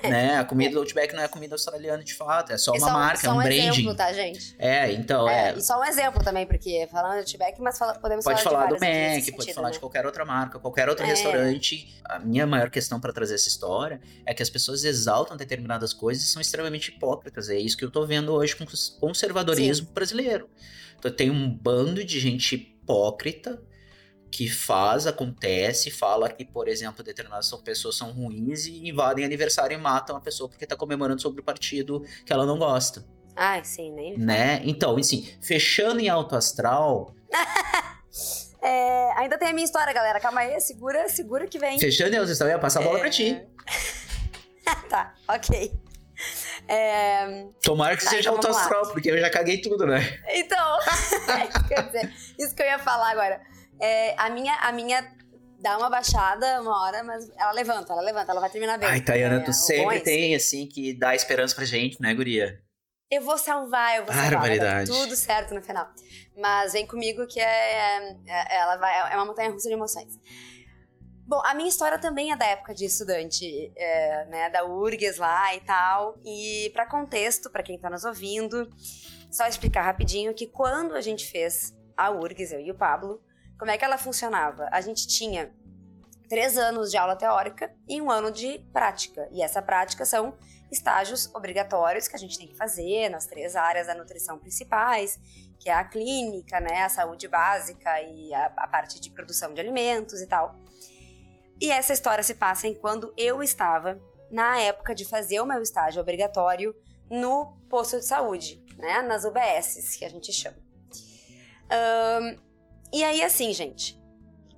Né? 0.03 0.37
A 0.37 0.43
comida 0.45 0.71
do 0.71 0.79
Outback 0.79 1.13
não 1.15 1.23
é 1.23 1.27
comida 1.27 1.55
australiana 1.55 2.03
de 2.03 2.13
fato, 2.13 2.51
é 2.53 2.57
só 2.57 2.73
E 2.75 2.77
uma 2.79 2.89
marca, 2.91 3.21
só 3.21 3.27
é 3.27 3.33
um 3.33 3.37
um 3.39 3.43
branding. 3.43 3.67
exemplo, 3.69 3.95
tá, 3.95 4.13
gente? 4.13 4.55
É, 4.59 4.91
então, 4.91 5.27
é. 5.29 5.49
É, 5.51 5.57
e 5.57 5.61
só 5.61 5.79
um 5.79 5.85
exemplo 5.85 6.23
também, 6.23 6.45
porque 6.45 6.87
falando 6.91 7.13
de 7.13 7.19
Outback, 7.19 7.61
mas 7.61 7.77
fala- 7.77 7.95
podemos 7.95 8.23
Pode 8.23 8.41
falar, 8.43 8.55
falar 8.59 8.67
de 8.67 8.73
do 8.75 8.79
Mac, 8.79 8.89
nesse 8.89 9.31
pode 9.31 9.43
sentido, 9.43 9.55
falar 9.55 9.67
né? 9.67 9.73
de 9.73 9.79
qualquer 9.79 10.05
outra 10.05 10.25
marca, 10.25 10.59
qualquer 10.59 10.89
outro 10.89 11.05
É. 11.05 11.09
restaurante. 11.09 11.95
A 12.05 12.19
minha 12.19 12.45
maior 12.47 12.69
questão 12.69 12.99
pra 12.99 13.11
trazer 13.13 13.35
essa 13.35 13.47
história 13.47 13.99
é 14.25 14.33
que 14.33 14.41
as 14.43 14.49
pessoas 14.49 14.83
exaltam 14.83 15.35
determinadas 15.37 15.93
coisas 15.93 16.23
e 16.23 16.27
são 16.27 16.41
extremamente 16.41 16.89
hipócritas. 16.89 17.49
É 17.49 17.57
isso 17.57 17.77
que 17.77 17.85
eu 17.85 17.91
tô 17.91 18.05
vendo 18.05 18.33
hoje 18.33 18.55
com 18.55 18.63
o 18.63 18.67
conservadorismo 18.99 19.87
brasileiro. 19.93 20.49
Então 20.99 21.11
tem 21.11 21.29
um 21.29 21.49
bando 21.49 22.03
de 22.03 22.19
gente 22.19 22.55
hipócrita 22.55 23.61
que 24.31 24.49
faz, 24.49 25.07
acontece, 25.07 25.89
fala 25.89 26.29
que, 26.29 26.43
por 26.45 26.67
exemplo, 26.67 27.03
determinadas 27.03 27.49
pessoas 27.63 27.95
são 27.95 28.11
ruins 28.11 28.65
e 28.65 28.87
invadem 28.87 29.23
aniversário 29.25 29.73
e 29.75 29.77
matam 29.81 30.15
a 30.15 30.19
pessoa 30.21 30.49
porque 30.49 30.65
tá 30.65 30.75
comemorando 30.75 31.21
sobre 31.21 31.41
o 31.41 31.43
partido 31.43 32.03
que 32.25 32.31
ela 32.33 32.45
não 32.45 32.57
gosta, 32.57 33.05
Ai, 33.35 33.63
sim, 33.63 33.91
nem. 33.93 34.17
né? 34.17 34.61
Então, 34.65 34.95
assim, 34.97 35.27
fechando 35.41 35.99
em 35.99 36.09
alto 36.09 36.35
astral, 36.35 37.13
É, 38.59 39.11
ainda 39.19 39.37
tem 39.37 39.49
a 39.49 39.53
minha 39.53 39.63
história, 39.63 39.93
galera. 39.93 40.19
Calma 40.19 40.41
aí, 40.41 40.59
segura, 40.59 41.07
segura 41.07 41.47
que 41.47 41.59
vem. 41.59 41.79
fechando 41.79 42.15
em 42.15 42.17
alto 42.17 42.31
astral, 42.31 42.49
eu 42.49 42.55
ia 42.55 42.59
passar 42.59 42.79
a 42.81 42.83
bola 42.83 42.97
É. 42.97 43.01
pra 43.01 43.09
ti. 43.09 43.39
tá, 44.89 45.13
ok. 45.29 45.71
É, 46.67 47.45
Tomara 47.61 47.95
que 47.95 48.03
Tá, 48.03 48.09
seja 48.09 48.21
então 48.31 48.33
alto 48.33 48.47
astral, 48.47 48.87
porque 48.91 49.09
eu 49.11 49.17
já 49.19 49.29
caguei 49.29 49.61
tudo, 49.61 49.85
né? 49.85 50.01
Então, 50.29 50.79
quer 51.69 51.83
dizer, 51.85 52.13
isso 52.39 52.55
que 52.55 52.61
eu 52.63 52.65
ia 52.65 52.79
falar 52.79 53.11
agora. 53.11 53.39
É, 53.79 54.15
a, 54.17 54.29
minha, 54.29 54.53
a 54.55 54.71
minha 54.71 55.15
dá 55.59 55.77
uma 55.77 55.89
baixada 55.89 56.61
uma 56.61 56.83
hora, 56.83 57.03
mas 57.03 57.29
ela 57.37 57.51
levanta, 57.51 57.93
ela 57.93 58.01
levanta, 58.01 58.31
ela 58.31 58.41
vai 58.41 58.49
terminar 58.49 58.77
bem. 58.77 58.89
Ai, 58.89 59.01
Tayana, 59.01 59.37
É, 59.37 59.39
tu 59.43 59.53
sempre 59.53 59.97
é 59.97 59.99
tem, 59.99 60.35
assim, 60.35 60.67
que 60.67 60.93
dá 60.93 61.15
esperança 61.15 61.55
pra 61.55 61.65
gente, 61.65 62.01
né, 62.01 62.13
guria? 62.13 62.59
Eu 63.09 63.21
vou 63.21 63.37
salvar, 63.37 63.97
eu 63.97 64.05
vou 64.05 64.13
salvar. 64.13 64.31
Barbaridade. 64.31 64.91
tudo 64.91 65.15
certo 65.15 65.53
no 65.53 65.61
final. 65.61 65.87
Mas 66.37 66.73
vem 66.73 66.85
comigo 66.85 67.25
que 67.25 67.39
é, 67.39 67.99
é- 68.25 68.55
ela 68.57 68.75
vai, 68.77 69.13
é 69.13 69.15
uma 69.15 69.25
montanha 69.25 69.49
russa 69.49 69.69
de 69.69 69.73
emoções. 69.73 70.19
Bom, 71.25 71.41
a 71.45 71.53
minha 71.53 71.67
história 71.69 71.97
também 71.99 72.31
é 72.31 72.37
da 72.37 72.45
época 72.45 72.73
de 72.73 72.85
estudante, 72.85 73.71
é, 73.75 74.25
né, 74.25 74.49
da 74.49 74.65
URGS 74.65 75.17
lá 75.19 75.53
e 75.55 75.59
tal. 75.61 76.17
E 76.25 76.69
para 76.73 76.85
contexto, 76.85 77.49
para 77.49 77.63
quem 77.63 77.77
tá 77.77 77.89
nos 77.89 78.03
ouvindo, 78.05 78.69
só 79.31 79.45
explicar 79.45 79.81
rapidinho 79.83 80.33
que 80.33 80.47
quando 80.47 80.93
a 80.95 81.01
gente 81.01 81.25
fez 81.29 81.73
a 81.97 82.11
URGS, 82.11 82.53
eu 82.53 82.61
e 82.61 82.71
o 82.71 82.75
Pablo, 82.75 83.21
como 83.57 83.71
é 83.71 83.77
que 83.77 83.83
ela 83.83 83.97
funcionava? 83.97 84.67
A 84.71 84.81
gente 84.81 85.07
tinha 85.07 85.51
três 86.29 86.57
anos 86.57 86.91
de 86.91 86.97
aula 86.97 87.15
teórica 87.15 87.73
e 87.87 88.01
um 88.01 88.11
ano 88.11 88.31
de 88.31 88.59
prática. 88.71 89.27
E 89.31 89.41
essa 89.41 89.61
prática 89.61 90.05
são 90.05 90.37
estágios 90.71 91.33
obrigatórios 91.33 92.07
que 92.07 92.15
a 92.15 92.19
gente 92.19 92.37
tem 92.37 92.47
que 92.47 92.55
fazer 92.55 93.09
nas 93.09 93.25
três 93.25 93.55
áreas 93.55 93.87
da 93.87 93.95
nutrição 93.95 94.37
principais, 94.37 95.17
que 95.59 95.69
é 95.69 95.73
a 95.73 95.83
clínica, 95.83 96.59
né, 96.59 96.83
a 96.83 96.89
saúde 96.89 97.27
básica 97.27 98.01
e 98.01 98.33
a, 98.33 98.45
a 98.57 98.67
parte 98.67 98.99
de 98.99 99.09
produção 99.09 99.53
de 99.53 99.61
alimentos 99.61 100.21
e 100.21 100.27
tal. 100.27 100.55
E 101.59 101.71
essa 101.71 101.93
história 101.93 102.23
se 102.23 102.35
passa 102.35 102.67
em 102.67 102.75
quando 102.75 103.13
eu 103.17 103.41
estava 103.41 103.99
na 104.29 104.59
época 104.59 104.93
de 104.93 105.05
fazer 105.05 105.39
o 105.39 105.45
meu 105.45 105.61
estágio 105.61 106.01
obrigatório 106.01 106.75
no 107.09 107.57
posto 107.69 107.97
de 107.97 108.05
saúde, 108.05 108.63
né, 108.77 109.01
nas 109.01 109.23
UBSs, 109.23 109.97
que 109.97 110.05
a 110.05 110.09
gente 110.09 110.31
chama. 110.33 110.57
Ahn, 111.69 112.37
e 112.91 113.03
aí, 113.03 113.21
assim, 113.23 113.53
gente, 113.53 113.99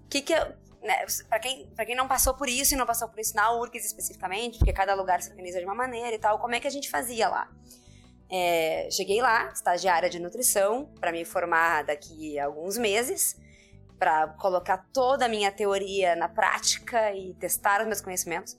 o 0.06 0.08
que 0.10 0.22
que 0.22 0.34
eu, 0.34 0.46
né, 0.82 1.06
para 1.28 1.40
quem, 1.40 1.68
pra 1.76 1.86
quem 1.86 1.96
não 1.96 2.08
passou 2.08 2.34
por 2.34 2.48
isso 2.48 2.74
e 2.74 2.78
não 2.78 2.86
passou 2.86 3.08
por 3.10 3.20
isso 3.20 3.36
na 3.36 3.52
URGS 3.54 3.86
especificamente, 3.86 4.58
porque 4.58 4.74
cada 4.74 4.94
lugar 4.94 5.22
se 5.22 5.30
organiza 5.30 5.60
de 5.60 5.66
uma 5.66 5.76
maneira 5.76 6.16
e 6.16 6.20
tal, 6.20 6.40
como 6.40 6.56
é 6.56 6.60
que 6.60 6.68
a 6.68 6.72
gente 6.72 6.90
fazia 6.90 7.28
lá? 7.28 7.50
É, 8.32 8.88
cheguei 8.92 9.22
lá, 9.22 9.50
estagiária 9.52 10.10
de 10.10 10.20
nutrição, 10.20 10.86
para 11.00 11.12
me 11.12 11.26
formar 11.26 11.84
daqui 11.84 12.38
a 12.38 12.46
alguns 12.46 12.78
meses, 12.78 13.36
para 13.98 14.28
colocar 14.40 14.78
toda 14.94 15.26
a 15.26 15.30
minha 15.30 15.52
teoria 15.52 16.16
na 16.16 16.30
prática 16.30 17.12
e 17.14 17.34
testar 17.34 17.82
os 17.82 17.88
meus 17.88 18.00
conhecimentos. 18.00 18.58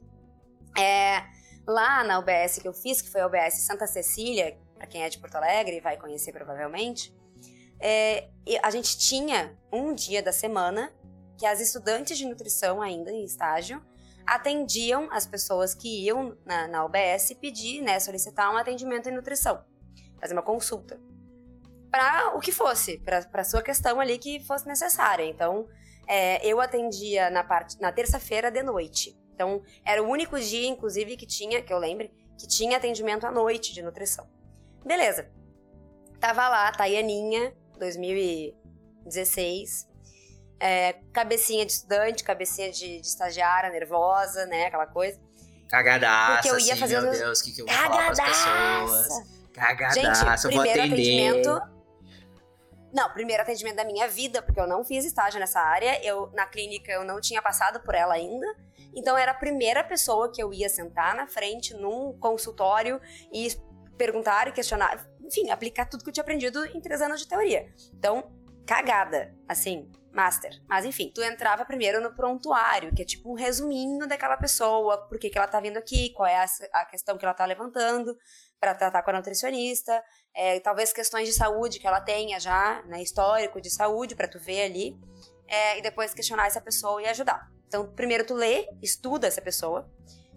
É, 0.77 1.23
lá 1.67 2.03
na 2.05 2.19
UBS 2.19 2.59
que 2.61 2.67
eu 2.67 2.73
fiz, 2.73 3.01
que 3.01 3.11
foi 3.11 3.21
a 3.21 3.27
UBS 3.27 3.65
Santa 3.65 3.87
Cecília, 3.87 4.59
para 4.77 4.87
quem 4.87 5.03
é 5.03 5.09
de 5.09 5.19
Porto 5.19 5.37
Alegre 5.37 5.81
vai 5.81 5.97
conhecer 5.97 6.33
provavelmente, 6.33 7.15
é, 7.81 8.29
a 8.63 8.71
gente 8.71 8.99
tinha 8.99 9.57
um 9.73 9.95
dia 9.95 10.23
da 10.23 10.33
semana 10.33 10.93
que 11.39 11.47
as 11.47 11.61
estudantes 11.61 12.19
de 12.19 12.27
nutrição 12.27 12.83
ainda 12.83 13.11
em 13.11 13.25
estágio 13.25 13.83
atendiam 14.27 15.09
as 15.11 15.27
pessoas 15.27 15.75
que 15.75 16.05
iam 16.05 16.37
na, 16.45 16.69
na 16.69 16.85
UBS 16.85 17.33
pedir, 17.41 17.83
né, 17.83 17.99
solicitar 17.99 18.53
um 18.53 18.57
atendimento 18.57 19.09
em 19.09 19.13
nutrição, 19.13 19.65
fazer 20.21 20.35
uma 20.35 20.43
consulta 20.43 21.01
para 21.91 22.37
o 22.37 22.41
que 22.41 22.53
fosse, 22.53 22.99
para 22.99 23.43
sua 23.43 23.63
questão 23.63 23.99
ali 23.99 24.19
que 24.19 24.39
fosse 24.41 24.67
necessária. 24.67 25.25
Então, 25.25 25.67
é, 26.07 26.47
eu 26.47 26.61
atendia 26.61 27.31
na 27.31 27.43
parte 27.43 27.81
na 27.81 27.91
terça-feira 27.91 28.51
de 28.51 28.63
noite. 28.63 29.19
Então, 29.35 29.63
era 29.85 30.03
o 30.03 30.09
único 30.09 30.39
dia, 30.39 30.69
inclusive, 30.69 31.17
que 31.17 31.27
tinha, 31.27 31.63
que 31.63 31.73
eu 31.73 31.79
lembre, 31.79 32.13
que 32.39 32.47
tinha 32.47 32.77
atendimento 32.77 33.27
à 33.27 33.31
noite 33.33 33.73
de 33.73 33.83
nutrição. 33.83 34.29
Beleza. 34.85 35.31
Tava 36.21 36.49
lá, 36.49 36.69
a 36.69 36.73
Taianinha, 36.73 37.57
2016, 37.81 39.89
é, 40.61 40.93
cabecinha 41.13 41.67
de 41.67 41.73
estudante, 41.73 42.23
cabecinha 42.23 42.71
de, 42.71 43.01
de 43.01 43.07
estagiária, 43.07 43.71
nervosa, 43.71 44.47
né? 44.47 44.67
Aquela 44.67 44.87
coisa. 44.87 45.19
Cagadaça, 45.69 46.35
Porque 46.35 46.51
eu 46.51 46.59
ia 46.59 46.73
assim, 46.73 46.81
fazer 46.81 47.01
meu 47.01 47.11
os- 47.11 47.19
Deus, 47.19 47.41
o 47.41 47.45
que, 47.45 47.53
que 47.53 47.63
eu 47.63 47.67
vou 47.67 47.75
falar 47.75 48.07
pras 48.13 48.21
pessoas? 48.21 49.09
Cagadaça! 49.53 50.01
Cagadaça, 50.03 50.47
eu 50.47 50.51
primeiro 50.53 50.81
atendimento. 50.83 51.61
Não, 52.93 53.09
primeiro 53.13 53.41
atendimento 53.43 53.77
da 53.77 53.85
minha 53.85 54.09
vida, 54.09 54.43
porque 54.43 54.61
eu 54.61 54.67
não 54.67 54.83
fiz 54.85 55.05
estágio 55.05 55.39
nessa 55.39 55.61
área. 55.61 56.05
Eu, 56.05 56.29
na 56.33 56.45
clínica, 56.47 56.91
eu 56.91 57.05
não 57.05 57.21
tinha 57.21 57.41
passado 57.41 57.79
por 57.81 57.95
ela 57.95 58.15
ainda. 58.15 58.47
Então, 58.97 59.17
era 59.17 59.31
a 59.31 59.35
primeira 59.35 59.85
pessoa 59.85 60.33
que 60.33 60.43
eu 60.43 60.53
ia 60.53 60.69
sentar 60.69 61.15
na 61.15 61.29
frente 61.29 61.73
num 61.73 62.13
consultório 62.19 63.01
e 63.33 63.49
perguntar 63.97 64.49
e 64.49 64.53
questionar. 64.53 65.07
Enfim, 65.31 65.51
aplicar 65.51 65.87
tudo 65.87 66.03
que 66.03 66.11
eu 66.11 66.13
tinha 66.13 66.23
aprendido 66.23 66.65
em 66.67 66.81
três 66.81 67.01
anos 67.01 67.21
de 67.21 67.29
teoria. 67.29 67.73
Então, 67.95 68.33
cagada. 68.67 69.33
Assim, 69.49 69.89
master. 70.13 70.61
Mas 70.69 70.85
enfim, 70.85 71.11
tu 71.15 71.23
entrava 71.23 71.65
primeiro 71.65 72.01
no 72.01 72.15
prontuário, 72.15 72.93
que 72.95 73.03
é 73.03 73.05
tipo 73.05 73.31
um 73.31 73.35
resuminho 73.35 74.07
daquela 74.07 74.37
pessoa, 74.37 75.07
por 75.09 75.19
que, 75.19 75.31
que 75.31 75.39
ela 75.39 75.47
tá 75.47 75.61
vindo 75.61 75.77
aqui, 75.77 76.11
qual 76.11 76.27
é 76.27 76.37
a, 76.37 76.47
a 76.75 76.85
questão 76.85 77.17
que 77.17 77.25
ela 77.25 77.35
tá 77.35 77.45
levantando 77.45 78.17
para 78.59 78.75
tratar 78.75 79.03
com 79.03 79.11
a 79.11 79.15
nutricionista, 79.15 80.03
é, 80.35 80.61
talvez 80.61 80.93
questões 80.93 81.29
de 81.29 81.35
saúde 81.35 81.79
que 81.79 81.87
ela 81.87 82.01
tenha 82.01 82.39
já, 82.39 82.83
né, 82.87 83.03
histórico 83.03 83.61
de 83.61 83.71
saúde 83.71 84.15
para 84.15 84.29
tu 84.29 84.39
ver 84.39 84.63
ali, 84.63 84.99
é, 85.47 85.79
e 85.79 85.83
depois 85.83 86.13
questionar 86.13 86.47
essa 86.47 86.61
pessoa 86.61 87.01
e 87.03 87.07
ajudar. 87.07 87.49
Então, 87.67 87.93
primeiro 87.95 88.27
tu 88.27 88.35
lê, 88.35 88.69
estuda 88.83 89.27
essa 89.27 89.41
pessoa, 89.41 89.91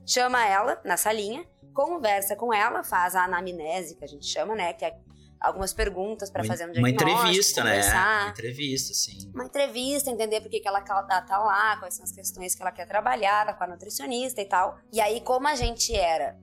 chama 0.06 0.46
ela 0.46 0.82
na 0.86 0.98
salinha, 0.98 1.46
conversa 1.74 2.36
com 2.36 2.54
ela, 2.54 2.84
faz 2.84 3.16
a 3.16 3.24
anamnese, 3.26 3.96
que 3.96 4.04
a 4.04 4.08
gente 4.08 4.26
chama, 4.26 4.56
né, 4.56 4.74
que 4.74 4.86
é 4.86 4.96
algumas 5.44 5.74
perguntas 5.74 6.32
para 6.32 6.44
fazer 6.46 6.64
um 6.64 6.72
diagnóstico. 6.72 7.04
Uma 7.04 7.20
entrevista, 7.20 7.64
né? 7.66 7.82
Uma 7.92 8.30
entrevista, 8.30 8.94
sim. 8.94 9.32
Uma 9.34 9.46
entrevista, 9.46 10.10
entender 10.10 10.40
por 10.40 10.50
que, 10.50 10.62
que 10.62 10.68
ela 10.68 10.82
tá 10.82 11.22
tá 11.22 11.38
lá, 11.38 11.78
quais 11.78 11.96
são 11.96 12.06
as 12.06 12.14
questões 12.14 12.56
que 12.56 12.62
ela 12.62 12.72
quer 12.72 12.88
trabalhar 12.88 13.56
com 13.58 13.64
a 13.64 13.68
nutricionista 13.68 14.42
e 14.42 14.46
tal. 14.46 14.80
E 14.92 15.02
aí, 15.02 15.20
como 15.20 15.46
a 15.48 15.56
gente 15.56 15.94
era, 15.94 16.40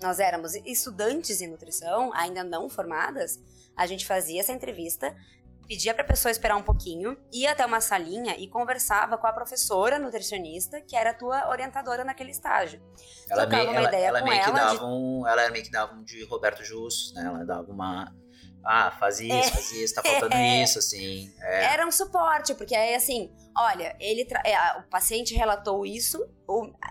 nós 0.00 0.18
éramos 0.18 0.54
estudantes 0.54 1.42
em 1.42 1.48
nutrição, 1.48 2.10
ainda 2.14 2.42
não 2.42 2.70
formadas, 2.70 3.38
a 3.76 3.86
gente 3.86 4.06
fazia 4.06 4.40
essa 4.40 4.52
entrevista, 4.52 5.14
pedia 5.70 5.94
pra 5.94 6.02
pessoa 6.02 6.32
esperar 6.32 6.56
um 6.56 6.62
pouquinho, 6.64 7.16
ia 7.32 7.52
até 7.52 7.64
uma 7.64 7.80
salinha 7.80 8.34
e 8.36 8.48
conversava 8.48 9.16
com 9.16 9.24
a 9.28 9.32
professora 9.32 10.00
nutricionista, 10.00 10.80
que 10.80 10.96
era 10.96 11.10
a 11.10 11.14
tua 11.14 11.48
orientadora 11.48 12.02
naquele 12.02 12.32
estágio. 12.32 12.82
Ela, 13.30 13.42
Trocava 13.46 13.62
meio, 13.62 13.70
uma 13.70 13.78
ela, 13.78 13.88
ideia 13.88 14.06
ela 14.08 14.18
com 14.20 14.28
meio 14.28 14.42
que 14.42 14.48
ela 14.50 14.58
de- 14.58 14.74
dava 14.74 14.86
um, 14.86 15.28
ela 15.28 15.50
meio 15.50 15.64
que 15.64 15.70
dava 15.70 15.94
um 15.94 16.02
de 16.02 16.24
Roberto 16.24 16.64
Justus, 16.64 17.14
né? 17.14 17.24
Ela 17.24 17.44
dava 17.44 17.70
uma 17.70 18.12
ah, 18.64 18.90
faz 18.98 19.20
isso, 19.20 19.52
faz 19.52 19.70
isso, 19.72 19.94
tá 19.94 20.02
faltando 20.02 20.34
É. 20.34 20.64
isso, 20.64 20.80
assim. 20.80 21.32
É. 21.40 21.64
Era 21.72 21.86
um 21.86 21.92
suporte, 21.92 22.52
porque 22.54 22.74
aí 22.74 22.96
assim, 22.96 23.32
olha, 23.56 23.96
ele 24.00 24.24
tra- 24.24 24.42
é, 24.44 24.76
o 24.80 24.82
paciente 24.90 25.36
relatou 25.36 25.86
isso, 25.86 26.18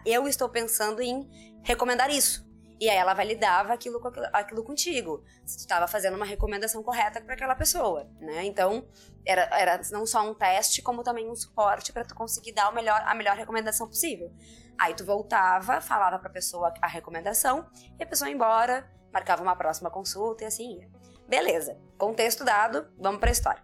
eu 0.06 0.26
estou 0.26 0.48
pensando 0.48 1.02
em 1.02 1.30
recomendar 1.64 2.10
isso. 2.10 2.48
E 2.80 2.90
aí 2.90 2.96
ela 2.96 3.14
validava 3.14 3.74
aquilo, 3.74 4.02
aquilo, 4.32 4.64
contigo. 4.64 5.24
Se 5.46 5.58
tu 5.58 5.60
estava 5.60 5.86
fazendo 5.86 6.16
uma 6.16 6.26
recomendação 6.26 6.82
correta 6.82 7.20
para 7.20 7.34
aquela 7.34 7.54
pessoa, 7.54 8.10
né? 8.22 8.46
Então, 8.46 8.88
era, 9.26 9.42
era 9.52 9.82
não 9.92 10.06
só 10.06 10.22
um 10.22 10.34
teste, 10.34 10.82
como 10.82 11.04
também 11.04 11.30
um 11.30 11.36
suporte 11.36 11.92
para 11.92 12.06
tu 12.06 12.16
conseguir 12.16 12.54
dar 12.54 12.70
o 12.70 12.74
melhor, 12.74 13.02
a 13.06 13.14
melhor 13.14 13.36
recomendação 13.36 13.86
possível. 13.86 14.32
Aí 14.80 14.94
tu 14.94 15.04
voltava, 15.04 15.82
falava 15.82 16.18
pra 16.20 16.30
pessoa 16.30 16.74
a 16.82 16.88
recomendação, 16.88 17.70
e 18.00 18.04
a 18.04 18.06
pessoa 18.06 18.30
ia 18.30 18.36
embora, 18.36 18.90
marcava 19.12 19.44
uma 19.44 19.58
próxima 19.58 19.92
consulta 19.92 20.46
e 20.46 20.48
assim 20.48 20.80
ia. 20.80 20.90
Beleza, 21.28 21.78
contexto 21.98 22.46
dado, 22.46 22.88
vamos 22.98 23.20
pra 23.20 23.30
história. 23.30 23.62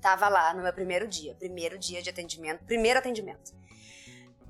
Tava 0.00 0.28
lá 0.28 0.52
no 0.52 0.62
meu 0.64 0.72
primeiro 0.72 1.06
dia, 1.06 1.36
primeiro 1.36 1.78
dia 1.78 2.02
de 2.02 2.10
atendimento, 2.10 2.64
primeiro 2.64 2.98
atendimento. 2.98 3.52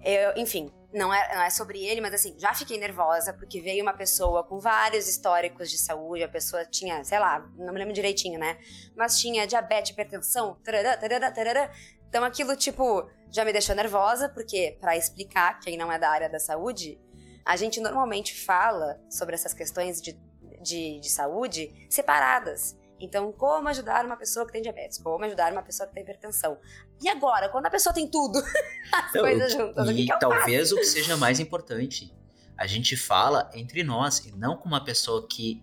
Eu, 0.05 0.33
enfim, 0.37 0.73
não 0.93 1.13
é, 1.13 1.35
não 1.35 1.43
é 1.43 1.51
sobre 1.51 1.83
ele, 1.85 2.01
mas 2.01 2.13
assim, 2.13 2.35
já 2.39 2.53
fiquei 2.53 2.79
nervosa 2.79 3.33
porque 3.33 3.61
veio 3.61 3.83
uma 3.83 3.95
pessoa 3.95 4.45
com 4.45 4.59
vários 4.59 5.09
históricos 5.09 5.71
de 5.71 5.79
saúde, 5.79 6.23
a 6.23 6.29
pessoa 6.29 6.65
tinha, 6.65 7.03
sei 7.05 7.19
lá, 7.19 7.41
não 7.57 7.73
me 7.73 7.79
lembro 7.79 7.95
direitinho, 7.95 8.39
né? 8.39 8.59
Mas 8.97 9.19
tinha 9.19 9.47
diabetes, 9.47 9.93
hipertensão, 9.93 10.57
tarará, 10.63 10.97
tarará, 10.97 11.31
tarará. 11.31 11.73
Então 12.09 12.25
aquilo, 12.25 12.55
tipo, 12.57 13.09
já 13.31 13.45
me 13.45 13.53
deixou 13.53 13.75
nervosa, 13.75 14.29
porque, 14.29 14.77
pra 14.81 14.97
explicar, 14.97 15.59
quem 15.61 15.79
não 15.79 15.91
é 15.91 15.99
da 15.99 16.11
área 16.11 16.29
da 16.29 16.39
saúde, 16.39 17.01
a 17.45 17.57
gente 17.57 17.81
normalmente 17.81 18.39
fala 18.45 19.01
sobre 19.09 19.35
essas 19.35 19.55
questões 19.55 20.01
de, 20.01 20.13
de, 20.61 21.01
de 21.01 21.11
saúde 21.11 21.87
separadas. 21.89 22.77
Então, 23.03 23.33
como 23.33 23.69
ajudar 23.69 24.05
uma 24.07 24.17
pessoa 24.17 24.47
que 24.47 24.53
tem 24.53 24.63
diabetes? 24.63 24.97
Como 24.99 25.25
ajudar 25.25 25.53
uma 25.53 25.63
pessoa 25.63 25.89
que 25.89 25.93
tem 25.95 26.03
hipertensão? 26.05 26.57
E 27.03 27.09
agora, 27.09 27.49
quando 27.49 27.67
a 27.67 27.71
pessoa 27.71 27.93
tem 27.93 28.09
tudo, 28.09 28.39
as 28.93 29.13
Não, 29.13 29.23
coisas 29.23 29.53
juntas, 29.53 29.89
o 29.89 29.93
que, 29.93 30.03
e 30.03 30.07
que 30.07 30.13
eu 30.13 30.19
talvez 30.21 30.71
o 30.71 30.77
que 30.77 30.85
seja 30.85 31.17
mais 31.17 31.41
importante, 31.41 32.15
a 32.57 32.67
gente 32.67 32.97
fala 32.97 33.51
entre 33.55 33.83
nós 33.83 34.21
e 34.21 34.31
não 34.37 34.57
com 34.57 34.69
uma 34.69 34.85
pessoa 34.85 35.27
que 35.29 35.61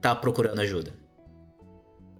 tá 0.00 0.14
procurando 0.14 0.60
ajuda. 0.60 0.92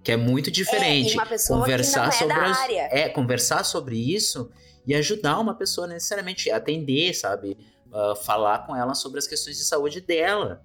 Que 0.01 0.13
é 0.13 0.17
muito 0.17 0.49
diferente. 0.49 1.09
É, 1.09 1.11
e 1.11 1.15
uma 1.15 1.25
pessoa 1.25 1.59
que 1.59 1.63
conversar 1.65 2.07
é 2.07 2.11
sobre 2.11 2.33
as- 2.39 2.69
é 2.69 3.09
conversar 3.09 3.63
sobre 3.65 3.97
isso 3.97 4.49
e 4.85 4.95
ajudar 4.95 5.37
uma 5.39 5.53
pessoa 5.55 5.85
necessariamente 5.85 6.49
a 6.49 6.55
atender, 6.55 7.13
sabe? 7.13 7.57
Ah, 7.93 8.15
falar 8.15 8.65
com 8.65 8.73
ela 8.73 8.93
sobre 8.95 9.19
as 9.19 9.27
questões 9.27 9.57
de 9.57 9.65
saúde 9.65 9.99
dela, 9.99 10.63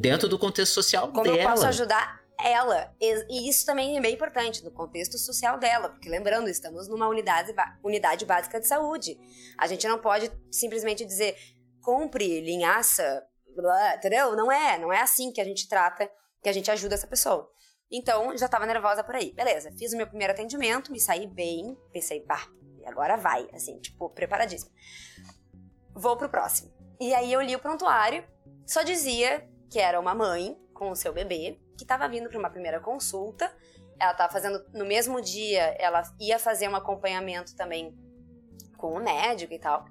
dentro 0.00 0.28
do 0.28 0.36
contexto 0.38 0.72
social 0.72 1.08
Como 1.12 1.22
dela. 1.22 1.36
eu 1.38 1.48
posso 1.50 1.66
ajudar 1.66 2.23
ela? 2.40 2.94
E 3.00 3.48
isso 3.48 3.64
também 3.64 3.96
é 3.96 4.00
bem 4.00 4.14
importante 4.14 4.64
no 4.64 4.70
contexto 4.70 5.18
social 5.18 5.58
dela, 5.58 5.88
porque 5.88 6.08
lembrando, 6.08 6.48
estamos 6.48 6.88
numa 6.88 7.08
unidade, 7.08 7.54
unidade 7.82 8.24
básica 8.24 8.60
de 8.60 8.66
saúde. 8.66 9.18
A 9.58 9.66
gente 9.66 9.86
não 9.86 9.98
pode 9.98 10.30
simplesmente 10.50 11.04
dizer 11.04 11.36
compre 11.80 12.40
linhaça, 12.40 13.22
blá, 13.54 13.96
entendeu? 13.96 14.34
Não 14.34 14.50
é, 14.50 14.78
não 14.78 14.92
é 14.92 15.00
assim 15.00 15.30
que 15.32 15.40
a 15.40 15.44
gente 15.44 15.68
trata, 15.68 16.10
que 16.42 16.48
a 16.48 16.52
gente 16.52 16.70
ajuda 16.70 16.94
essa 16.94 17.06
pessoa. 17.06 17.50
Então, 17.90 18.36
já 18.36 18.48
tava 18.48 18.66
nervosa 18.66 19.04
por 19.04 19.14
aí. 19.14 19.32
Beleza, 19.32 19.70
fiz 19.78 19.92
o 19.92 19.96
meu 19.96 20.06
primeiro 20.06 20.32
atendimento, 20.32 20.90
me 20.90 20.98
saí 20.98 21.26
bem, 21.26 21.76
pensei, 21.92 22.24
bah, 22.24 22.48
agora 22.86 23.16
vai, 23.16 23.48
assim, 23.52 23.78
tipo, 23.78 24.10
preparadíssima. 24.10 24.72
Vou 25.94 26.16
pro 26.16 26.28
próximo. 26.28 26.72
E 27.00 27.14
aí 27.14 27.32
eu 27.32 27.40
li 27.40 27.54
o 27.54 27.58
prontuário, 27.58 28.26
só 28.66 28.82
dizia 28.82 29.48
que 29.70 29.78
era 29.78 30.00
uma 30.00 30.14
mãe 30.14 30.58
com 30.72 30.90
o 30.90 30.96
seu 30.96 31.12
bebê, 31.12 31.60
que 31.76 31.84
estava 31.84 32.08
vindo 32.08 32.28
para 32.28 32.38
uma 32.38 32.50
primeira 32.50 32.80
consulta. 32.80 33.52
Ela 33.98 34.12
estava 34.12 34.32
fazendo 34.32 34.64
no 34.72 34.84
mesmo 34.84 35.20
dia, 35.20 35.76
ela 35.78 36.02
ia 36.20 36.38
fazer 36.38 36.68
um 36.68 36.74
acompanhamento 36.74 37.54
também 37.54 37.96
com 38.76 38.94
o 38.94 39.00
médico 39.02 39.52
e 39.52 39.58
tal. 39.58 39.84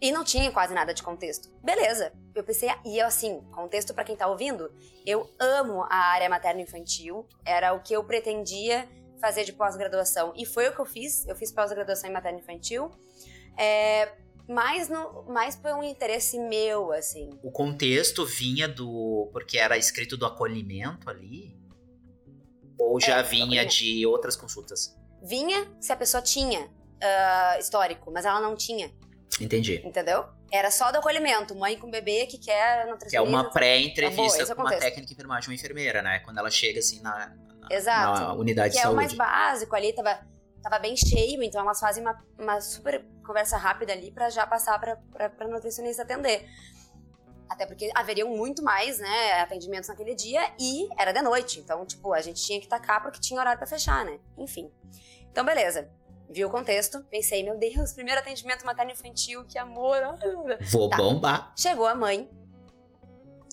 E 0.00 0.12
não 0.12 0.22
tinha 0.22 0.50
quase 0.52 0.74
nada 0.74 0.94
de 0.94 1.02
contexto. 1.02 1.50
Beleza. 1.62 2.12
Eu 2.34 2.44
pensei, 2.44 2.70
e 2.84 2.98
eu 2.98 3.06
assim, 3.06 3.40
contexto 3.52 3.92
para 3.92 4.04
quem 4.04 4.16
tá 4.16 4.28
ouvindo, 4.28 4.72
eu 5.04 5.28
amo 5.40 5.82
a 5.84 5.96
área 5.96 6.28
materno-infantil, 6.28 7.26
era 7.44 7.72
o 7.72 7.80
que 7.80 7.94
eu 7.94 8.04
pretendia 8.04 8.88
fazer 9.20 9.42
de 9.44 9.52
pós-graduação. 9.52 10.32
E 10.36 10.46
foi 10.46 10.68
o 10.68 10.72
que 10.72 10.80
eu 10.80 10.86
fiz, 10.86 11.26
eu 11.26 11.34
fiz 11.34 11.50
pós-graduação 11.50 12.08
em 12.08 12.12
materno-infantil. 12.12 12.90
É, 13.56 14.12
mais, 14.48 14.88
no, 14.88 15.24
mais 15.28 15.54
por 15.54 15.70
um 15.72 15.82
interesse 15.82 16.38
meu, 16.38 16.90
assim. 16.92 17.30
O 17.42 17.50
contexto 17.50 18.24
vinha 18.24 18.66
do. 18.66 19.28
porque 19.32 19.58
era 19.58 19.76
escrito 19.76 20.16
do 20.16 20.24
acolhimento 20.26 21.08
ali? 21.10 21.56
Ou 22.78 22.98
já 23.00 23.18
É, 23.18 23.22
vinha 23.22 23.66
de 23.66 24.06
outras 24.06 24.36
consultas? 24.36 24.96
Vinha 25.22 25.68
se 25.80 25.92
a 25.92 25.96
pessoa 25.96 26.22
tinha 26.22 26.70
ah, 27.02 27.56
histórico, 27.58 28.10
mas 28.10 28.24
ela 28.24 28.40
não 28.40 28.54
tinha, 28.56 28.90
Entendi. 29.40 29.82
entendeu? 29.84 30.24
Era 30.50 30.70
só 30.70 30.90
do 30.90 30.98
acolhimento, 30.98 31.54
mãe 31.54 31.76
com 31.76 31.90
bebê 31.90 32.24
que 32.26 32.38
quer 32.38 32.86
nutricionista. 32.86 33.10
Que 33.10 33.16
é 33.16 33.20
uma 33.20 33.50
pré-entrevista 33.50 34.44
é 34.44 34.54
com 34.54 34.62
uma 34.62 34.70
técnica 34.70 35.06
de 35.06 35.12
enfermagem 35.12 35.50
ou 35.50 35.54
enfermeira, 35.54 36.00
né? 36.02 36.20
Quando 36.20 36.38
ela 36.38 36.50
chega 36.50 36.78
assim 36.78 37.02
na, 37.02 37.36
na, 37.60 37.68
Exato. 37.70 38.20
na 38.20 38.32
unidade 38.34 38.74
que 38.74 38.80
de 38.80 38.86
é 38.86 38.88
o 38.88 38.94
mais 38.94 39.10
saúde. 39.10 39.18
básico 39.18 39.76
ali, 39.76 39.92
tava, 39.92 40.20
tava 40.62 40.78
bem 40.78 40.96
cheio, 40.96 41.42
então 41.42 41.60
elas 41.62 41.80
fazem 41.80 42.02
uma, 42.02 42.24
uma 42.38 42.60
super 42.60 43.04
conversa 43.24 43.56
rápida 43.56 43.92
ali 43.92 44.10
pra 44.10 44.30
já 44.30 44.46
passar 44.46 44.78
pra 44.78 45.48
nutricionista 45.48 46.02
atender. 46.02 46.48
Até 47.48 47.64
porque 47.66 47.90
haveriam 47.94 48.28
muito 48.36 48.62
mais, 48.62 48.98
né, 48.98 49.40
atendimentos 49.40 49.88
naquele 49.88 50.14
dia 50.14 50.40
e 50.60 50.86
era 50.98 51.12
de 51.12 51.22
noite. 51.22 51.60
Então, 51.60 51.84
tipo, 51.86 52.12
a 52.12 52.20
gente 52.20 52.44
tinha 52.44 52.60
que 52.60 52.68
tacar 52.68 53.02
porque 53.02 53.18
tinha 53.20 53.40
horário 53.40 53.58
pra 53.58 53.66
fechar, 53.66 54.04
né? 54.04 54.18
Enfim. 54.36 54.70
Então, 55.30 55.44
beleza. 55.44 55.90
Vi 56.30 56.44
o 56.44 56.50
contexto, 56.50 57.02
pensei, 57.04 57.42
meu 57.42 57.56
Deus, 57.56 57.94
primeiro 57.94 58.20
atendimento 58.20 58.66
materno-infantil, 58.66 59.46
que 59.46 59.58
amor. 59.58 59.96
Vou 60.70 60.90
Tá. 60.90 60.98
bombar. 60.98 61.54
Chegou 61.56 61.86
a 61.86 61.94
mãe. 61.94 62.28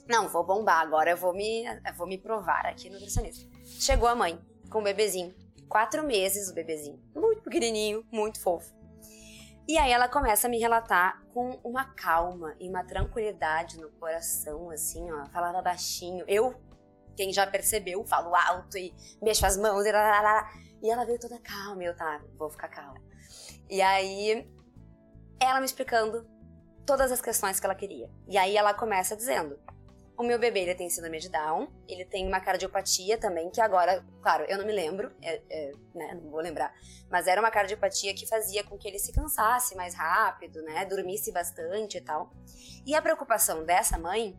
Não, 0.10 0.28
vou 0.28 0.44
bombar 0.46 0.82
agora, 0.82 1.12
eu 1.12 1.18
vou 1.18 1.34
me, 1.34 1.64
eu 1.66 1.94
vou 1.96 2.06
me 2.06 2.18
provar 2.18 2.66
aqui 2.66 2.90
no 2.90 2.96
nutricionista. 2.96 3.48
Chegou 3.64 4.10
a 4.10 4.14
mãe 4.16 4.38
com 4.70 4.80
o 4.80 4.84
bebezinho. 4.84 5.34
Quatro 5.70 6.06
meses 6.06 6.50
o 6.50 6.54
bebezinho. 6.54 7.02
Muito 7.16 7.42
pequenininho, 7.42 8.06
muito 8.12 8.40
fofo. 8.40 8.74
E 9.68 9.78
aí 9.80 9.92
ela 9.92 10.08
começa 10.08 10.46
a 10.48 10.50
me 10.50 10.60
relatar 10.60 11.24
com 11.34 11.60
uma 11.64 11.86
calma 11.86 12.56
e 12.60 12.70
uma 12.70 12.84
tranquilidade 12.84 13.80
no 13.80 13.90
coração, 13.94 14.70
assim, 14.70 15.12
ó. 15.12 15.26
Falava 15.32 15.62
baixinho. 15.62 16.24
Eu, 16.28 16.54
quem 17.16 17.34
já 17.34 17.48
percebeu, 17.48 18.06
falo 18.06 18.36
alto 18.36 18.78
e 18.78 18.94
mexo 19.22 19.46
as 19.46 19.58
mãos 19.58 19.84
e 19.86 19.92
lá, 19.92 20.04
lá, 20.04 20.22
lá. 20.22 20.50
E 20.84 20.90
ela 20.90 21.04
veio 21.04 21.20
toda 21.20 21.40
calma, 21.40 21.84
eu, 21.84 21.96
tá, 21.96 22.22
vou 22.38 22.50
ficar 22.50 22.68
calma. 22.68 23.02
E 23.68 23.82
aí, 23.82 24.48
ela 25.40 25.60
me 25.60 25.66
explicando 25.66 26.28
todas 26.86 27.12
as 27.12 27.20
questões 27.20 27.60
que 27.60 27.66
ela 27.66 27.76
queria. 27.76 28.10
E 28.28 28.38
aí 28.38 28.56
ela 28.56 28.74
começa 28.74 29.16
dizendo: 29.16 29.60
o 30.18 30.24
meu 30.24 30.40
bebê 30.40 30.62
ele 30.62 30.76
tem 30.76 30.90
síndrome 30.90 31.20
de 31.20 31.30
Down, 31.30 31.68
ele 31.88 32.06
tem 32.06 32.28
uma 32.28 32.40
cardiopatia 32.40 33.18
também, 33.18 33.50
que 33.50 33.60
agora, 33.60 34.06
claro, 34.22 34.46
eu 34.48 34.58
não 34.58 34.66
me 34.66 34.72
lembro, 34.72 35.12
é, 35.22 35.42
é, 35.50 35.72
né, 35.94 36.20
não 36.22 36.30
vou 36.30 36.42
lembrar, 36.42 36.74
mas 37.10 37.28
era 37.28 37.42
uma 37.42 37.52
cardiopatia 37.52 38.14
que 38.14 38.28
fazia 38.28 38.64
com 38.64 38.78
que 38.78 38.88
ele 38.88 39.00
se 39.00 39.12
cansasse 39.12 39.76
mais 39.76 39.94
rápido, 39.94 40.62
né, 40.62 40.86
dormisse 40.86 41.32
bastante 41.32 41.98
e 41.98 42.02
tal. 42.02 42.32
E 42.86 42.96
a 42.96 43.02
preocupação 43.02 43.66
dessa 43.66 43.98
mãe 43.98 44.38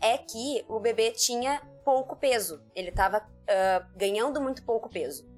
é 0.00 0.18
que 0.18 0.64
o 0.68 0.78
bebê 0.78 1.10
tinha 1.10 1.62
pouco 1.84 2.16
peso, 2.16 2.62
ele 2.74 2.90
estava 2.90 3.26
ganhando 3.96 4.40
muito 4.40 4.64
pouco 4.64 4.88
peso. 4.88 5.28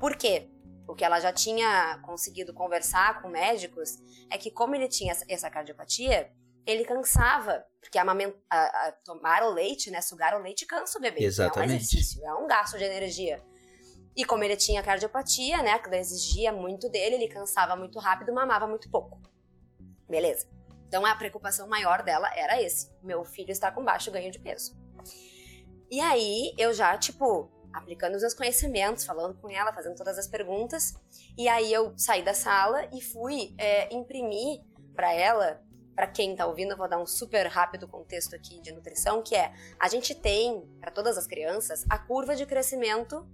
Por 0.00 0.16
quê? 0.16 0.48
o 0.86 0.94
que 0.94 1.04
ela 1.04 1.18
já 1.18 1.32
tinha 1.32 1.98
conseguido 2.02 2.52
conversar 2.52 3.22
com 3.22 3.28
médicos 3.28 3.98
é 4.30 4.36
que 4.36 4.50
como 4.50 4.74
ele 4.74 4.88
tinha 4.88 5.14
essa 5.28 5.50
cardiopatia, 5.50 6.30
ele 6.66 6.84
cansava, 6.84 7.64
porque 7.80 7.98
amament... 7.98 8.34
a, 8.50 8.88
a, 8.88 8.92
tomar 9.04 9.42
o 9.42 9.50
leite, 9.50 9.90
né, 9.90 10.00
sugar 10.00 10.34
o 10.34 10.42
leite 10.42 10.66
cansa 10.66 10.98
o 10.98 11.00
bebê. 11.00 11.24
Exatamente. 11.24 11.70
É 11.70 11.74
um 11.74 11.76
exercício, 11.76 12.26
é 12.26 12.34
um 12.34 12.46
gasto 12.46 12.78
de 12.78 12.84
energia. 12.84 13.42
E 14.16 14.24
como 14.24 14.44
ele 14.44 14.56
tinha 14.56 14.82
cardiopatia, 14.82 15.62
né, 15.62 15.78
que 15.78 15.94
exigia 15.94 16.52
muito 16.52 16.88
dele, 16.88 17.16
ele 17.16 17.28
cansava 17.28 17.74
muito 17.74 17.98
rápido, 17.98 18.32
mamava 18.32 18.66
muito 18.66 18.88
pouco. 18.88 19.20
Beleza. 20.08 20.48
Então 20.86 21.04
a 21.04 21.14
preocupação 21.16 21.66
maior 21.66 22.02
dela 22.02 22.30
era 22.36 22.62
esse: 22.62 22.90
meu 23.02 23.24
filho 23.24 23.50
está 23.50 23.72
com 23.72 23.84
baixo 23.84 24.12
ganho 24.12 24.30
de 24.30 24.38
peso. 24.38 24.76
E 25.90 26.00
aí 26.00 26.54
eu 26.56 26.72
já, 26.72 26.96
tipo, 26.96 27.50
aplicando 27.72 28.14
os 28.14 28.20
meus 28.20 28.34
conhecimentos, 28.34 29.04
falando 29.04 29.34
com 29.40 29.50
ela, 29.50 29.72
fazendo 29.72 29.96
todas 29.96 30.16
as 30.18 30.28
perguntas. 30.28 30.94
E 31.36 31.48
aí 31.48 31.72
eu 31.72 31.92
saí 31.98 32.22
da 32.22 32.32
sala 32.32 32.88
e 32.92 33.00
fui 33.00 33.54
é, 33.58 33.92
imprimir 33.92 34.62
para 34.94 35.12
ela, 35.12 35.60
para 35.94 36.06
quem 36.06 36.34
tá 36.34 36.46
ouvindo, 36.46 36.72
eu 36.72 36.76
vou 36.76 36.88
dar 36.88 36.98
um 36.98 37.06
super 37.06 37.46
rápido 37.46 37.86
contexto 37.86 38.34
aqui 38.34 38.60
de 38.60 38.72
nutrição, 38.72 39.22
que 39.22 39.34
é 39.34 39.52
a 39.78 39.88
gente 39.88 40.14
tem 40.14 40.66
para 40.80 40.90
todas 40.90 41.16
as 41.16 41.26
crianças 41.26 41.84
a 41.88 41.98
curva 41.98 42.34
de 42.34 42.44
crescimento 42.46 43.26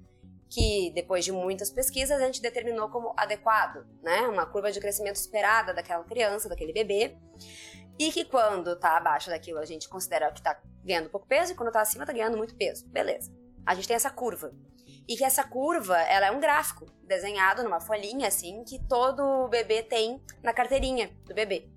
que 0.50 0.90
depois 0.94 1.24
de 1.24 1.30
muitas 1.30 1.70
pesquisas 1.70 2.20
a 2.20 2.26
gente 2.26 2.42
determinou 2.42 2.90
como 2.90 3.14
adequado, 3.16 3.86
né? 4.02 4.22
Uma 4.22 4.44
curva 4.44 4.72
de 4.72 4.80
crescimento 4.80 5.14
esperada 5.14 5.72
daquela 5.72 6.02
criança, 6.02 6.48
daquele 6.48 6.72
bebê. 6.72 7.16
E 7.96 8.10
que 8.10 8.24
quando 8.24 8.74
tá 8.76 8.96
abaixo 8.96 9.30
daquilo 9.30 9.60
a 9.60 9.64
gente 9.64 9.88
considera 9.88 10.32
que 10.32 10.42
tá 10.42 10.60
ganhando 10.84 11.08
pouco 11.08 11.26
peso 11.26 11.52
e 11.52 11.54
quando 11.54 11.70
tá 11.70 11.80
acima 11.80 12.04
tá 12.04 12.12
ganhando 12.12 12.36
muito 12.36 12.56
peso. 12.56 12.84
Beleza. 12.88 13.32
A 13.64 13.74
gente 13.74 13.86
tem 13.86 13.94
essa 13.94 14.10
curva. 14.10 14.52
E 15.08 15.16
que 15.16 15.24
essa 15.24 15.44
curva, 15.44 15.96
ela 16.02 16.26
é 16.26 16.30
um 16.30 16.40
gráfico 16.40 16.86
desenhado 17.04 17.62
numa 17.62 17.80
folhinha 17.80 18.26
assim 18.26 18.64
que 18.64 18.78
todo 18.88 19.48
bebê 19.48 19.82
tem 19.82 20.20
na 20.42 20.52
carteirinha 20.52 21.10
do 21.26 21.34
bebê. 21.34 21.68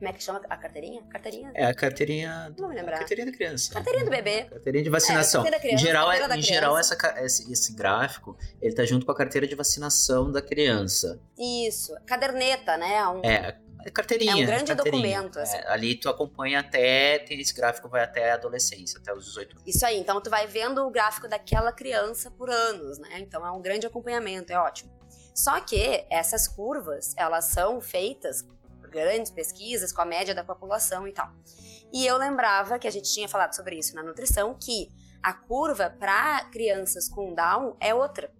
Como 0.00 0.08
é 0.08 0.12
que 0.14 0.22
chama 0.22 0.40
a 0.48 0.56
carteirinha? 0.56 1.02
Carteirinha? 1.10 1.52
É 1.54 1.66
a 1.66 1.74
carteirinha. 1.74 2.54
Não 2.58 2.68
vou 2.68 2.74
lembrar. 2.74 3.00
Carteirinha 3.00 3.30
da 3.30 3.36
criança. 3.36 3.74
Carteirinha 3.74 4.06
do 4.06 4.10
bebê. 4.10 4.44
Carteirinha 4.44 4.82
de 4.82 4.88
vacinação. 4.88 5.42
É, 5.42 5.50
carteira 5.50 5.58
da 5.58 5.60
criança, 5.60 5.84
em 5.84 5.86
geral, 5.86 6.10
é, 6.10 6.38
em 6.38 6.42
geral 6.42 6.78
essa, 6.78 6.96
esse, 7.22 7.52
esse 7.52 7.74
gráfico 7.74 8.34
ele 8.62 8.74
tá 8.74 8.82
junto 8.86 9.04
com 9.04 9.12
a 9.12 9.14
carteira 9.14 9.46
de 9.46 9.54
vacinação 9.54 10.32
da 10.32 10.40
criança. 10.40 11.20
Isso. 11.38 11.94
Caderneta, 12.06 12.78
né? 12.78 13.06
Um, 13.08 13.20
É, 13.22 13.58
é 13.84 13.90
carteirinha. 13.90 14.32
É 14.32 14.36
um 14.36 14.46
grande 14.46 14.74
documento, 14.74 15.38
assim. 15.38 15.58
É, 15.58 15.68
ali 15.70 15.94
tu 15.94 16.08
acompanha 16.08 16.60
até, 16.60 17.18
tem 17.18 17.38
esse 17.38 17.52
gráfico 17.52 17.86
vai 17.86 18.02
até 18.02 18.30
a 18.30 18.34
adolescência, 18.36 18.98
até 18.98 19.12
os 19.12 19.26
18 19.26 19.58
anos. 19.58 19.64
Isso 19.66 19.84
aí, 19.84 19.98
então 19.98 20.18
tu 20.22 20.30
vai 20.30 20.46
vendo 20.46 20.82
o 20.86 20.90
gráfico 20.90 21.28
daquela 21.28 21.72
criança 21.72 22.30
por 22.30 22.48
anos, 22.48 22.98
né? 22.98 23.18
Então 23.18 23.46
é 23.46 23.50
um 23.50 23.60
grande 23.60 23.86
acompanhamento, 23.86 24.50
é 24.50 24.58
ótimo. 24.58 24.90
Só 25.34 25.60
que 25.60 26.06
essas 26.08 26.48
curvas, 26.48 27.14
elas 27.18 27.44
são 27.46 27.82
feitas 27.82 28.46
grandes 28.90 29.30
pesquisas 29.30 29.92
com 29.92 30.02
a 30.02 30.04
média 30.04 30.34
da 30.34 30.44
população 30.44 31.06
e 31.06 31.12
tal. 31.12 31.30
E 31.92 32.06
eu 32.06 32.16
lembrava 32.16 32.78
que 32.78 32.86
a 32.86 32.90
gente 32.90 33.12
tinha 33.12 33.28
falado 33.28 33.54
sobre 33.54 33.76
isso 33.76 33.94
na 33.94 34.02
nutrição, 34.02 34.54
que 34.54 34.92
a 35.22 35.32
curva 35.32 35.90
para 35.98 36.44
crianças 36.46 37.08
com 37.08 37.34
Down 37.34 37.76
é 37.80 37.94
outra. 37.94 38.32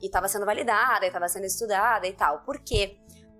E 0.00 0.06
estava 0.06 0.28
sendo 0.28 0.46
validada, 0.46 1.06
estava 1.06 1.28
sendo 1.28 1.46
estudada 1.46 2.06
e 2.06 2.12
tal. 2.12 2.40
Por 2.40 2.60
quê? 2.60 2.98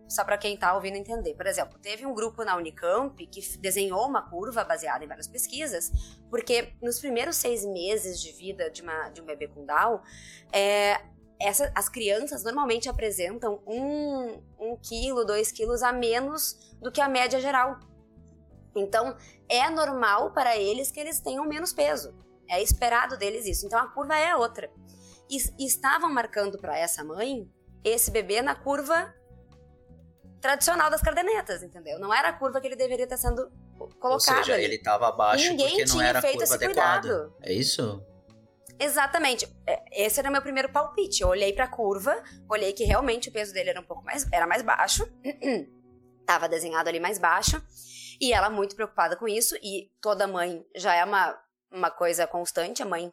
Só 0.08 0.24
para 0.24 0.38
quem 0.38 0.54
está 0.54 0.74
ouvindo 0.74 0.96
entender. 0.96 1.34
Por 1.34 1.46
exemplo, 1.46 1.78
teve 1.78 2.06
um 2.06 2.14
grupo 2.14 2.42
na 2.44 2.56
Unicamp 2.56 3.14
que 3.26 3.58
desenhou 3.58 4.06
uma 4.06 4.28
curva 4.28 4.64
baseada 4.64 5.04
em 5.04 5.08
várias 5.08 5.28
pesquisas, 5.28 5.92
porque 6.30 6.72
nos 6.82 6.98
primeiros 6.98 7.36
seis 7.36 7.64
meses 7.64 8.20
de 8.20 8.32
vida 8.32 8.70
de, 8.70 8.82
uma, 8.82 9.10
de 9.10 9.20
um 9.20 9.24
bebê 9.24 9.48
com 9.48 9.66
Down, 9.66 10.00
é, 10.50 10.98
essa, 11.40 11.70
as 11.74 11.88
crianças 11.88 12.42
normalmente 12.42 12.88
apresentam 12.88 13.62
um, 13.66 14.42
um 14.58 14.76
quilo, 14.76 15.24
dois 15.24 15.52
quilos 15.52 15.82
a 15.82 15.92
menos 15.92 16.76
do 16.80 16.90
que 16.90 17.00
a 17.00 17.08
média 17.08 17.40
geral. 17.40 17.78
Então, 18.74 19.16
é 19.48 19.68
normal 19.70 20.32
para 20.32 20.56
eles 20.56 20.90
que 20.90 21.00
eles 21.00 21.20
tenham 21.20 21.44
menos 21.46 21.72
peso. 21.72 22.14
É 22.48 22.62
esperado 22.62 23.16
deles 23.16 23.46
isso. 23.46 23.66
Então, 23.66 23.78
a 23.78 23.88
curva 23.88 24.16
é 24.16 24.34
outra. 24.34 24.70
E, 25.30 25.36
e 25.58 25.66
estavam 25.66 26.12
marcando 26.12 26.58
para 26.58 26.76
essa 26.76 27.04
mãe 27.04 27.48
esse 27.84 28.10
bebê 28.10 28.42
na 28.42 28.54
curva 28.54 29.14
tradicional 30.40 30.90
das 30.90 31.00
cardenetas, 31.00 31.62
entendeu? 31.62 31.98
Não 31.98 32.12
era 32.12 32.28
a 32.28 32.32
curva 32.32 32.60
que 32.60 32.66
ele 32.66 32.76
deveria 32.76 33.04
estar 33.04 33.16
sendo 33.16 33.50
colocado. 33.98 34.12
Ou 34.12 34.20
seja, 34.20 34.54
ali. 34.54 34.64
ele 34.64 34.76
estava 34.76 35.08
abaixo 35.08 35.50
Ninguém 35.50 35.68
porque 35.68 35.84
não 35.84 35.92
tinha 35.92 36.06
era 36.06 36.18
a 36.18 36.22
feito 36.22 36.38
curva 36.38 36.44
esse 36.44 36.64
adequada. 36.64 37.00
cuidado. 37.00 37.36
É 37.42 37.52
isso? 37.52 38.02
Exatamente. 38.78 39.48
É, 39.66 40.04
Esse 40.06 40.20
era 40.20 40.28
o 40.28 40.32
meu 40.32 40.42
primeiro 40.42 40.70
palpite. 40.70 41.22
Eu 41.22 41.28
olhei 41.28 41.52
pra 41.52 41.66
curva, 41.66 42.22
olhei 42.48 42.72
que 42.72 42.84
realmente 42.84 43.28
o 43.28 43.32
peso 43.32 43.52
dele 43.52 43.70
era 43.70 43.80
um 43.80 43.84
pouco 43.84 44.04
mais, 44.04 44.26
era 44.32 44.46
mais 44.46 44.62
baixo. 44.62 45.06
Tava 46.24 46.48
desenhado 46.48 46.88
ali 46.88 47.00
mais 47.00 47.18
baixo. 47.18 47.60
E 48.20 48.32
ela 48.32 48.50
muito 48.50 48.76
preocupada 48.76 49.16
com 49.16 49.26
isso. 49.26 49.56
E 49.62 49.90
toda 50.00 50.26
mãe 50.26 50.64
já 50.76 50.94
é 50.94 51.04
uma, 51.04 51.38
uma 51.70 51.90
coisa 51.90 52.26
constante. 52.26 52.82
A 52.82 52.86
mãe 52.86 53.10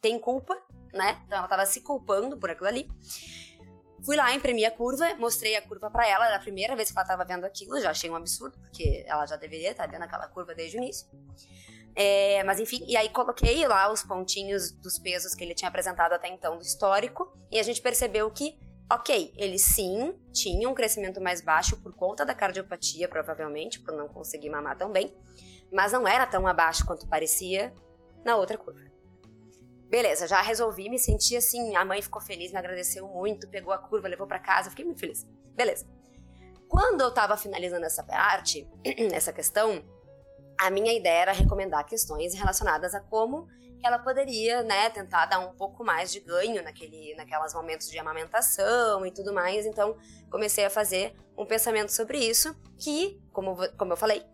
tem 0.00 0.18
culpa, 0.18 0.54
né? 0.92 1.22
Então 1.26 1.38
ela 1.38 1.48
tava 1.48 1.66
se 1.66 1.80
culpando 1.80 2.38
por 2.38 2.50
aquilo 2.50 2.68
ali. 2.68 2.88
Fui 4.04 4.16
lá, 4.16 4.32
imprimi 4.34 4.64
a 4.64 4.70
curva, 4.70 5.14
mostrei 5.16 5.56
a 5.56 5.62
curva 5.62 5.90
pra 5.90 6.06
ela. 6.06 6.26
Era 6.26 6.36
a 6.36 6.40
primeira 6.40 6.76
vez 6.76 6.90
que 6.90 6.98
ela 6.98 7.06
tava 7.06 7.24
vendo 7.24 7.44
aquilo. 7.44 7.80
Já 7.80 7.90
achei 7.90 8.10
um 8.10 8.16
absurdo, 8.16 8.58
porque 8.60 9.04
ela 9.06 9.26
já 9.26 9.36
deveria 9.36 9.70
estar 9.70 9.86
vendo 9.86 10.02
aquela 10.02 10.28
curva 10.28 10.54
desde 10.54 10.76
o 10.76 10.78
início. 10.78 11.08
É, 11.98 12.44
mas 12.44 12.60
enfim, 12.60 12.84
e 12.86 12.94
aí 12.94 13.08
coloquei 13.08 13.66
lá 13.66 13.90
os 13.90 14.02
pontinhos 14.02 14.70
dos 14.70 14.98
pesos 14.98 15.34
que 15.34 15.42
ele 15.42 15.54
tinha 15.54 15.70
apresentado 15.70 16.12
até 16.12 16.28
então 16.28 16.58
do 16.58 16.62
histórico, 16.62 17.32
e 17.50 17.58
a 17.58 17.62
gente 17.62 17.80
percebeu 17.80 18.30
que, 18.30 18.58
ok, 18.92 19.32
ele 19.34 19.58
sim 19.58 20.14
tinha 20.30 20.68
um 20.68 20.74
crescimento 20.74 21.22
mais 21.22 21.40
baixo 21.40 21.80
por 21.82 21.94
conta 21.94 22.22
da 22.22 22.34
cardiopatia, 22.34 23.08
provavelmente, 23.08 23.80
por 23.80 23.94
não 23.94 24.08
conseguir 24.08 24.50
mamar 24.50 24.76
tão 24.76 24.92
bem, 24.92 25.16
mas 25.72 25.90
não 25.90 26.06
era 26.06 26.26
tão 26.26 26.46
abaixo 26.46 26.84
quanto 26.84 27.08
parecia 27.08 27.72
na 28.22 28.36
outra 28.36 28.58
curva. 28.58 28.84
Beleza, 29.88 30.26
já 30.26 30.42
resolvi, 30.42 30.90
me 30.90 30.98
senti 30.98 31.34
assim, 31.34 31.76
a 31.76 31.84
mãe 31.84 32.02
ficou 32.02 32.20
feliz, 32.20 32.52
me 32.52 32.58
agradeceu 32.58 33.08
muito, 33.08 33.48
pegou 33.48 33.72
a 33.72 33.78
curva, 33.78 34.06
levou 34.06 34.26
pra 34.26 34.38
casa, 34.38 34.68
fiquei 34.68 34.84
muito 34.84 35.00
feliz. 35.00 35.24
Beleza. 35.54 35.86
Quando 36.68 37.00
eu 37.00 37.10
tava 37.14 37.36
finalizando 37.38 37.86
essa 37.86 38.02
parte, 38.02 38.68
essa 39.14 39.32
questão, 39.32 39.82
a 40.58 40.70
minha 40.70 40.92
ideia 40.92 41.22
era 41.22 41.32
recomendar 41.32 41.84
questões 41.84 42.34
relacionadas 42.34 42.94
a 42.94 43.00
como 43.00 43.48
ela 43.86 43.98
poderia, 43.98 44.62
né, 44.62 44.90
tentar 44.90 45.26
dar 45.26 45.38
um 45.38 45.54
pouco 45.54 45.84
mais 45.84 46.10
de 46.10 46.20
ganho 46.20 46.62
naquele, 46.62 47.14
naquelas 47.14 47.54
momentos 47.54 47.88
de 47.88 47.98
amamentação 47.98 49.06
e 49.06 49.10
tudo 49.10 49.32
mais. 49.32 49.64
Então, 49.64 49.96
comecei 50.30 50.64
a 50.64 50.70
fazer 50.70 51.14
um 51.36 51.46
pensamento 51.46 51.90
sobre 51.90 52.18
isso, 52.18 52.54
que, 52.78 53.20
como, 53.32 53.56
como 53.76 53.92
eu 53.92 53.96
falei, 53.96 54.24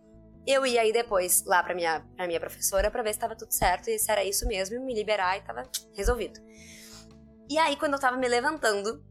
eu 0.45 0.65
ia 0.65 0.85
ir 0.85 0.91
depois 0.91 1.43
lá 1.45 1.61
pra 1.63 1.75
minha, 1.75 2.01
pra 2.15 2.27
minha 2.27 2.39
professora 2.39 2.89
pra 2.89 3.03
ver 3.03 3.09
se 3.09 3.17
estava 3.17 3.35
tudo 3.35 3.51
certo 3.51 3.89
e 3.89 3.99
se 3.99 4.11
era 4.11 4.23
isso 4.23 4.47
mesmo, 4.47 4.75
e 4.75 4.79
me 4.79 4.93
liberar 4.93 5.37
e 5.37 5.41
tava 5.41 5.63
resolvido. 5.95 6.39
E 7.49 7.57
aí, 7.57 7.75
quando 7.75 7.93
eu 7.93 7.99
tava 7.99 8.17
me 8.17 8.27
levantando 8.27 9.03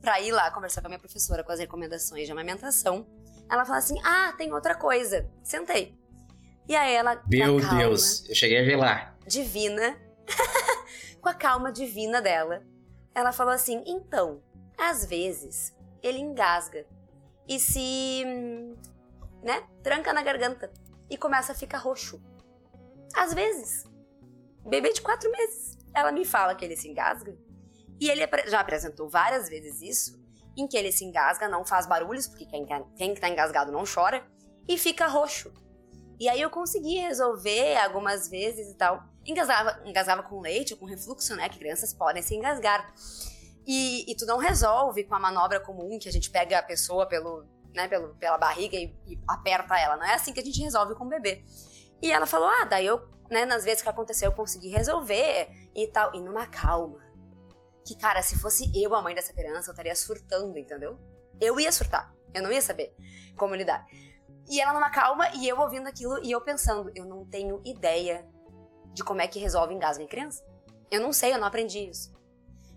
pra 0.00 0.20
ir 0.20 0.32
lá 0.32 0.50
conversar 0.50 0.80
com 0.80 0.88
a 0.88 0.90
minha 0.90 0.98
professora 0.98 1.44
com 1.44 1.52
as 1.52 1.60
recomendações 1.60 2.26
de 2.26 2.32
amamentação, 2.32 3.06
ela 3.50 3.64
falou 3.64 3.78
assim: 3.78 3.98
Ah, 4.04 4.34
tem 4.36 4.52
outra 4.52 4.74
coisa. 4.74 5.30
Sentei. 5.42 5.96
E 6.68 6.74
aí 6.74 6.94
ela. 6.94 7.16
com 7.16 7.22
a 7.22 7.28
Meu 7.28 7.60
calma 7.60 7.78
Deus, 7.78 8.28
eu 8.28 8.34
cheguei 8.34 8.58
a 8.58 8.64
gelar. 8.64 9.16
Divina. 9.26 9.98
com 11.20 11.28
a 11.28 11.34
calma 11.34 11.70
divina 11.70 12.20
dela. 12.20 12.62
Ela 13.14 13.32
falou 13.32 13.52
assim: 13.52 13.82
então, 13.86 14.42
às 14.76 15.04
vezes 15.04 15.74
ele 16.02 16.18
engasga 16.18 16.86
e 17.48 17.58
se. 17.58 18.24
né? 19.42 19.62
Tranca 19.82 20.12
na 20.12 20.22
garganta 20.22 20.72
e 21.08 21.16
começa 21.16 21.52
a 21.52 21.54
ficar 21.54 21.78
roxo. 21.78 22.22
Às 23.14 23.34
vezes. 23.34 23.84
Bebê 24.66 24.92
de 24.92 25.02
quatro 25.02 25.30
meses. 25.30 25.78
Ela 25.94 26.10
me 26.10 26.24
fala 26.24 26.54
que 26.54 26.64
ele 26.64 26.76
se 26.76 26.88
engasga. 26.88 27.36
E 28.00 28.10
ele 28.10 28.26
já 28.46 28.60
apresentou 28.60 29.08
várias 29.08 29.48
vezes 29.48 29.80
isso, 29.80 30.20
em 30.56 30.66
que 30.66 30.76
ele 30.76 30.90
se 30.90 31.04
engasga, 31.04 31.48
não 31.48 31.64
faz 31.64 31.86
barulhos, 31.86 32.26
porque 32.26 32.44
quem, 32.46 32.66
quem 32.96 33.14
tá 33.14 33.28
engasgado 33.28 33.70
não 33.70 33.84
chora, 33.84 34.26
e 34.66 34.76
fica 34.76 35.06
roxo. 35.06 35.52
E 36.18 36.28
aí 36.28 36.40
eu 36.40 36.50
consegui 36.50 36.98
resolver 36.98 37.76
algumas 37.76 38.28
vezes 38.28 38.70
e 38.70 38.74
tal. 38.74 39.02
Engasgava, 39.26 39.80
engasgava 39.84 40.22
com 40.22 40.40
leite 40.40 40.74
ou 40.74 40.78
com 40.78 40.86
refluxo, 40.86 41.34
né? 41.34 41.48
Que 41.48 41.58
crianças 41.58 41.92
podem 41.92 42.22
se 42.22 42.34
engasgar. 42.34 42.92
E, 43.66 44.10
e 44.10 44.14
tu 44.14 44.26
não 44.26 44.38
resolve 44.38 45.04
com 45.04 45.14
a 45.14 45.20
manobra 45.20 45.58
comum, 45.58 45.98
que 45.98 46.08
a 46.08 46.12
gente 46.12 46.30
pega 46.30 46.58
a 46.58 46.62
pessoa 46.62 47.06
pelo, 47.06 47.46
né, 47.74 47.88
pelo, 47.88 48.14
pela 48.16 48.36
barriga 48.36 48.76
e, 48.76 48.94
e 49.06 49.18
aperta 49.26 49.78
ela. 49.78 49.96
Não 49.96 50.04
é 50.04 50.14
assim 50.14 50.32
que 50.32 50.40
a 50.40 50.44
gente 50.44 50.60
resolve 50.62 50.94
com 50.94 51.04
o 51.04 51.08
bebê. 51.08 51.42
E 52.02 52.12
ela 52.12 52.26
falou: 52.26 52.48
ah, 52.48 52.64
daí 52.64 52.86
eu, 52.86 53.08
né, 53.30 53.44
nas 53.44 53.64
vezes 53.64 53.82
que 53.82 53.88
aconteceu, 53.88 54.30
eu 54.30 54.36
consegui 54.36 54.68
resolver 54.68 55.48
e 55.74 55.86
tal. 55.88 56.14
E 56.14 56.20
numa 56.20 56.46
calma. 56.46 57.02
Que, 57.84 57.96
cara, 57.96 58.22
se 58.22 58.38
fosse 58.38 58.70
eu 58.74 58.94
a 58.94 59.02
mãe 59.02 59.14
dessa 59.14 59.32
criança, 59.32 59.70
eu 59.70 59.72
estaria 59.72 59.94
surtando, 59.94 60.56
entendeu? 60.58 60.98
Eu 61.40 61.58
ia 61.58 61.72
surtar. 61.72 62.14
Eu 62.32 62.42
não 62.42 62.52
ia 62.52 62.62
saber 62.62 62.94
como 63.36 63.54
lidar. 63.54 63.86
E 64.50 64.60
ela 64.60 64.72
numa 64.72 64.90
calma 64.90 65.28
e 65.34 65.48
eu 65.48 65.58
ouvindo 65.58 65.86
aquilo 65.88 66.18
e 66.22 66.30
eu 66.30 66.40
pensando, 66.40 66.90
eu 66.94 67.04
não 67.06 67.24
tenho 67.24 67.60
ideia 67.64 68.26
de 68.92 69.02
como 69.02 69.20
é 69.20 69.26
que 69.26 69.38
resolve 69.38 69.74
engasgo 69.74 70.02
em 70.02 70.06
criança. 70.06 70.42
Eu 70.90 71.00
não 71.00 71.12
sei, 71.12 71.32
eu 71.32 71.38
não 71.38 71.46
aprendi 71.46 71.88
isso. 71.88 72.12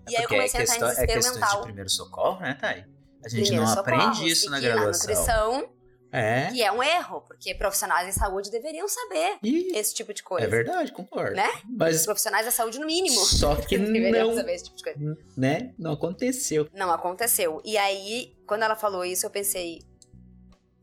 E 0.09 0.15
aí 0.15 0.23
eu 0.23 0.27
é 0.27 0.29
comecei 0.29 0.59
a 0.61 0.63
entrar 0.63 0.75
em 0.75 0.79
questão, 0.79 0.87
é 0.87 0.91
desespero 0.91 1.19
questão 1.19 1.33
de 1.33 1.39
mental. 1.41 1.61
primeiro 1.63 1.89
socorro, 1.89 2.39
né, 2.41 2.53
Thay? 2.59 2.85
A 3.25 3.29
gente 3.29 3.41
Primeiro 3.41 3.65
não 3.65 3.67
socorro, 3.75 3.95
aprende 4.01 4.27
isso 4.31 4.47
e 4.47 4.49
na 4.49 4.59
graduação. 4.59 5.09
nutrição, 5.09 5.69
É. 6.13 6.47
que 6.49 6.63
é 6.63 6.71
um 6.71 6.81
erro, 6.81 7.21
porque 7.27 7.53
profissionais 7.53 8.07
em 8.07 8.17
saúde 8.17 8.49
deveriam 8.49 8.87
saber 8.87 9.37
E 9.43 9.77
esse 9.77 9.93
tipo 9.93 10.13
de 10.13 10.23
coisa. 10.23 10.47
é 10.47 10.49
verdade, 10.49 10.93
concordo. 10.93 11.35
Né? 11.35 11.49
Mas 11.77 12.05
Profissionais 12.05 12.45
da 12.45 12.51
saúde, 12.51 12.79
no 12.79 12.85
mínimo. 12.87 13.19
só 13.25 13.55
que 13.57 13.77
deveriam 13.77 14.29
não, 14.29 14.35
saber 14.35 14.53
esse 14.55 14.63
tipo 14.65 14.77
de 14.77 14.83
coisa. 14.83 15.17
né? 15.35 15.73
Não 15.77 15.91
aconteceu. 15.91 16.69
Não 16.73 16.89
aconteceu. 16.91 17.61
E 17.65 17.77
aí, 17.77 18.33
quando 18.47 18.63
ela 18.63 18.75
falou 18.77 19.03
isso, 19.03 19.25
eu 19.25 19.29
pensei, 19.29 19.79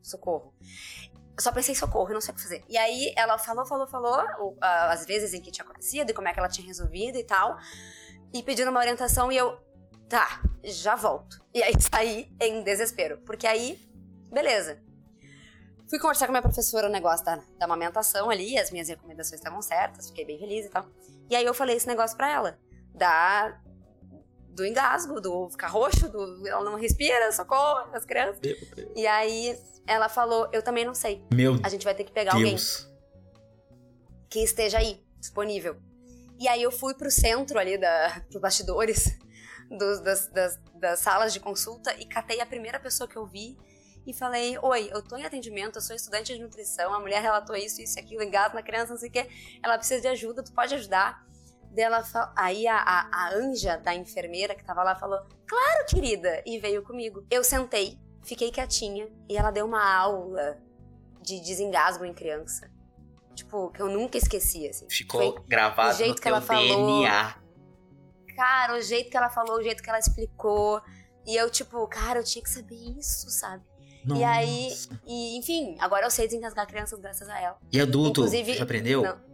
socorro. 0.04 0.54
Só 1.38 1.50
pensei 1.50 1.74
socorro, 1.74 2.10
eu 2.10 2.14
não 2.14 2.20
sei 2.20 2.32
o 2.32 2.36
que 2.36 2.42
fazer. 2.42 2.64
E 2.68 2.78
aí 2.78 3.12
ela 3.16 3.36
falou, 3.38 3.66
falou, 3.66 3.86
falou, 3.88 4.56
as 4.60 5.04
vezes 5.04 5.34
em 5.34 5.40
que 5.40 5.50
tinha 5.50 5.64
acontecido 5.64 6.10
e 6.10 6.14
como 6.14 6.28
é 6.28 6.32
que 6.32 6.38
ela 6.38 6.48
tinha 6.48 6.66
resolvido 6.66 7.18
e 7.18 7.24
tal. 7.24 7.56
E 8.32 8.42
pedindo 8.42 8.70
uma 8.70 8.80
orientação 8.80 9.32
e 9.32 9.36
eu, 9.36 9.58
tá, 10.08 10.42
já 10.62 10.94
volto. 10.94 11.44
E 11.52 11.62
aí 11.62 11.74
saí 11.80 12.32
em 12.40 12.62
desespero. 12.62 13.18
Porque 13.26 13.46
aí, 13.46 13.80
beleza. 14.30 14.80
Fui 15.88 15.98
conversar 15.98 16.26
com 16.26 16.32
a 16.32 16.34
minha 16.34 16.42
professora 16.42 16.88
o 16.88 16.90
negócio 16.90 17.24
da, 17.24 17.36
da 17.36 17.66
amamentação 17.66 18.30
ali, 18.30 18.58
as 18.58 18.70
minhas 18.70 18.88
recomendações 18.88 19.40
estavam 19.40 19.60
certas, 19.60 20.08
fiquei 20.08 20.24
bem 20.24 20.38
feliz 20.38 20.66
e 20.66 20.70
tal. 20.70 20.86
E 21.28 21.36
aí 21.36 21.44
eu 21.44 21.52
falei 21.52 21.76
esse 21.76 21.86
negócio 21.86 22.16
pra 22.16 22.30
ela, 22.30 22.58
da 22.94 23.60
do 24.54 24.64
engasgo, 24.64 25.20
do 25.20 25.50
ficar 25.50 25.68
roxo, 25.68 26.08
do 26.08 26.46
ela 26.46 26.64
não 26.64 26.76
respira, 26.78 27.30
socorro, 27.32 27.90
as 27.92 28.04
crianças. 28.04 28.40
E 28.94 29.06
aí 29.06 29.58
ela 29.86 30.08
falou, 30.08 30.48
eu 30.52 30.62
também 30.62 30.84
não 30.84 30.94
sei. 30.94 31.22
Meu 31.32 31.58
A 31.62 31.68
gente 31.68 31.84
vai 31.84 31.94
ter 31.94 32.04
que 32.04 32.12
pegar 32.12 32.32
alguém 32.34 32.54
Deus. 32.54 32.88
que 34.30 34.40
esteja 34.40 34.78
aí, 34.78 35.02
disponível. 35.18 35.76
E 36.38 36.48
aí 36.48 36.62
eu 36.62 36.72
fui 36.72 36.94
pro 36.94 37.10
centro 37.10 37.58
ali, 37.58 37.78
da, 37.78 38.22
pros 38.28 38.40
bastidores 38.40 39.16
dos- 39.70 40.00
das, 40.00 40.26
das, 40.28 40.58
das 40.74 40.98
salas 41.00 41.32
de 41.32 41.40
consulta 41.40 41.94
e 41.98 42.04
catei 42.06 42.40
a 42.40 42.46
primeira 42.46 42.78
pessoa 42.80 43.08
que 43.08 43.16
eu 43.16 43.26
vi 43.26 43.56
e 44.06 44.12
falei, 44.12 44.58
oi, 44.60 44.90
eu 44.92 45.00
tô 45.02 45.16
em 45.16 45.24
atendimento, 45.24 45.76
eu 45.76 45.82
sou 45.82 45.94
estudante 45.96 46.34
de 46.34 46.40
nutrição, 46.42 46.92
a 46.92 47.00
mulher 47.00 47.22
relatou 47.22 47.56
isso, 47.56 47.80
isso 47.80 47.98
e 47.98 48.00
aquilo, 48.02 48.22
engasgo 48.22 48.54
na 48.54 48.62
criança, 48.62 48.92
não 48.92 48.98
sei 48.98 49.08
o 49.08 49.12
quê, 49.12 49.28
ela 49.62 49.78
precisa 49.78 50.00
de 50.00 50.08
ajuda, 50.08 50.42
tu 50.42 50.52
pode 50.52 50.74
ajudar? 50.74 51.24
Daí 51.74 51.84
ela 51.84 52.04
fa- 52.04 52.32
Aí 52.36 52.66
a, 52.66 52.76
a, 52.78 53.08
a 53.12 53.34
anja 53.34 53.76
da 53.76 53.94
enfermeira 53.94 54.54
que 54.54 54.64
tava 54.64 54.82
lá 54.82 54.94
falou, 54.94 55.18
claro, 55.46 55.86
querida, 55.88 56.42
e 56.46 56.58
veio 56.58 56.82
comigo. 56.82 57.26
Eu 57.30 57.42
sentei, 57.42 57.98
fiquei 58.22 58.50
quietinha 58.52 59.08
e 59.28 59.36
ela 59.36 59.50
deu 59.50 59.66
uma 59.66 59.84
aula 59.94 60.58
de 61.20 61.40
desengasgo 61.40 62.04
em 62.04 62.14
criança. 62.14 62.70
Tipo, 63.34 63.70
que 63.70 63.82
eu 63.82 63.88
nunca 63.88 64.16
esqueci, 64.16 64.68
assim. 64.68 64.86
Ficou 64.88 65.20
Foi 65.34 65.44
gravado 65.48 65.90
o 65.90 65.92
jeito 65.98 66.14
no 66.16 66.20
que 66.20 66.28
ela 66.28 66.40
falou. 66.40 67.00
DNA. 67.02 67.34
Cara, 68.36 68.76
o 68.76 68.80
jeito 68.82 69.10
que 69.10 69.16
ela 69.16 69.28
falou, 69.30 69.58
o 69.58 69.62
jeito 69.62 69.82
que 69.82 69.88
ela 69.88 69.98
explicou. 69.98 70.80
E 71.26 71.34
eu, 71.36 71.50
tipo, 71.50 71.84
cara, 71.88 72.20
eu 72.20 72.24
tinha 72.24 72.42
que 72.42 72.50
saber 72.50 72.76
isso, 72.98 73.28
sabe? 73.30 73.64
E 74.14 74.22
aí, 74.22 74.68
Nossa. 74.68 75.00
e 75.06 75.38
enfim, 75.38 75.76
agora 75.80 76.04
eu 76.04 76.10
sei 76.10 76.26
desengasgar 76.26 76.66
crianças 76.66 77.00
graças 77.00 77.26
a 77.28 77.40
ela. 77.40 77.56
E 77.72 77.80
adulto, 77.80 78.20
Inclusive- 78.20 78.54
já 78.54 78.62
aprendeu? 78.64 79.02
Não. 79.02 79.33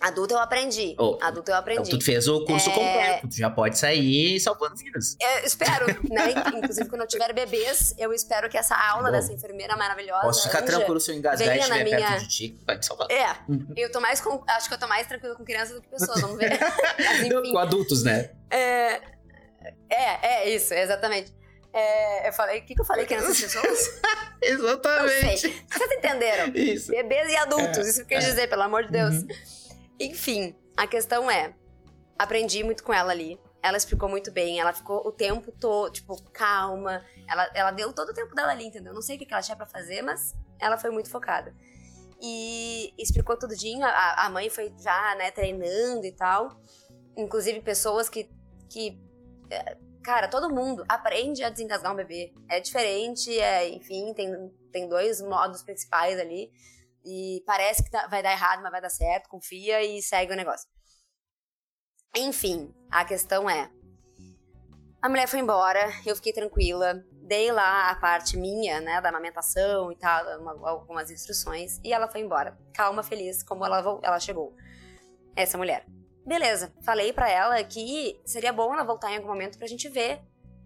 Adulto 0.00 0.34
eu 0.34 0.38
aprendi. 0.38 0.94
Oh, 0.98 1.16
Adulto 1.22 1.50
eu 1.50 1.54
aprendi. 1.56 1.82
Então, 1.88 1.98
tu 1.98 2.04
fez 2.04 2.26
o 2.28 2.44
curso 2.44 2.68
É. 2.68 2.72
completo, 2.72 3.28
tu 3.28 3.36
já 3.36 3.48
pode 3.48 3.78
sair 3.78 4.38
salvando 4.40 4.76
vidas. 4.76 5.16
Eu 5.20 5.44
espero, 5.46 5.86
né? 6.10 6.34
Inclusive, 6.58 6.88
quando 6.88 7.02
eu 7.02 7.06
tiver 7.06 7.32
bebês, 7.32 7.94
eu 7.96 8.12
espero 8.12 8.48
que 8.50 8.58
essa 8.58 8.74
aula 8.74 9.04
Bom. 9.06 9.12
dessa 9.12 9.32
enfermeira 9.32 9.76
maravilhosa. 9.76 10.22
Posso 10.22 10.42
ficar 10.48 10.62
Anja, 10.62 10.66
tranquilo 10.76 11.00
se 11.00 11.10
eu 11.12 11.16
engasgar 11.16 11.56
e 11.56 11.58
estiver 11.60 11.84
minha- 11.84 11.96
perto 11.96 12.20
de 12.22 12.28
ti, 12.28 12.58
vai 12.66 12.78
te 12.78 12.84
salvar. 12.86 13.06
É, 13.10 13.36
eu 13.76 13.90
tô 13.90 14.00
mais 14.00 14.20
com. 14.20 14.42
Acho 14.48 14.68
que 14.68 14.74
eu 14.74 14.78
tô 14.78 14.86
mais 14.88 15.06
tranquila 15.06 15.34
com 15.36 15.44
crianças 15.44 15.76
do 15.76 15.80
que 15.82 15.88
pessoas, 15.88 16.20
vamos 16.20 16.38
ver. 16.38 16.50
Mas. 16.98 17.50
Com 17.52 17.58
adultos, 17.58 18.02
né? 18.02 18.30
É, 18.50 19.00
é, 19.88 20.18
é 20.22 20.50
isso, 20.54 20.74
exatamente. 20.74 21.32
É, 21.72 22.28
eu 22.28 22.32
falei, 22.32 22.60
o 22.60 22.64
que, 22.64 22.74
que 22.74 22.80
eu 22.80 22.84
falei 22.84 23.04
eram 23.08 23.24
essas 23.24 23.40
pessoas? 23.40 24.00
Sei. 25.20 25.36
Vocês 25.36 25.92
entenderam? 25.92 26.52
Isso. 26.54 26.90
Bebês 26.90 27.32
e 27.32 27.36
adultos, 27.36 27.88
isso 27.88 28.04
que 28.04 28.14
eu 28.14 28.18
quis 28.18 28.26
é. 28.28 28.30
dizer, 28.30 28.48
pelo 28.48 28.62
amor 28.62 28.84
de 28.84 28.90
Deus. 28.92 29.14
Uhum. 29.14 29.28
Enfim, 29.98 30.54
a 30.76 30.86
questão 30.86 31.30
é: 31.30 31.54
aprendi 32.18 32.62
muito 32.62 32.82
com 32.82 32.92
ela 32.92 33.12
ali. 33.12 33.38
Ela 33.62 33.78
explicou 33.78 34.10
muito 34.10 34.30
bem, 34.30 34.60
ela 34.60 34.74
ficou 34.74 35.06
o 35.06 35.10
tempo 35.10 35.50
todo, 35.50 35.90
tipo, 35.90 36.20
calma. 36.32 37.02
Ela, 37.26 37.50
ela 37.54 37.70
deu 37.70 37.94
todo 37.94 38.10
o 38.10 38.14
tempo 38.14 38.34
dela 38.34 38.52
ali, 38.52 38.66
entendeu? 38.66 38.92
Não 38.92 39.00
sei 39.00 39.16
o 39.16 39.18
que 39.18 39.32
ela 39.32 39.40
tinha 39.40 39.56
pra 39.56 39.64
fazer, 39.64 40.02
mas 40.02 40.34
ela 40.60 40.76
foi 40.76 40.90
muito 40.90 41.08
focada. 41.08 41.54
E 42.20 42.92
explicou 42.98 43.38
tudinho. 43.38 43.84
A, 43.84 44.26
a 44.26 44.30
mãe 44.30 44.50
foi 44.50 44.72
já, 44.78 45.14
né, 45.16 45.30
treinando 45.30 46.04
e 46.04 46.12
tal. 46.12 46.60
Inclusive, 47.16 47.60
pessoas 47.62 48.08
que. 48.08 48.30
que 48.68 49.00
é, 49.50 49.78
cara, 50.02 50.28
todo 50.28 50.54
mundo 50.54 50.84
aprende 50.88 51.42
a 51.42 51.48
desengasgar 51.48 51.92
um 51.92 51.96
bebê. 51.96 52.34
É 52.50 52.60
diferente, 52.60 53.38
é, 53.38 53.68
enfim, 53.70 54.12
tem, 54.12 54.30
tem 54.70 54.88
dois 54.88 55.22
modos 55.22 55.62
principais 55.62 56.18
ali. 56.20 56.50
E 57.04 57.42
parece 57.46 57.82
que 57.84 57.90
tá- 57.90 58.06
vai 58.06 58.22
dar 58.22 58.32
errado, 58.32 58.62
mas 58.62 58.72
vai 58.72 58.80
dar 58.80 58.88
certo. 58.90 59.28
Confia 59.28 59.82
e 59.82 60.02
segue 60.02 60.32
o 60.32 60.36
negócio. 60.36 60.68
Enfim, 62.16 62.72
a 62.90 63.04
questão 63.04 63.48
é. 63.50 63.70
A 65.02 65.08
mulher 65.08 65.28
foi 65.28 65.40
embora, 65.40 65.92
eu 66.06 66.16
fiquei 66.16 66.32
tranquila, 66.32 67.04
dei 67.12 67.52
lá 67.52 67.90
a 67.90 67.96
parte 67.96 68.38
minha, 68.38 68.80
né, 68.80 69.02
da 69.02 69.10
amamentação 69.10 69.92
e 69.92 69.96
tal, 69.96 70.40
uma- 70.40 70.70
algumas 70.70 71.10
instruções, 71.10 71.78
e 71.84 71.92
ela 71.92 72.08
foi 72.08 72.22
embora. 72.22 72.56
Calma, 72.72 73.02
feliz, 73.02 73.42
como 73.42 73.66
ela, 73.66 74.00
ela 74.02 74.18
chegou. 74.18 74.54
Essa 75.36 75.58
mulher. 75.58 75.84
Beleza, 76.24 76.72
falei 76.82 77.12
pra 77.12 77.28
ela 77.28 77.62
que 77.64 78.18
seria 78.24 78.50
bom 78.52 78.72
ela 78.72 78.82
voltar 78.82 79.12
em 79.12 79.16
algum 79.16 79.28
momento 79.28 79.58
pra 79.58 79.66
gente 79.66 79.90
ver 79.90 80.22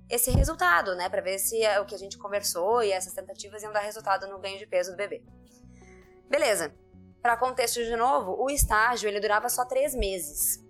esse 0.08 0.30
resultado, 0.30 0.94
né, 0.94 1.08
pra 1.08 1.20
ver 1.20 1.38
se 1.40 1.60
é 1.60 1.80
o 1.80 1.84
que 1.84 1.94
a 1.94 1.98
gente 1.98 2.16
conversou 2.16 2.80
e 2.82 2.92
essas 2.92 3.12
tentativas 3.12 3.62
iam 3.64 3.72
dar 3.72 3.80
resultado 3.80 4.28
no 4.28 4.38
ganho 4.38 4.58
de 4.58 4.66
peso 4.66 4.92
do 4.92 4.96
bebê. 4.96 5.20
Beleza. 6.28 6.74
Pra 7.22 7.36
contexto 7.36 7.82
de 7.82 7.96
novo, 7.96 8.36
o 8.38 8.48
estágio 8.50 9.08
ele 9.08 9.20
durava 9.20 9.48
só 9.48 9.64
três 9.64 9.94
meses. 9.94 10.64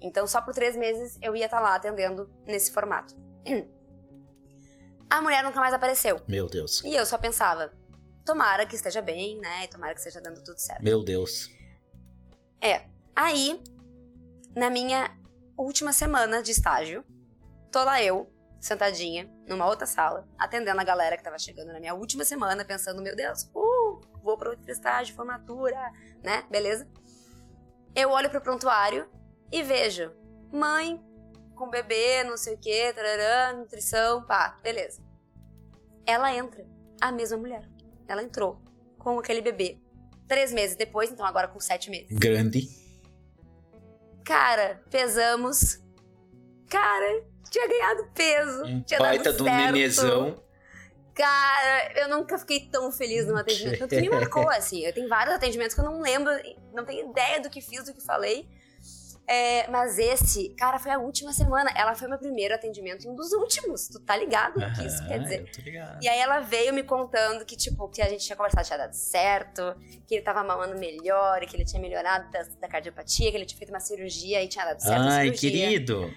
Então, 0.00 0.26
só 0.26 0.40
por 0.40 0.54
três 0.54 0.76
meses 0.76 1.18
eu 1.22 1.36
ia 1.36 1.44
estar 1.44 1.60
lá 1.60 1.74
atendendo 1.74 2.30
nesse 2.46 2.72
formato. 2.72 3.14
A 5.08 5.20
mulher 5.20 5.44
nunca 5.44 5.60
mais 5.60 5.74
apareceu. 5.74 6.20
Meu 6.26 6.48
Deus. 6.48 6.82
E 6.82 6.94
eu 6.94 7.04
só 7.04 7.18
pensava, 7.18 7.70
tomara 8.24 8.64
que 8.64 8.74
esteja 8.74 9.02
bem, 9.02 9.38
né? 9.38 9.64
E 9.64 9.68
tomara 9.68 9.92
que 9.92 10.00
esteja 10.00 10.22
dando 10.22 10.42
tudo 10.42 10.58
certo. 10.58 10.82
Meu 10.82 11.04
Deus. 11.04 11.50
É. 12.58 12.86
Aí, 13.14 13.62
na 14.56 14.70
minha 14.70 15.14
última 15.54 15.92
semana 15.92 16.42
de 16.42 16.50
estágio, 16.50 17.04
tô 17.70 17.84
lá 17.84 18.02
eu, 18.02 18.32
sentadinha, 18.58 19.30
numa 19.46 19.66
outra 19.66 19.86
sala, 19.86 20.26
atendendo 20.38 20.80
a 20.80 20.84
galera 20.84 21.16
que 21.16 21.22
tava 21.22 21.38
chegando 21.38 21.72
na 21.72 21.80
minha 21.80 21.94
última 21.94 22.24
semana, 22.24 22.64
pensando, 22.64 23.02
meu 23.02 23.14
Deus, 23.14 23.50
uh, 23.54 23.61
vou 24.22 24.36
para 24.36 24.50
outro 24.50 24.70
estágio, 24.70 25.14
formatura, 25.14 25.78
né? 26.22 26.44
Beleza? 26.50 26.88
Eu 27.94 28.10
olho 28.10 28.30
pro 28.30 28.40
prontuário 28.40 29.08
e 29.50 29.62
vejo 29.62 30.12
mãe 30.52 31.02
com 31.54 31.68
bebê, 31.68 32.24
não 32.24 32.36
sei 32.36 32.54
o 32.54 32.58
que, 32.58 32.92
tarará, 32.92 33.52
nutrição, 33.52 34.24
pá, 34.24 34.58
beleza. 34.62 35.02
Ela 36.06 36.34
entra, 36.34 36.66
a 37.00 37.12
mesma 37.12 37.36
mulher. 37.36 37.68
Ela 38.08 38.22
entrou 38.22 38.60
com 38.98 39.18
aquele 39.18 39.40
bebê. 39.40 39.78
Três 40.26 40.52
meses 40.52 40.76
depois, 40.76 41.10
então 41.10 41.26
agora 41.26 41.48
com 41.48 41.60
sete 41.60 41.90
meses. 41.90 42.16
Grande. 42.18 42.68
Cara, 44.24 44.82
pesamos. 44.90 45.80
Cara, 46.68 47.24
tinha 47.50 47.68
ganhado 47.68 48.10
peso. 48.14 48.64
Um 48.64 48.82
tinha 48.82 48.98
baita 48.98 49.24
dado 49.24 49.38
do 49.38 49.44
certo. 49.44 49.72
nenezão. 49.72 50.42
Cara, 51.14 51.92
eu 52.00 52.08
nunca 52.08 52.38
fiquei 52.38 52.68
tão 52.70 52.90
feliz 52.90 53.26
num 53.26 53.36
atendimento. 53.36 53.80
Tanto 53.80 53.94
me 53.96 54.08
marcou, 54.08 54.48
assim. 54.48 54.84
Eu 54.84 54.92
tenho 54.92 55.08
vários 55.08 55.34
atendimentos 55.34 55.74
que 55.74 55.80
eu 55.80 55.84
não 55.84 56.00
lembro, 56.00 56.32
não 56.72 56.84
tenho 56.84 57.10
ideia 57.10 57.40
do 57.40 57.50
que 57.50 57.60
fiz, 57.60 57.84
do 57.84 57.92
que 57.92 58.00
falei. 58.00 58.48
É, 59.26 59.68
mas 59.70 59.98
esse, 59.98 60.50
cara, 60.50 60.78
foi 60.78 60.90
a 60.90 60.98
última 60.98 61.32
semana. 61.32 61.70
Ela 61.76 61.94
foi 61.94 62.08
meu 62.08 62.18
primeiro 62.18 62.54
atendimento 62.54 63.04
e 63.04 63.08
um 63.08 63.14
dos 63.14 63.32
últimos. 63.32 63.88
Tu 63.88 64.00
tá 64.00 64.16
ligado 64.16 64.58
o 64.58 64.74
que 64.74 64.86
isso 64.86 65.06
quer 65.06 65.20
dizer? 65.20 65.50
E 66.00 66.08
aí 66.08 66.18
ela 66.18 66.40
veio 66.40 66.72
me 66.72 66.82
contando 66.82 67.44
que, 67.44 67.56
tipo, 67.56 67.88
que 67.88 68.02
a 68.02 68.08
gente 68.08 68.24
tinha 68.24 68.36
conversado, 68.36 68.66
tinha 68.66 68.78
dado 68.78 68.94
certo, 68.94 69.76
que 70.06 70.16
ele 70.16 70.22
tava 70.22 70.42
mamando 70.42 70.78
melhor, 70.78 71.40
que 71.46 71.56
ele 71.56 71.64
tinha 71.64 71.80
melhorado 71.80 72.30
da, 72.30 72.42
da 72.60 72.68
cardiopatia, 72.68 73.30
que 73.30 73.36
ele 73.36 73.46
tinha 73.46 73.58
feito 73.58 73.70
uma 73.70 73.80
cirurgia 73.80 74.42
e 74.42 74.48
tinha 74.48 74.64
dado 74.64 74.80
certo 74.80 75.02
Ai, 75.02 75.30
querido. 75.30 76.12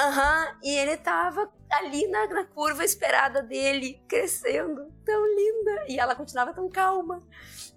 Aham, 0.00 0.56
e 0.62 0.74
ele 0.74 0.96
tava 0.96 1.50
ali 1.70 2.06
na, 2.08 2.26
na 2.28 2.44
curva 2.44 2.82
esperada 2.82 3.42
dele, 3.42 4.00
crescendo, 4.08 4.90
tão 5.04 5.26
linda. 5.26 5.84
E 5.88 5.98
ela 5.98 6.14
continuava 6.14 6.54
tão 6.54 6.68
calma. 6.70 7.22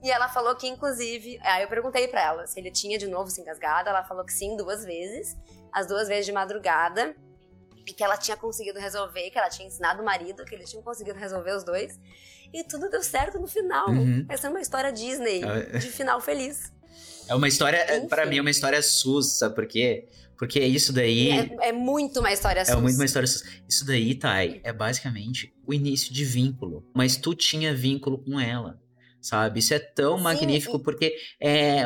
E 0.02 0.10
ela 0.10 0.30
falou 0.30 0.56
que, 0.56 0.66
inclusive, 0.68 1.38
aí 1.44 1.64
eu 1.64 1.68
perguntei 1.68 2.08
pra 2.08 2.22
ela 2.22 2.48
se 2.48 2.58
ele 2.60 2.72
tinha 2.72 2.98
de 2.98 3.08
novo 3.08 3.30
se 3.30 3.42
engasgado. 3.42 3.90
Ela 3.90 4.04
falou 4.04 4.24
que 4.24 4.32
sim, 4.32 4.56
duas 4.56 4.86
vezes. 4.86 5.38
As 5.72 5.86
duas 5.86 6.08
vezes 6.08 6.26
de 6.26 6.32
madrugada. 6.32 7.14
E 7.86 7.92
que 7.92 8.02
ela 8.02 8.16
tinha 8.16 8.38
conseguido 8.38 8.80
resolver, 8.80 9.30
que 9.30 9.38
ela 9.38 9.50
tinha 9.50 9.68
ensinado 9.68 10.02
o 10.02 10.06
marido, 10.06 10.46
que 10.46 10.56
eles 10.56 10.70
tinham 10.70 10.82
conseguido 10.82 11.20
resolver 11.20 11.52
os 11.52 11.66
dois. 11.66 12.00
E 12.54 12.64
tudo 12.64 12.90
deu 12.90 13.04
certo 13.04 13.38
no 13.38 13.48
final. 13.48 13.90
Uhum. 13.90 14.26
Essa 14.30 14.48
é 14.48 14.50
uma 14.50 14.62
história 14.62 14.94
Disney, 14.94 15.42
Ah, 15.44 15.78
de 15.78 15.90
final 15.90 16.22
feliz. 16.22 16.72
É 17.28 17.36
uma 17.36 17.48
história, 17.48 18.06
para 18.08 18.26
mim, 18.26 18.38
é 18.38 18.42
uma 18.42 18.50
história 18.50 18.82
SUS, 18.82 19.38
sabe 19.38 19.56
por 19.56 19.66
quê? 19.66 20.08
Porque 20.38 20.60
isso 20.60 20.92
daí. 20.92 21.30
É, 21.32 21.70
é 21.70 21.72
muito 21.72 22.20
uma 22.20 22.32
história 22.32 22.62
É 22.62 22.76
muito 22.76 22.96
uma 22.96 23.06
história. 23.06 23.28
sus. 23.28 23.44
Isso 23.68 23.86
daí, 23.86 24.16
Thay, 24.16 24.62
é 24.64 24.74
basicamente 24.74 25.54
o 25.66 25.74
início 25.74 26.14
de 26.14 26.26
vínculo. 26.26 26.90
Mas 26.94 27.16
tu 27.18 27.34
tinha 27.34 27.74
vínculo 27.74 28.18
com 28.18 28.40
ela, 28.40 28.82
sabe? 29.22 29.60
Isso 29.60 29.74
é 29.74 29.80
tão 29.80 30.18
Sim, 30.18 30.24
magnífico 30.24 30.78
e- 30.78 30.84
porque 30.84 31.16
é 31.42 31.86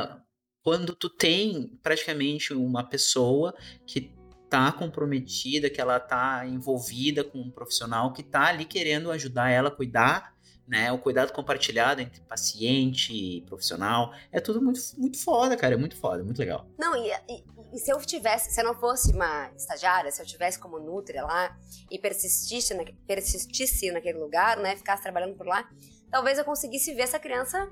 quando 0.63 0.93
tu 0.93 1.09
tem 1.09 1.79
praticamente 1.81 2.53
uma 2.53 2.83
pessoa 2.83 3.55
que 3.85 4.11
tá 4.49 4.71
comprometida, 4.71 5.69
que 5.69 5.79
ela 5.79 5.99
tá 5.99 6.45
envolvida 6.45 7.23
com 7.23 7.39
um 7.39 7.49
profissional 7.49 8.11
que 8.13 8.23
tá 8.23 8.47
ali 8.47 8.65
querendo 8.65 9.11
ajudar 9.11 9.49
ela 9.49 9.69
a 9.69 9.71
cuidar, 9.71 10.33
né? 10.67 10.91
O 10.91 10.97
cuidado 10.97 11.31
compartilhado 11.31 12.01
entre 12.01 12.19
paciente 12.21 13.13
e 13.13 13.41
profissional. 13.43 14.13
É 14.31 14.39
tudo 14.39 14.61
muito, 14.61 14.79
muito 14.97 15.17
foda, 15.23 15.55
cara. 15.55 15.75
É 15.75 15.77
muito 15.77 15.95
foda, 15.95 16.23
muito 16.23 16.39
legal. 16.39 16.67
Não, 16.77 16.95
e, 16.95 17.09
e- 17.29 17.43
e 17.73 17.79
se 17.79 17.91
eu 17.91 17.97
tivesse, 17.99 18.51
se 18.51 18.59
eu 18.61 18.65
não 18.65 18.75
fosse 18.75 19.11
uma 19.13 19.49
estagiária, 19.55 20.11
se 20.11 20.21
eu 20.21 20.25
tivesse 20.25 20.59
como 20.59 20.77
nutria 20.79 21.23
lá 21.23 21.57
e 21.89 21.97
persistisse, 21.97 22.73
na, 22.73 22.83
persistisse 23.07 23.91
naquele 23.91 24.17
lugar, 24.19 24.57
né, 24.57 24.75
ficasse 24.75 25.03
trabalhando 25.03 25.35
por 25.35 25.45
lá, 25.47 25.67
talvez 26.11 26.37
eu 26.37 26.43
conseguisse 26.45 26.93
ver 26.93 27.03
essa 27.03 27.19
criança 27.19 27.69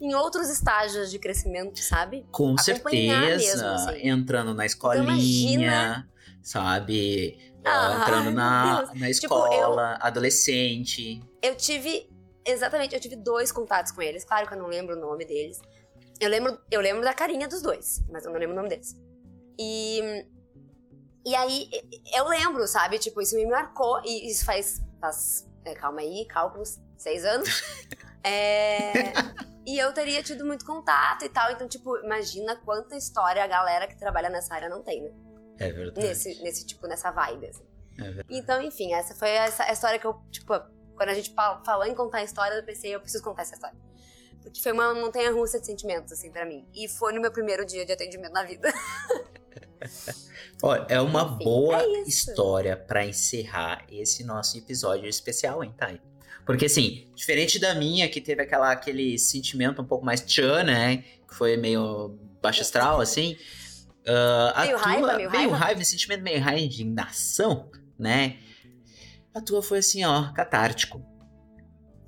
em 0.00 0.14
outros 0.14 0.50
estágios 0.50 1.10
de 1.10 1.18
crescimento, 1.18 1.78
sabe? 1.78 2.26
Com 2.32 2.56
certeza, 2.58 3.26
mesmo, 3.26 3.66
assim. 3.68 3.98
Então, 4.00 4.08
entrando 4.18 4.52
na 4.54 4.66
escolinha, 4.66 5.04
imagina- 5.04 6.08
sabe? 6.42 7.38
Ah, 7.64 8.00
entrando 8.02 8.30
na, 8.32 8.76
Deus. 8.82 8.88
na 8.90 8.94
Tipo, 8.94 9.06
escola, 9.46 9.96
adolescente. 10.00 11.22
Eu 11.40 11.54
tive, 11.56 12.08
exatamente, 12.46 12.94
eu 12.94 13.00
tive 13.00 13.16
dois 13.16 13.50
contatos 13.50 13.92
com 13.92 14.02
eles, 14.02 14.24
claro 14.24 14.46
que 14.46 14.54
eu 14.54 14.58
não 14.58 14.66
lembro 14.66 14.96
o 14.96 15.00
nome 15.00 15.24
deles. 15.24 15.60
Eu 16.20 16.28
lembro, 16.28 16.58
eu 16.70 16.80
lembro 16.80 17.02
da 17.02 17.12
carinha 17.12 17.48
dos 17.48 17.60
dois, 17.60 18.04
mas 18.08 18.24
eu 18.24 18.32
não 18.32 18.38
lembro 18.38 18.54
o 18.54 18.56
nome 18.56 18.68
deles. 18.68 18.94
E 19.58 20.24
e 21.24 21.34
aí 21.34 21.70
eu 22.14 22.28
lembro, 22.28 22.66
sabe? 22.66 22.98
Tipo, 22.98 23.22
isso 23.22 23.34
me 23.34 23.46
marcou 23.46 24.00
e 24.04 24.30
isso 24.30 24.44
faz, 24.44 24.82
faz 25.00 25.48
é, 25.64 25.74
calma 25.74 26.00
aí, 26.00 26.26
cálculos, 26.26 26.80
seis 26.96 27.24
anos. 27.24 27.48
É, 28.26 29.12
e 29.66 29.76
eu 29.78 29.92
teria 29.92 30.22
tido 30.22 30.46
muito 30.46 30.64
contato 30.64 31.26
e 31.26 31.28
tal, 31.28 31.52
então 31.52 31.68
tipo, 31.68 31.94
imagina 31.98 32.56
quanta 32.56 32.96
história 32.96 33.44
a 33.44 33.46
galera 33.46 33.86
que 33.86 33.98
trabalha 33.98 34.30
nessa 34.30 34.54
área 34.54 34.66
não 34.66 34.82
tem, 34.82 35.02
né? 35.02 35.10
É 35.58 35.70
verdade. 35.70 36.06
Nesse, 36.06 36.42
nesse 36.42 36.64
tipo, 36.64 36.86
nessa 36.86 37.10
vibe, 37.10 37.48
assim. 37.48 37.66
É. 38.00 38.24
Então, 38.30 38.62
enfim, 38.62 38.94
essa 38.94 39.14
foi 39.14 39.28
essa 39.28 39.64
a 39.64 39.72
história 39.72 39.98
que 39.98 40.06
eu, 40.06 40.14
tipo, 40.30 40.54
quando 40.96 41.08
a 41.10 41.14
gente 41.14 41.32
fa- 41.34 41.60
falou 41.64 41.84
em 41.86 41.94
contar 41.94 42.18
a 42.18 42.24
história, 42.24 42.54
eu 42.56 42.62
pensei, 42.64 42.94
eu 42.94 43.00
preciso 43.00 43.22
contar 43.22 43.42
essa 43.42 43.54
história. 43.54 43.76
Porque 44.42 44.60
foi 44.62 44.72
uma 44.72 44.92
montanha 44.94 45.32
russa 45.32 45.58
de 45.58 45.66
sentimentos, 45.66 46.12
assim, 46.12 46.30
pra 46.30 46.44
mim. 46.44 46.66
E 46.74 46.86
foi 46.88 47.12
no 47.14 47.20
meu 47.20 47.32
primeiro 47.32 47.64
dia 47.64 47.84
de 47.86 47.92
atendimento 47.92 48.32
na 48.32 48.42
vida. 48.44 48.70
Ó, 50.62 50.74
é 50.88 51.00
uma 51.00 51.22
Enfim, 51.34 51.44
boa 51.44 51.82
é 51.82 52.02
história 52.02 52.76
pra 52.76 53.04
encerrar 53.04 53.84
esse 53.90 54.24
nosso 54.24 54.56
episódio 54.56 55.08
especial, 55.08 55.62
hein, 55.62 55.74
Thay? 55.76 56.00
Porque 56.46 56.66
assim, 56.66 57.10
diferente 57.14 57.58
da 57.58 57.74
minha, 57.74 58.08
que 58.08 58.20
teve 58.20 58.42
aquela, 58.42 58.70
aquele 58.70 59.18
sentimento 59.18 59.80
um 59.80 59.84
pouco 59.84 60.04
mais 60.04 60.20
tchan, 60.20 60.62
né? 60.64 60.98
Que 61.28 61.34
foi 61.34 61.56
meio 61.56 62.18
baixo 62.42 62.60
astral, 62.60 63.00
assim. 63.00 63.36
a 64.54 64.62
Meio 64.64 64.76
tua, 64.78 64.86
raiva, 64.86 65.16
meio 65.30 65.50
raiva. 65.50 65.80
esse 65.82 65.92
sentimento 65.92 66.22
meio 66.22 66.40
raiva, 66.40 66.60
indignação, 66.60 67.70
né? 67.98 68.38
A 69.34 69.40
tua 69.40 69.60
foi 69.60 69.78
assim, 69.78 70.04
ó, 70.04 70.32
catártico. 70.32 71.02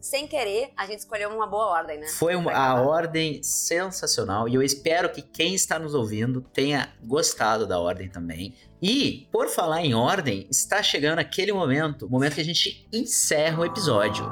Sem 0.00 0.28
querer, 0.28 0.70
a 0.76 0.86
gente 0.86 1.00
escolheu 1.00 1.28
uma 1.30 1.48
boa 1.48 1.66
ordem, 1.66 1.98
né? 1.98 2.06
Foi 2.06 2.36
uma, 2.36 2.52
a 2.52 2.80
ordem 2.80 3.42
sensacional 3.42 4.48
e 4.48 4.54
eu 4.54 4.62
espero 4.62 5.10
que 5.10 5.20
quem 5.20 5.52
está 5.52 5.80
nos 5.80 5.94
ouvindo 5.94 6.40
tenha 6.40 6.94
gostado 7.02 7.66
da 7.66 7.80
ordem 7.80 8.08
também. 8.08 8.54
E, 8.80 9.28
por 9.32 9.48
falar 9.48 9.82
em 9.82 9.94
ordem, 9.94 10.46
está 10.48 10.80
chegando 10.80 11.18
aquele 11.18 11.52
momento, 11.52 12.06
o 12.06 12.08
momento 12.08 12.36
que 12.36 12.40
a 12.40 12.44
gente 12.44 12.88
encerra 12.92 13.62
o 13.62 13.64
episódio. 13.64 14.24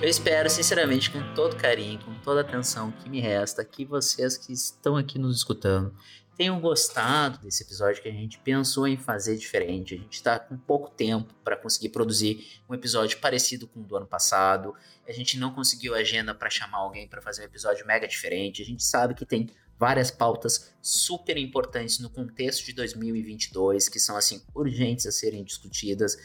Eu 0.00 0.08
espero, 0.08 0.48
sinceramente, 0.48 1.10
com 1.10 1.34
todo 1.34 1.56
carinho, 1.56 1.98
com 2.04 2.14
toda 2.20 2.40
atenção 2.40 2.90
que 2.90 3.08
me 3.08 3.20
resta, 3.20 3.64
que 3.64 3.84
vocês 3.84 4.36
que 4.36 4.52
estão 4.52 4.96
aqui 4.96 5.18
nos 5.18 5.36
escutando 5.36 5.94
tenham 6.36 6.58
gostado 6.60 7.38
desse 7.38 7.62
episódio 7.62 8.02
que 8.02 8.08
a 8.08 8.12
gente 8.12 8.38
pensou 8.38 8.88
em 8.88 8.96
fazer 8.96 9.36
diferente. 9.36 9.94
A 9.94 9.98
gente 9.98 10.14
está 10.14 10.38
com 10.38 10.56
pouco 10.56 10.90
tempo 10.90 11.32
para 11.44 11.56
conseguir 11.56 11.90
produzir 11.90 12.60
um 12.68 12.74
episódio 12.74 13.18
parecido 13.18 13.68
com 13.68 13.80
o 13.80 13.84
do 13.84 13.96
ano 13.96 14.06
passado. 14.06 14.74
A 15.06 15.12
gente 15.12 15.38
não 15.38 15.52
conseguiu 15.52 15.94
agenda 15.94 16.34
para 16.34 16.50
chamar 16.50 16.78
alguém 16.78 17.06
para 17.06 17.20
fazer 17.20 17.42
um 17.42 17.44
episódio 17.44 17.86
mega 17.86 18.08
diferente. 18.08 18.62
A 18.62 18.64
gente 18.64 18.82
sabe 18.82 19.14
que 19.14 19.26
tem 19.26 19.50
várias 19.78 20.10
pautas 20.10 20.72
super 20.80 21.36
importantes 21.36 21.98
no 21.98 22.08
contexto 22.08 22.64
de 22.64 22.72
2022 22.72 23.88
que 23.88 23.98
são 23.98 24.16
assim 24.16 24.42
urgentes 24.54 25.06
a 25.06 25.12
serem 25.12 25.44
discutidas. 25.44 26.16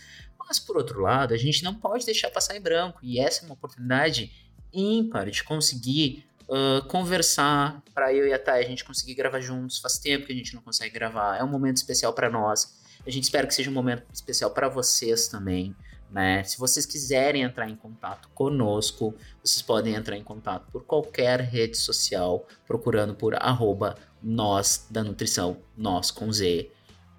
Mas 0.47 0.59
por 0.59 0.77
outro 0.77 1.01
lado, 1.01 1.33
a 1.33 1.37
gente 1.37 1.63
não 1.63 1.75
pode 1.75 2.05
deixar 2.05 2.29
passar 2.29 2.55
em 2.55 2.61
branco 2.61 2.99
e 3.03 3.19
essa 3.19 3.43
é 3.43 3.45
uma 3.45 3.53
oportunidade 3.53 4.31
ímpar 4.71 5.29
de 5.29 5.43
conseguir 5.43 6.25
uh, 6.47 6.85
conversar 6.87 7.81
para 7.93 8.13
eu 8.13 8.27
e 8.27 8.33
a 8.33 8.39
Thay 8.39 8.63
a 8.63 8.67
gente 8.67 8.83
conseguir 8.83 9.15
gravar 9.15 9.41
juntos. 9.41 9.77
Faz 9.79 9.97
tempo 9.97 10.25
que 10.25 10.33
a 10.33 10.35
gente 10.35 10.55
não 10.55 10.61
consegue 10.61 10.93
gravar. 10.93 11.37
É 11.37 11.43
um 11.43 11.47
momento 11.47 11.77
especial 11.77 12.13
para 12.13 12.29
nós. 12.29 12.79
A 13.05 13.09
gente 13.09 13.23
espera 13.23 13.47
que 13.47 13.53
seja 13.53 13.69
um 13.69 13.73
momento 13.73 14.03
especial 14.13 14.51
para 14.51 14.69
vocês 14.69 15.27
também. 15.27 15.75
Né? 16.09 16.43
Se 16.43 16.57
vocês 16.57 16.85
quiserem 16.85 17.43
entrar 17.43 17.69
em 17.69 17.75
contato 17.75 18.29
conosco, 18.29 19.13
vocês 19.43 19.61
podem 19.61 19.93
entrar 19.93 20.15
em 20.15 20.23
contato 20.23 20.71
por 20.71 20.85
qualquer 20.85 21.41
rede 21.41 21.77
social, 21.77 22.47
procurando 22.65 23.13
por 23.13 23.35
arroba 23.35 23.97
nós 24.23 24.87
da 24.89 25.03
nutrição, 25.03 25.57
nós 25.75 26.09
com 26.09 26.31
Z. 26.31 26.71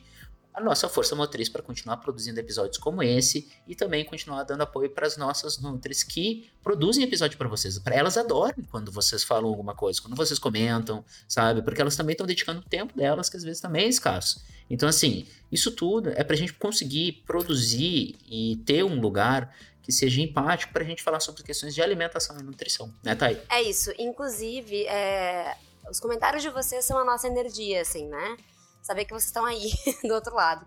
a 0.58 0.60
nossa 0.60 0.88
força 0.88 1.14
motriz 1.14 1.48
para 1.48 1.62
continuar 1.62 1.98
produzindo 1.98 2.38
episódios 2.40 2.78
como 2.78 3.02
esse 3.02 3.48
e 3.66 3.74
também 3.74 4.04
continuar 4.04 4.42
dando 4.42 4.62
apoio 4.62 4.90
para 4.90 5.06
as 5.06 5.16
nossas 5.16 5.58
nutris 5.58 6.02
que 6.02 6.50
produzem 6.62 7.04
episódio 7.04 7.38
para 7.38 7.48
vocês. 7.48 7.78
Para 7.78 7.94
elas 7.94 8.18
adoram 8.18 8.56
quando 8.70 8.90
vocês 8.90 9.22
falam 9.22 9.48
alguma 9.48 9.74
coisa, 9.74 10.02
quando 10.02 10.16
vocês 10.16 10.38
comentam, 10.38 11.04
sabe? 11.28 11.62
Porque 11.62 11.80
elas 11.80 11.96
também 11.96 12.12
estão 12.12 12.26
dedicando 12.26 12.60
o 12.60 12.64
tempo 12.64 12.96
delas, 12.96 13.28
que 13.30 13.36
às 13.36 13.44
vezes 13.44 13.60
também 13.60 13.84
é 13.84 13.88
escasso. 13.88 14.44
Então, 14.68 14.88
assim, 14.88 15.26
isso 15.50 15.70
tudo 15.70 16.10
é 16.10 16.24
para 16.24 16.34
a 16.34 16.38
gente 16.38 16.52
conseguir 16.54 17.22
produzir 17.24 18.16
e 18.28 18.56
ter 18.66 18.84
um 18.84 19.00
lugar 19.00 19.54
que 19.80 19.92
seja 19.92 20.20
empático 20.20 20.72
para 20.72 20.82
a 20.82 20.86
gente 20.86 21.02
falar 21.02 21.20
sobre 21.20 21.42
questões 21.42 21.74
de 21.74 21.80
alimentação 21.80 22.38
e 22.38 22.42
nutrição, 22.42 22.92
né, 23.02 23.14
Thay? 23.14 23.40
É 23.48 23.62
isso. 23.62 23.90
Inclusive, 23.98 24.84
é, 24.86 25.56
os 25.88 26.00
comentários 26.00 26.42
de 26.42 26.50
vocês 26.50 26.84
são 26.84 26.98
a 26.98 27.04
nossa 27.04 27.28
energia, 27.28 27.80
assim, 27.80 28.06
né? 28.06 28.36
Saber 28.82 29.04
que 29.04 29.12
vocês 29.12 29.26
estão 29.26 29.44
aí 29.44 29.70
do 30.02 30.14
outro 30.14 30.34
lado. 30.34 30.66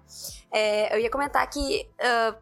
É, 0.51 0.95
eu 0.95 0.99
ia 0.99 1.09
comentar 1.09 1.47
que 1.49 1.89
ah, 1.99 2.36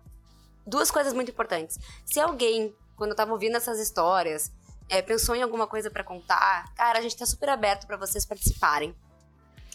duas 0.65 0.91
coisas 0.91 1.13
muito 1.13 1.31
importantes. 1.31 1.77
Se 2.05 2.19
alguém, 2.19 2.75
quando 2.95 3.11
eu 3.11 3.15
tava 3.15 3.31
ouvindo 3.31 3.57
essas 3.57 3.79
histórias, 3.79 4.51
é, 4.89 5.01
pensou 5.01 5.35
em 5.35 5.41
alguma 5.41 5.67
coisa 5.67 5.89
pra 5.89 6.03
contar, 6.03 6.73
cara, 6.73 6.99
a 6.99 7.01
gente 7.01 7.17
tá 7.17 7.25
super 7.25 7.49
aberto 7.49 7.85
pra 7.85 7.97
vocês 7.97 8.25
participarem. 8.25 8.95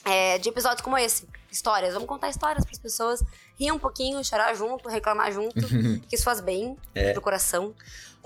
É, 0.05 0.39
de 0.39 0.49
episódios 0.49 0.81
como 0.83 0.99
esse, 0.99 1.27
histórias. 1.51 1.95
Vamos 1.95 2.09
contar 2.09 2.29
histórias 2.29 2.65
pras 2.65 2.79
pessoas 2.79 3.23
rir 3.59 3.73
um 3.73 3.79
pouquinho, 3.79 4.23
chorar 4.25 4.53
junto, 4.55 4.89
reclamar 4.89 5.33
junto, 5.33 5.55
que 6.09 6.15
isso 6.17 6.25
faz 6.25 6.41
bem 6.41 6.77
É. 6.95 7.13
pro 7.13 7.23
coração. 7.23 7.75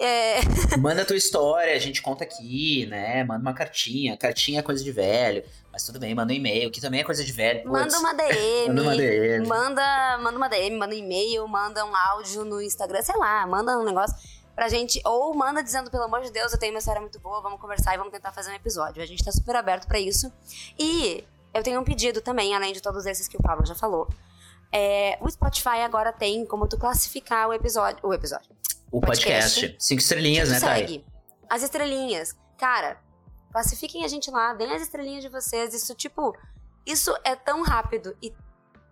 É, 0.01 0.39
Manda 0.79 1.03
a 1.03 1.05
tua 1.05 1.17
história, 1.17 1.75
a 1.75 1.79
gente 1.79 2.01
conta 2.01 2.23
aqui, 2.25 2.87
né? 2.87 3.25
Manda 3.25 3.41
uma 3.41 3.53
cartinha. 3.53 4.17
Cartinha 4.17 4.61
é 4.61 4.63
coisa 4.63 4.83
de 4.83 4.93
velho, 4.93 5.45
mas 5.73 5.85
tudo 5.85 5.99
bem, 5.99 6.15
manda 6.15 6.33
um 6.33 6.37
e-mail, 6.37 6.71
que 6.71 6.81
também 6.81 7.01
é 7.01 7.05
coisa 7.05 7.25
de 7.25 7.33
velho. 7.33 7.63
Puts, 7.65 7.73
manda 7.73 7.99
uma 7.99 8.15
DM. 8.15 8.69
Manda 8.69 8.83
uma 8.83 8.97
DM. 8.97 9.47
Manda, 9.47 10.19
manda 10.19 10.37
uma 10.37 10.49
DM, 10.49 10.77
manda 10.77 10.95
um 10.95 10.99
e-mail, 10.99 11.47
manda 11.49 11.85
um 11.85 11.95
áudio 11.95 12.45
no 12.45 12.63
Instagram, 12.63 13.03
sei 13.03 13.17
lá, 13.17 13.45
manda 13.47 13.77
um 13.79 13.85
negócio 13.85 14.17
pra 14.55 14.69
gente. 14.69 15.01
Ou 15.05 15.35
manda 15.35 15.63
dizendo, 15.65 15.91
pelo 15.91 16.05
amor 16.05 16.23
de 16.23 16.31
Deus, 16.31 16.53
eu 16.53 16.59
tenho 16.59 16.73
uma 16.73 16.79
história 16.79 17.01
muito 17.01 17.19
boa, 17.19 17.41
vamos 17.43 17.61
conversar 17.61 17.95
e 17.95 17.99
vamos 17.99 18.13
tentar 18.13 18.31
fazer 18.33 18.53
um 18.53 18.55
episódio. 18.55 19.03
A 19.03 19.07
gente 19.07 19.25
tá 19.25 19.33
super 19.33 19.57
aberto 19.57 19.87
pra 19.89 19.99
isso. 19.99 20.33
E 20.79 21.25
eu 21.59 21.63
tenho 21.63 21.81
um 21.81 21.85
pedido 21.85 22.21
também, 22.21 22.55
além 22.55 22.73
de 22.73 22.81
todos 22.81 23.07
esses 23.07 23.29
que 23.29 23.37
o 23.37 23.43
Pablo 23.43 23.67
já 23.67 23.75
falou. 23.75 24.09
É, 24.73 25.19
o 25.21 25.31
Spotify 25.31 25.81
agora 25.85 26.13
tem 26.13 26.45
como 26.47 26.67
tu 26.69 26.79
classificar 26.79 27.49
o 27.49 27.53
episódio. 27.53 27.99
O 28.03 28.13
episódio. 28.13 28.51
O 28.91 29.01
podcast. 29.01 29.61
podcast. 29.61 29.77
Cinco 29.79 30.01
estrelinhas, 30.01 30.51
né, 30.51 30.61
Thay? 30.61 30.81
segue. 30.81 31.05
As 31.49 31.63
estrelinhas. 31.63 32.37
Cara, 32.59 32.99
Classifiquem 33.51 34.05
a 34.05 34.09
gente 34.09 34.31
lá, 34.31 34.53
deem 34.53 34.73
as 34.73 34.83
estrelinhas 34.83 35.23
de 35.23 35.29
vocês. 35.29 35.73
Isso, 35.75 35.95
tipo, 35.95 36.37
isso 36.87 37.15
é 37.25 37.35
tão 37.35 37.63
rápido 37.63 38.17
e 38.23 38.33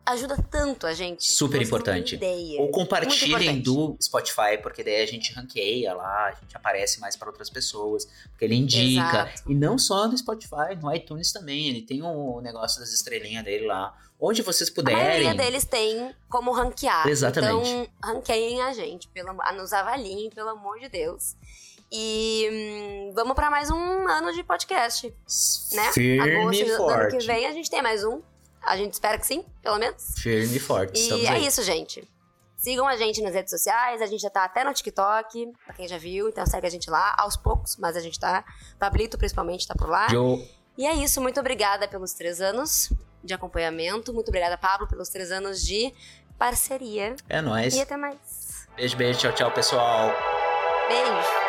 ajuda 0.07 0.36
tanto 0.50 0.86
a 0.86 0.94
gente. 0.94 1.24
Super 1.24 1.54
não 1.54 1.59
têm 1.59 1.66
importante. 1.66 2.20
Ou 2.59 2.70
compartilhem 2.70 3.52
Muito 3.54 3.64
do 3.64 3.96
Spotify, 4.00 4.57
porque 4.62 4.84
daí 4.84 5.02
a 5.02 5.07
gente 5.07 5.32
ranqueia 5.32 5.92
lá, 5.92 6.26
a 6.28 6.32
gente 6.40 6.57
aparece 6.57 7.00
mais 7.00 7.16
para 7.16 7.28
outras 7.28 7.50
pessoas, 7.50 8.07
porque 8.30 8.44
ele 8.44 8.54
indica. 8.54 9.02
Exato. 9.02 9.42
E 9.50 9.54
não 9.54 9.76
só 9.76 10.07
no 10.07 10.16
Spotify, 10.16 10.76
no 10.80 10.94
iTunes 10.94 11.32
também, 11.32 11.68
ele 11.68 11.82
tem 11.82 12.02
o 12.02 12.40
negócio 12.40 12.78
das 12.80 12.92
estrelinhas 12.92 13.44
dele 13.44 13.66
lá. 13.66 13.94
Onde 14.18 14.40
vocês 14.40 14.72
A 14.74 14.82
maioria 14.82 15.30
puderem. 15.30 15.36
deles 15.36 15.64
tem 15.66 16.14
como 16.30 16.50
ranquear. 16.50 17.07
Exatamente. 17.07 17.68
Então, 17.68 17.88
ranqueiem 18.02 18.62
a 18.62 18.72
gente, 18.72 19.09
pelo, 19.09 19.34
nos 19.54 19.72
avaliem, 19.74 20.30
pelo 20.30 20.48
amor 20.48 20.78
de 20.78 20.88
Deus. 20.88 21.36
E 21.92 22.48
hum, 22.50 23.12
vamos 23.14 23.34
pra 23.34 23.50
mais 23.50 23.70
um 23.70 24.09
ano 24.09 24.32
de 24.32 24.42
podcast, 24.42 25.12
né? 25.72 25.92
Firme 25.92 26.34
Agosto 26.34 26.62
e 26.62 26.64
do 26.64 26.72
ano 26.72 26.84
forte. 26.84 27.18
que 27.18 27.26
vem 27.26 27.46
a 27.46 27.52
gente 27.52 27.70
tem 27.70 27.82
mais 27.82 28.04
um. 28.04 28.20
A 28.66 28.76
gente 28.76 28.92
espera 28.92 29.18
que 29.18 29.26
sim, 29.26 29.44
pelo 29.62 29.78
menos. 29.78 30.14
Firme 30.18 30.56
e 30.56 30.60
forte. 30.60 31.00
E 31.00 31.26
é 31.26 31.30
aí. 31.30 31.46
isso, 31.46 31.62
gente. 31.62 32.06
Sigam 32.56 32.86
a 32.88 32.96
gente 32.96 33.22
nas 33.22 33.34
redes 33.34 33.50
sociais, 33.50 34.02
a 34.02 34.06
gente 34.06 34.20
já 34.20 34.30
tá 34.30 34.44
até 34.44 34.64
no 34.64 34.72
TikTok, 34.72 35.52
pra 35.64 35.74
quem 35.74 35.86
já 35.86 35.98
viu, 35.98 36.28
então 36.28 36.44
segue 36.46 36.66
a 36.66 36.70
gente 36.70 36.90
lá, 36.90 37.14
aos 37.18 37.36
poucos, 37.36 37.76
mas 37.76 37.96
a 37.96 38.00
gente 38.00 38.18
tá. 38.18 38.44
Pablito, 38.78 39.16
principalmente, 39.16 39.66
tá 39.68 39.74
por 39.74 39.88
lá. 39.88 40.08
Joe, 40.08 40.42
E 40.76 40.86
é 40.86 40.94
isso, 40.94 41.20
muito 41.20 41.38
obrigada 41.38 41.86
pelos 41.86 42.12
três 42.12 42.40
anos 42.40 42.90
de 43.22 43.34
acompanhamento. 43.34 44.12
Muito 44.12 44.28
obrigada, 44.28 44.56
Pablo, 44.58 44.88
pelos 44.88 45.08
três 45.08 45.30
anos 45.30 45.62
de 45.64 45.92
parceria. 46.38 47.14
é 47.28 47.40
nóis. 47.40 47.74
E 47.74 47.80
até 47.80 47.96
mais. 47.96 48.66
Beijo, 48.74 48.96
beijo. 48.96 49.20
Tchau, 49.20 49.32
tchau, 49.32 49.50
pessoal. 49.52 50.10
Beijo. 50.88 51.45